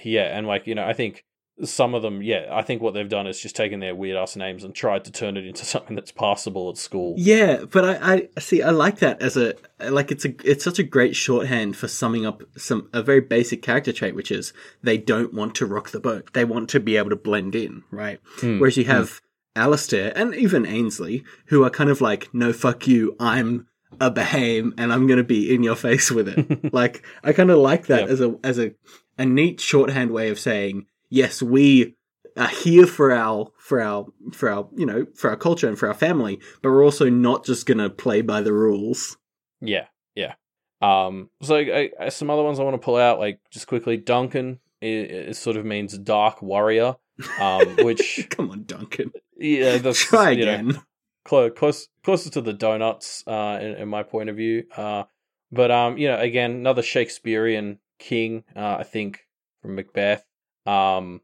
yeah, 0.03 0.37
and 0.37 0.47
like 0.47 0.67
you 0.67 0.75
know, 0.75 0.85
I 0.87 0.93
think 0.93 1.25
some 1.65 1.95
of 1.95 2.03
them, 2.03 2.23
yeah, 2.23 2.49
I 2.51 2.61
think 2.63 2.83
what 2.83 2.93
they've 2.93 3.09
done 3.09 3.27
is 3.27 3.41
just 3.41 3.57
taken 3.57 3.81
their 3.81 3.95
weird 3.95 4.17
ass 4.17 4.37
names 4.37 4.63
and 4.63 4.75
tried 4.75 5.05
to 5.07 5.13
turn 5.13 5.37
it 5.37 5.47
into 5.47 5.65
something 5.73 5.97
that's 5.97 6.13
passable 6.13 6.71
at 6.71 6.77
school. 6.77 7.15
Yeah, 7.17 7.65
but 7.71 7.85
I, 8.03 8.29
I 8.37 8.41
see. 8.41 8.63
I 8.63 8.71
like 8.71 8.99
that 8.99 9.21
as 9.23 9.37
a 9.37 9.55
like. 9.81 10.11
It's 10.11 10.25
a 10.25 10.35
it's 10.45 10.65
such 10.65 10.79
a 10.79 10.83
great 10.83 11.17
shorthand 11.17 11.77
for 11.77 11.89
summing 11.89 12.27
up 12.27 12.43
some 12.57 12.89
a 12.93 13.03
very 13.03 13.21
basic 13.21 13.63
character 13.63 13.93
trait, 13.93 14.15
which 14.15 14.31
is 14.31 14.53
they 14.83 14.99
don't 14.99 15.35
want 15.35 15.55
to 15.57 15.67
rock 15.67 15.91
the 15.91 16.01
boat. 16.01 16.33
They 16.33 16.45
want 16.45 16.69
to 16.71 16.81
be 16.81 16.97
able 16.97 17.11
to 17.11 17.17
blend 17.17 17.55
in, 17.55 17.85
right? 17.91 18.21
Hmm, 18.41 18.59
Whereas 18.59 18.77
you 18.77 18.85
have 18.85 19.21
Alistair 19.57 20.13
and 20.17 20.35
even 20.35 20.67
Ainsley, 20.67 21.25
who 21.47 21.65
are 21.65 21.71
kind 21.71 21.91
of 21.91 22.01
like, 22.01 22.33
no, 22.33 22.53
fuck 22.53 22.87
you, 22.87 23.17
I'm 23.19 23.67
a 24.01 24.11
Behaim 24.11 24.73
and 24.79 24.93
I'm 24.93 25.07
going 25.07 25.19
to 25.19 25.25
be 25.25 25.53
in 25.55 25.63
your 25.63 25.77
face 25.77 26.11
with 26.11 26.29
it. 26.29 26.73
like, 26.73 27.05
I 27.25 27.33
kind 27.33 27.51
of 27.51 27.59
like 27.59 27.87
that 27.87 28.03
Yep. 28.03 28.09
as 28.11 28.21
a 28.21 28.35
as 28.45 28.59
a 28.59 28.75
a 29.19 29.25
neat 29.25 29.61
shorthand 29.61 30.11
way 30.11 30.29
of 30.29 30.39
saying, 30.39 30.87
yes, 31.09 31.41
we 31.43 31.95
are 32.37 32.49
here 32.49 32.87
for 32.87 33.13
our 33.13 33.51
for 33.59 33.81
our 33.81 34.07
for 34.33 34.51
our 34.51 34.69
you 34.77 34.85
know 34.85 35.07
for 35.15 35.31
our 35.31 35.37
culture 35.37 35.67
and 35.69 35.79
for 35.79 35.89
our 35.89 35.95
family, 35.95 36.39
but 36.63 36.71
we're 36.71 36.85
also 36.85 37.09
not 37.09 37.45
just 37.47 37.65
going 37.65 37.79
to 37.79 37.89
play 37.89 38.21
by 38.21 38.43
the 38.43 38.53
rules. 38.53 39.17
Yeah, 39.63 39.87
yeah. 40.15 40.35
Um, 40.83 41.31
so 41.41 41.57
I, 41.57 41.91
I, 41.99 42.09
some 42.11 42.29
other 42.29 42.43
ones 42.43 42.61
I 42.61 42.63
want 42.65 42.75
to 42.75 42.85
pull 42.85 42.97
out, 42.97 43.19
like 43.19 43.41
just 43.51 43.67
quickly, 43.67 43.97
Duncan. 43.97 44.61
It, 44.83 45.11
it 45.11 45.37
sort 45.37 45.57
of 45.57 45.65
means 45.65 45.97
dark 45.97 46.43
warrior, 46.43 46.97
um, 47.41 47.77
which 47.79 48.27
Come 48.29 48.51
on, 48.51 48.65
Duncan, 48.65 49.11
yeah, 49.39 49.79
that's 49.83 50.05
try 50.05 50.31
you 50.31 50.45
know, 50.45 50.53
again. 50.55 50.81
close, 51.25 51.53
close, 51.57 51.89
closer 52.05 52.31
to 52.31 52.41
the 52.41 52.53
donuts, 52.53 53.25
uh, 53.27 53.59
in, 53.61 53.75
in 53.75 53.89
my 53.89 54.03
point 54.03 54.31
of 54.31 54.37
view. 54.37 54.65
Uh, 54.77 55.05
but 55.53 55.71
um, 55.71 55.97
you 55.99 56.09
know, 56.09 56.19
again, 56.19 56.53
another 56.53 56.83
Shakespearean 56.83 57.79
king, 57.99 58.45
uh, 58.55 58.77
I 58.81 58.83
think 58.83 59.21
from 59.63 59.75
Macbeth. 59.77 60.25
Um, 60.67 61.21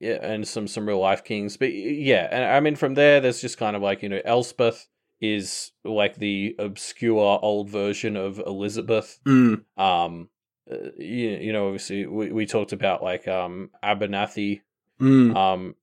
yeah, 0.00 0.18
and 0.22 0.46
some 0.46 0.68
some 0.68 0.86
real 0.86 1.00
life 1.00 1.24
kings. 1.24 1.56
But 1.56 1.72
yeah, 1.72 2.28
and 2.30 2.44
I 2.44 2.60
mean 2.60 2.76
from 2.76 2.94
there, 2.94 3.20
there's 3.20 3.40
just 3.40 3.58
kind 3.58 3.74
of 3.74 3.82
like 3.82 4.02
you 4.02 4.08
know, 4.08 4.20
Elspeth 4.24 4.86
is 5.20 5.72
like 5.84 6.16
the 6.16 6.54
obscure 6.58 7.38
old 7.42 7.68
version 7.68 8.16
of 8.16 8.38
Elizabeth. 8.38 9.18
Mm, 9.26 9.64
Um, 9.76 10.28
uh, 10.70 10.90
you, 10.96 11.30
you 11.30 11.52
know, 11.52 11.66
obviously 11.66 12.06
we, 12.06 12.30
we 12.30 12.46
talked 12.46 12.72
about 12.72 13.02
like 13.02 13.26
um 13.26 13.70
Abernathy 13.82 14.60
mm, 15.00 15.34
um, 15.34 15.74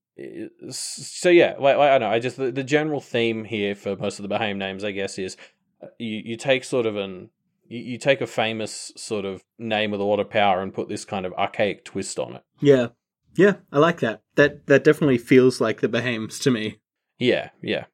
so 0.70 1.30
yeah, 1.30 1.56
like, 1.60 1.78
like 1.78 1.92
I 1.92 1.98
know. 1.98 2.10
I 2.10 2.20
just 2.20 2.38
the, 2.38 2.52
the 2.52 2.64
general 2.64 3.02
theme 3.02 3.44
here 3.44 3.76
for 3.76 3.96
most 3.96 4.20
of 4.20 4.28
the 4.28 4.34
Behaim 4.34 4.58
names, 4.58 4.84
I 4.84 4.92
guess, 4.92 5.18
is 5.18 5.36
uh, 5.82 5.88
you 6.00 6.22
you 6.26 6.38
take 6.38 6.64
sort 6.64 6.86
of 6.86 6.96
an 6.96 7.30
you, 7.68 7.80
you 7.80 7.98
take 7.98 8.22
a 8.22 8.28
famous 8.28 8.92
sort 8.96 9.26
of 9.26 9.44
name 9.58 9.92
with 9.92 10.00
a 10.00 10.06
lot 10.06 10.20
of 10.20 10.30
power 10.30 10.62
and 10.62 10.74
put 10.74 10.88
this 10.90 11.06
kind 11.06 11.26
of 11.26 11.34
archaic 11.34 11.84
twist 11.84 12.18
on 12.20 12.36
it. 12.36 12.44
yeah, 12.62 12.88
yeah, 13.36 13.56
I 13.72 13.80
like 13.80 14.00
that. 14.00 14.22
That 14.36 14.68
that 14.68 14.84
definitely 14.84 15.18
feels 15.18 15.60
like 15.60 15.82
the 15.82 15.90
Behaims 15.90 16.40
to 16.40 16.52
me. 16.52 16.80
Yeah, 17.20 17.50
yeah, 17.62 17.86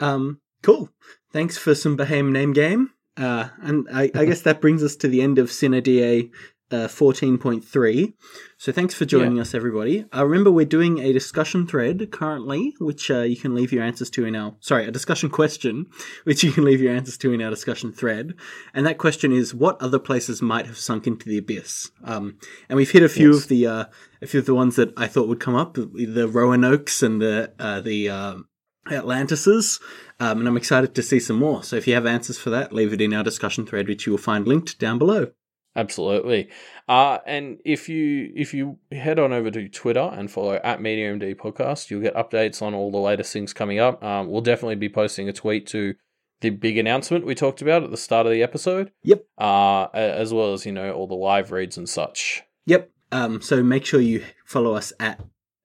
Um, 0.00 0.40
cool. 0.62 0.90
Thanks 1.32 1.56
for 1.58 1.74
some 1.74 1.96
Behaim 1.96 2.30
name 2.32 2.52
game. 2.52 2.90
Uh, 3.16 3.48
and 3.62 3.86
I, 3.92 4.10
I 4.14 4.24
guess 4.24 4.42
that 4.42 4.60
brings 4.60 4.82
us 4.82 4.96
to 4.96 5.06
the 5.08 5.22
end 5.22 5.38
of 5.38 5.52
Sine 5.52 5.80
Die 5.80 6.28
uh, 6.74 6.88
14.3. 6.88 8.14
So 8.58 8.72
thanks 8.72 8.94
for 8.94 9.04
joining 9.04 9.38
us, 9.38 9.54
everybody. 9.54 10.04
Uh, 10.14 10.24
remember, 10.24 10.50
we're 10.50 10.64
doing 10.64 10.98
a 10.98 11.12
discussion 11.12 11.66
thread 11.66 12.10
currently, 12.10 12.74
which 12.80 13.10
uh, 13.10 13.20
you 13.20 13.36
can 13.36 13.54
leave 13.54 13.72
your 13.72 13.82
answers 13.84 14.10
to 14.10 14.24
in 14.24 14.34
our, 14.34 14.56
sorry, 14.60 14.86
a 14.86 14.90
discussion 14.90 15.28
question, 15.30 15.86
which 16.24 16.42
you 16.42 16.50
can 16.52 16.64
leave 16.64 16.80
your 16.80 16.94
answers 16.94 17.16
to 17.18 17.32
in 17.32 17.42
our 17.42 17.50
discussion 17.50 17.92
thread. 17.92 18.34
And 18.72 18.86
that 18.86 18.98
question 18.98 19.32
is, 19.32 19.54
what 19.54 19.80
other 19.80 19.98
places 19.98 20.42
might 20.42 20.66
have 20.66 20.78
sunk 20.78 21.06
into 21.06 21.28
the 21.28 21.38
abyss? 21.38 21.90
Um, 22.02 22.38
and 22.68 22.76
we've 22.76 22.90
hit 22.90 23.02
a 23.02 23.08
few 23.08 23.32
Yes. 23.32 23.42
of 23.42 23.48
the, 23.48 23.66
uh, 23.66 23.84
a 24.22 24.26
few 24.26 24.40
of 24.40 24.46
the 24.46 24.54
ones 24.54 24.76
that 24.76 24.92
I 24.96 25.06
thought 25.06 25.28
would 25.28 25.40
come 25.40 25.54
up, 25.54 25.74
the 25.74 26.28
Roanoke's 26.30 27.02
and 27.02 27.20
the, 27.20 27.52
uh, 27.58 27.80
the, 27.80 28.08
um, 28.08 28.48
Atlantises, 28.90 29.80
um, 30.20 30.40
and 30.40 30.48
I'm 30.48 30.58
excited 30.58 30.94
to 30.94 31.02
see 31.02 31.18
some 31.18 31.38
more. 31.38 31.62
So 31.62 31.76
if 31.76 31.86
you 31.88 31.94
have 31.94 32.04
answers 32.04 32.38
for 32.38 32.50
that, 32.50 32.70
leave 32.72 32.92
it 32.92 33.00
in 33.00 33.14
our 33.14 33.24
discussion 33.24 33.64
thread, 33.64 33.88
which 33.88 34.04
you 34.06 34.12
will 34.12 34.18
find 34.18 34.46
linked 34.46 34.78
down 34.78 34.98
below. 34.98 35.30
Absolutely. 35.76 36.48
Uh, 36.88 37.18
and 37.26 37.58
if 37.64 37.88
you 37.88 38.32
if 38.36 38.54
you 38.54 38.78
head 38.92 39.18
on 39.18 39.32
over 39.32 39.50
to 39.50 39.68
Twitter 39.68 40.10
and 40.12 40.30
follow 40.30 40.60
at 40.62 40.78
MediaMD 40.78 41.34
Podcast, 41.36 41.90
you'll 41.90 42.00
get 42.00 42.14
updates 42.14 42.62
on 42.62 42.74
all 42.74 42.92
the 42.92 42.98
latest 42.98 43.32
things 43.32 43.52
coming 43.52 43.80
up. 43.80 44.02
Um, 44.02 44.28
we'll 44.28 44.40
definitely 44.40 44.76
be 44.76 44.88
posting 44.88 45.28
a 45.28 45.32
tweet 45.32 45.66
to 45.68 45.94
the 46.40 46.50
big 46.50 46.78
announcement 46.78 47.26
we 47.26 47.34
talked 47.34 47.62
about 47.62 47.82
at 47.82 47.90
the 47.90 47.96
start 47.96 48.26
of 48.26 48.32
the 48.32 48.42
episode. 48.42 48.92
Yep. 49.02 49.24
Uh, 49.36 49.86
as 49.94 50.32
well 50.32 50.52
as 50.52 50.64
you 50.64 50.72
know 50.72 50.92
all 50.92 51.08
the 51.08 51.14
live 51.14 51.50
reads 51.50 51.76
and 51.76 51.88
such. 51.88 52.42
Yep. 52.66 52.90
Um, 53.10 53.40
so 53.42 53.62
make 53.62 53.84
sure 53.84 54.00
you 54.00 54.24
follow 54.44 54.74
us 54.74 54.92
at 55.00 55.20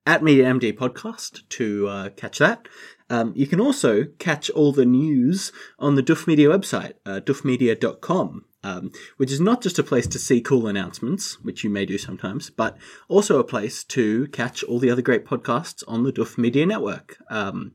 at 0.05 0.21
MediaMD 0.21 0.75
Podcast 0.75 1.47
to 1.49 1.87
uh, 1.87 2.09
catch 2.09 2.39
that. 2.39 2.67
Um, 3.11 3.33
you 3.35 3.47
can 3.47 3.59
also 3.59 4.05
catch 4.17 4.49
all 4.51 4.71
the 4.71 4.85
news 4.85 5.51
on 5.77 5.95
the 5.95 6.03
Doof 6.03 6.27
Media 6.27 6.47
website, 6.47 6.93
uh, 7.05 7.19
doofmedia.com, 7.19 8.45
um, 8.63 8.91
which 9.17 9.31
is 9.31 9.39
not 9.39 9.61
just 9.61 9.79
a 9.79 9.83
place 9.83 10.07
to 10.07 10.19
see 10.19 10.41
cool 10.41 10.67
announcements, 10.67 11.41
which 11.43 11.63
you 11.63 11.69
may 11.69 11.85
do 11.85 11.97
sometimes, 11.97 12.49
but 12.49 12.77
also 13.07 13.39
a 13.39 13.43
place 13.43 13.83
to 13.85 14.27
catch 14.27 14.63
all 14.63 14.79
the 14.79 14.91
other 14.91 15.01
great 15.01 15.25
podcasts 15.25 15.83
on 15.87 16.03
the 16.03 16.11
Doof 16.11 16.37
Media 16.37 16.65
Network. 16.65 17.17
Um, 17.29 17.73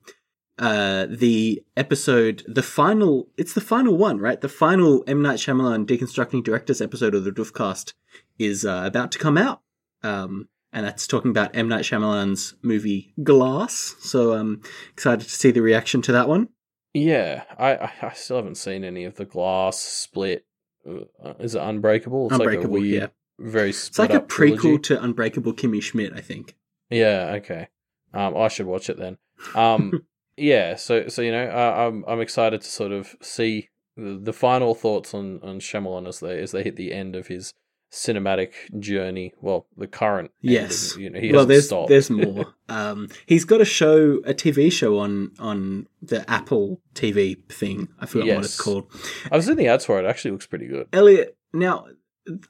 uh, 0.58 1.06
the 1.10 1.62
episode, 1.76 2.44
the 2.46 2.62
final, 2.62 3.28
it's 3.36 3.54
the 3.54 3.60
final 3.60 3.96
one, 3.96 4.18
right? 4.18 4.40
The 4.40 4.48
final 4.48 5.02
M. 5.06 5.20
Night 5.22 5.38
Shyamalan 5.38 5.86
Deconstructing 5.86 6.44
Directors 6.44 6.80
episode 6.80 7.14
of 7.14 7.24
the 7.24 7.32
Doofcast 7.32 7.94
is 8.38 8.64
uh, 8.64 8.82
about 8.84 9.10
to 9.12 9.18
come 9.18 9.36
out. 9.36 9.62
Um, 10.02 10.48
and 10.72 10.84
that's 10.84 11.06
talking 11.06 11.30
about 11.30 11.56
M 11.56 11.68
Night 11.68 11.84
Shyamalan's 11.84 12.54
movie 12.62 13.14
Glass. 13.22 13.94
So 14.00 14.32
I'm 14.32 14.60
excited 14.92 15.24
to 15.24 15.30
see 15.30 15.50
the 15.50 15.62
reaction 15.62 16.02
to 16.02 16.12
that 16.12 16.28
one. 16.28 16.48
Yeah, 16.92 17.44
I, 17.58 17.90
I 18.02 18.12
still 18.14 18.36
haven't 18.36 18.56
seen 18.56 18.84
any 18.84 19.04
of 19.04 19.16
the 19.16 19.24
Glass 19.24 19.78
Split. 19.78 20.46
Uh, 20.86 21.34
is 21.40 21.54
it 21.54 21.62
Unbreakable? 21.62 22.26
It's 22.26 22.38
Unbreakable, 22.38 22.74
like 22.74 22.80
a 22.80 22.80
weird, 22.82 23.02
yeah. 23.02 23.06
very 23.38 23.70
It's 23.70 23.98
like 23.98 24.12
a 24.12 24.20
prequel 24.20 24.58
trilogy. 24.58 24.78
to 24.78 25.02
Unbreakable 25.02 25.54
Kimmy 25.54 25.82
Schmidt, 25.82 26.12
I 26.14 26.20
think. 26.20 26.56
Yeah, 26.90 27.32
okay. 27.36 27.68
Um, 28.12 28.36
I 28.36 28.48
should 28.48 28.66
watch 28.66 28.88
it 28.90 28.98
then. 28.98 29.18
Um, 29.54 30.06
yeah, 30.36 30.76
so 30.76 31.08
so 31.08 31.22
you 31.22 31.32
know, 31.32 31.46
uh, 31.46 31.86
I'm 31.86 32.04
I'm 32.06 32.20
excited 32.20 32.60
to 32.60 32.68
sort 32.68 32.92
of 32.92 33.16
see 33.22 33.68
the, 33.96 34.18
the 34.22 34.32
final 34.32 34.74
thoughts 34.74 35.14
on 35.14 35.40
on 35.42 35.60
Shyamalan 35.60 36.06
as 36.06 36.20
they 36.20 36.40
as 36.40 36.52
they 36.52 36.62
hit 36.62 36.76
the 36.76 36.92
end 36.92 37.16
of 37.16 37.26
his 37.28 37.52
cinematic 37.94 38.52
journey. 38.78 39.32
Well, 39.40 39.66
the 39.76 39.86
current. 39.86 40.32
Yes. 40.40 40.96
you 40.96 41.10
know, 41.10 41.20
he 41.20 41.32
well, 41.32 41.46
there's 41.46 41.66
stopped. 41.66 41.88
there's 41.88 42.10
more. 42.10 42.54
um, 42.68 43.08
he's 43.26 43.44
got 43.44 43.60
a 43.60 43.64
show, 43.64 44.18
a 44.24 44.34
TV 44.34 44.70
show 44.70 44.98
on 44.98 45.32
on 45.38 45.86
the 46.02 46.28
Apple 46.30 46.80
TV 46.94 47.36
thing. 47.50 47.88
I 48.00 48.06
forgot 48.06 48.26
what 48.36 48.44
it's 48.44 48.60
called. 48.60 48.90
I 49.30 49.36
was 49.36 49.48
in 49.48 49.56
the 49.56 49.68
ads 49.68 49.84
for 49.86 49.98
it. 49.98 50.04
it 50.04 50.08
Actually, 50.08 50.32
looks 50.32 50.46
pretty 50.46 50.66
good. 50.66 50.88
Elliot, 50.92 51.36
now 51.52 51.86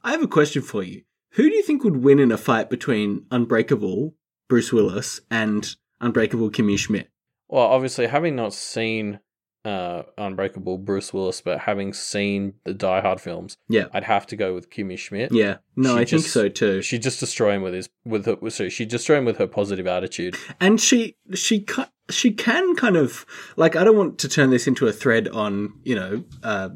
I 0.03 0.13
have 0.13 0.23
a 0.23 0.29
question 0.29 0.63
for 0.63 0.83
you. 0.83 1.03
Who 1.33 1.49
do 1.49 1.55
you 1.55 1.63
think 1.63 1.85
would 1.85 1.97
win 1.99 2.19
in 2.19 2.31
a 2.33 2.39
fight 2.39 2.71
between 2.71 3.27
Unbreakable 3.31 4.15
Bruce 4.49 4.73
Willis 4.73 5.21
and 5.31 5.75
Unbreakable 6.01 6.51
Kimmy 6.51 6.79
Schmidt? 6.79 7.11
Well, 7.49 7.67
obviously, 7.67 8.07
having 8.07 8.37
not 8.37 8.55
seen 8.55 9.21
uh, 9.65 10.03
Unbreakable 10.19 10.79
Bruce 10.79 11.13
Willis, 11.15 11.41
but 11.41 11.61
having 11.61 11.93
seen 11.93 12.55
the 12.65 12.75
Die 12.75 13.01
Hard 13.01 13.21
films, 13.21 13.57
Yeah. 13.69 13.87
I'd 13.93 14.05
have 14.05 14.27
to 14.29 14.37
go 14.37 14.55
with 14.55 14.69
Kimmy 14.71 14.99
Schmidt. 14.99 15.33
Yeah, 15.33 15.57
no, 15.77 15.95
She 15.97 16.01
I 16.01 16.05
think 16.05 16.23
so 16.23 16.49
too. 16.49 16.83
She 16.83 16.99
just 16.99 17.21
destroy 17.21 17.53
him 17.55 17.63
with 17.63 17.75
his 17.75 17.89
with 18.05 18.27
her. 18.27 18.37
Sorry, 18.51 18.69
she 18.71 18.85
destroy 18.85 19.17
him 19.19 19.25
with 19.25 19.39
her 19.39 19.47
positive 19.47 19.87
attitude. 19.87 20.37
and 20.61 20.81
she 20.81 21.17
she 21.35 21.65
she 22.11 22.31
can 22.33 22.75
kind 22.77 22.97
of 22.97 23.25
like 23.57 23.75
I 23.77 23.85
don't 23.85 23.97
want 23.97 24.19
to 24.19 24.29
turn 24.29 24.51
this 24.51 24.67
into 24.67 24.87
a 24.87 24.93
thread 24.93 25.29
on 25.29 25.73
you 25.83 25.95
know 25.95 26.25
uh, 26.43 26.69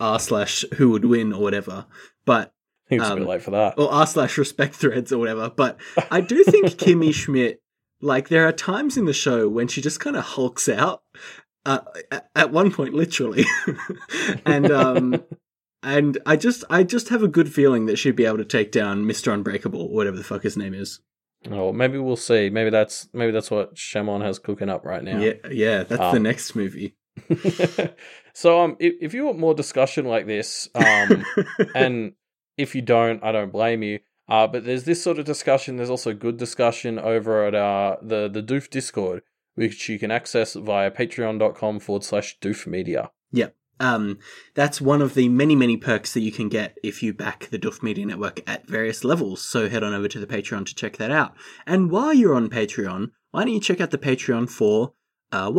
r 0.00 0.18
slash 0.18 0.64
who 0.74 0.90
would 0.90 1.04
win 1.04 1.32
or 1.32 1.40
whatever, 1.42 1.86
but 2.24 2.52
I 2.86 2.88
think 2.88 3.02
it's 3.02 3.08
a 3.10 3.12
Um, 3.12 3.18
bit 3.20 3.28
late 3.28 3.42
for 3.42 3.52
that. 3.52 3.78
or 3.78 3.92
r 3.92 4.06
slash 4.06 4.36
respect 4.36 4.74
threads 4.74 5.12
or 5.12 5.18
whatever. 5.18 5.48
But 5.48 5.78
I 6.10 6.20
do 6.20 6.42
think 6.42 6.66
Kimmy 6.70 7.14
Schmidt 7.14 7.60
like 8.04 8.28
there 8.30 8.48
are 8.48 8.52
times 8.52 8.96
in 8.96 9.04
the 9.04 9.12
show 9.12 9.48
when 9.48 9.68
she 9.68 9.80
just 9.80 10.00
kind 10.00 10.16
of 10.16 10.24
hulks 10.24 10.68
out. 10.68 11.02
Uh, 11.64 11.80
at- 12.10 12.28
at 12.34 12.50
one 12.52 12.72
point, 12.72 12.92
literally, 12.94 13.44
and 14.46 14.70
um, 14.70 15.22
and 15.82 16.18
I 16.26 16.36
just 16.36 16.64
I 16.68 16.82
just 16.82 17.08
have 17.10 17.22
a 17.22 17.28
good 17.28 17.52
feeling 17.52 17.86
that 17.86 17.96
she'd 17.98 18.16
be 18.16 18.24
able 18.24 18.38
to 18.38 18.44
take 18.44 18.72
down 18.72 19.06
Mister 19.06 19.32
Unbreakable, 19.32 19.80
or 19.82 19.88
whatever 19.94 20.16
the 20.16 20.24
fuck 20.24 20.42
his 20.42 20.56
name 20.56 20.74
is. 20.74 21.00
Oh, 21.50 21.72
maybe 21.72 21.98
we'll 21.98 22.16
see. 22.16 22.50
Maybe 22.50 22.70
that's 22.70 23.08
maybe 23.12 23.32
that's 23.32 23.50
what 23.50 23.74
Shamon 23.76 24.22
has 24.22 24.38
cooking 24.38 24.68
up 24.68 24.84
right 24.84 25.02
now. 25.04 25.20
Yeah, 25.20 25.34
yeah, 25.50 25.78
that's 25.84 26.00
the 26.00 26.16
Um, 26.16 26.22
next 26.22 26.54
movie. 26.56 26.96
so 28.34 28.60
um, 28.60 28.76
if, 28.78 28.94
if 29.00 29.14
you 29.14 29.24
want 29.26 29.38
more 29.38 29.54
discussion 29.54 30.04
like 30.04 30.26
this, 30.26 30.68
um, 30.74 31.24
and 31.74 32.12
if 32.56 32.74
you 32.74 32.82
don't, 32.82 33.22
I 33.24 33.32
don't 33.32 33.52
blame 33.52 33.82
you. 33.82 34.00
Uh, 34.28 34.46
but 34.46 34.64
there's 34.64 34.84
this 34.84 35.02
sort 35.02 35.18
of 35.18 35.24
discussion. 35.24 35.76
There's 35.76 35.90
also 35.90 36.14
good 36.14 36.36
discussion 36.38 36.98
over 36.98 37.44
at 37.46 37.54
uh, 37.54 37.96
the 38.02 38.28
the 38.28 38.42
Doof 38.42 38.70
Discord, 38.70 39.22
which 39.54 39.88
you 39.88 39.98
can 39.98 40.10
access 40.10 40.54
via 40.54 40.90
patreon.com 40.90 41.80
forward 41.80 42.04
slash 42.04 42.38
Doof 42.40 42.66
Media. 42.66 43.10
Um, 43.82 44.20
that's 44.54 44.80
one 44.80 45.02
of 45.02 45.14
the 45.14 45.28
many, 45.28 45.56
many 45.56 45.76
perks 45.76 46.14
that 46.14 46.20
you 46.20 46.30
can 46.30 46.48
get 46.48 46.78
if 46.84 47.02
you 47.02 47.12
back 47.12 47.48
the 47.50 47.58
Doof 47.58 47.82
Media 47.82 48.06
Network 48.06 48.48
at 48.48 48.68
various 48.68 49.02
levels. 49.02 49.42
So 49.42 49.68
head 49.68 49.82
on 49.82 49.92
over 49.92 50.06
to 50.06 50.20
the 50.20 50.26
Patreon 50.26 50.66
to 50.66 50.74
check 50.74 50.98
that 50.98 51.10
out. 51.10 51.34
And 51.66 51.90
while 51.90 52.14
you're 52.14 52.34
on 52.34 52.48
Patreon, 52.48 53.10
why 53.32 53.44
don't 53.44 53.54
you 53.54 53.60
check 53.60 53.80
out 53.80 53.90
the 53.90 53.98
Patreon 53.98 54.48
for 54.48 54.92
uh, 55.32 55.50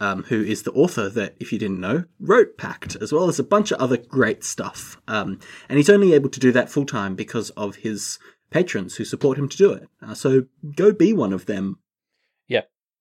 um, 0.00 0.24
who 0.24 0.42
is 0.42 0.64
the 0.64 0.72
author 0.72 1.08
that, 1.08 1.36
if 1.38 1.52
you 1.52 1.58
didn't 1.58 1.80
know, 1.80 2.04
wrote 2.20 2.58
Pact, 2.58 2.96
as 3.00 3.12
well 3.12 3.28
as 3.28 3.38
a 3.38 3.44
bunch 3.44 3.70
of 3.70 3.80
other 3.80 3.96
great 3.96 4.44
stuff. 4.44 5.00
Um, 5.08 5.38
and 5.68 5.78
he's 5.78 5.88
only 5.88 6.12
able 6.12 6.28
to 6.30 6.40
do 6.40 6.52
that 6.52 6.68
full 6.68 6.84
time 6.84 7.14
because 7.14 7.50
of 7.50 7.76
his 7.76 8.18
patrons 8.50 8.96
who 8.96 9.04
support 9.04 9.38
him 9.38 9.48
to 9.48 9.56
do 9.56 9.72
it. 9.72 9.88
Uh, 10.02 10.14
so 10.14 10.46
go 10.74 10.92
be 10.92 11.12
one 11.12 11.32
of 11.32 11.46
them. 11.46 11.78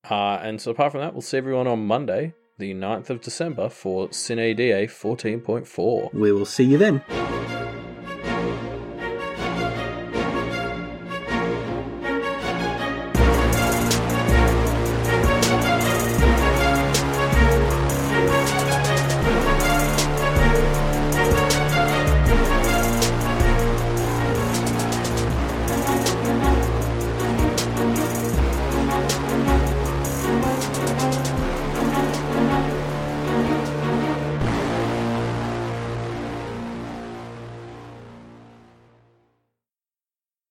Uh, 0.09 0.39
and 0.41 0.61
so 0.61 0.71
apart 0.71 0.91
from 0.91 1.01
that, 1.01 1.13
we'll 1.13 1.21
see 1.21 1.37
everyone 1.37 1.67
on 1.67 1.85
Monday, 1.85 2.33
the 2.57 2.73
9th 2.73 3.09
of 3.09 3.21
December 3.21 3.69
for 3.69 4.11
Sine 4.11 4.55
Die 4.55 4.87
14.4. 4.87 6.13
We 6.13 6.31
will 6.31 6.45
see 6.45 6.63
you 6.63 6.77
then. 6.77 7.34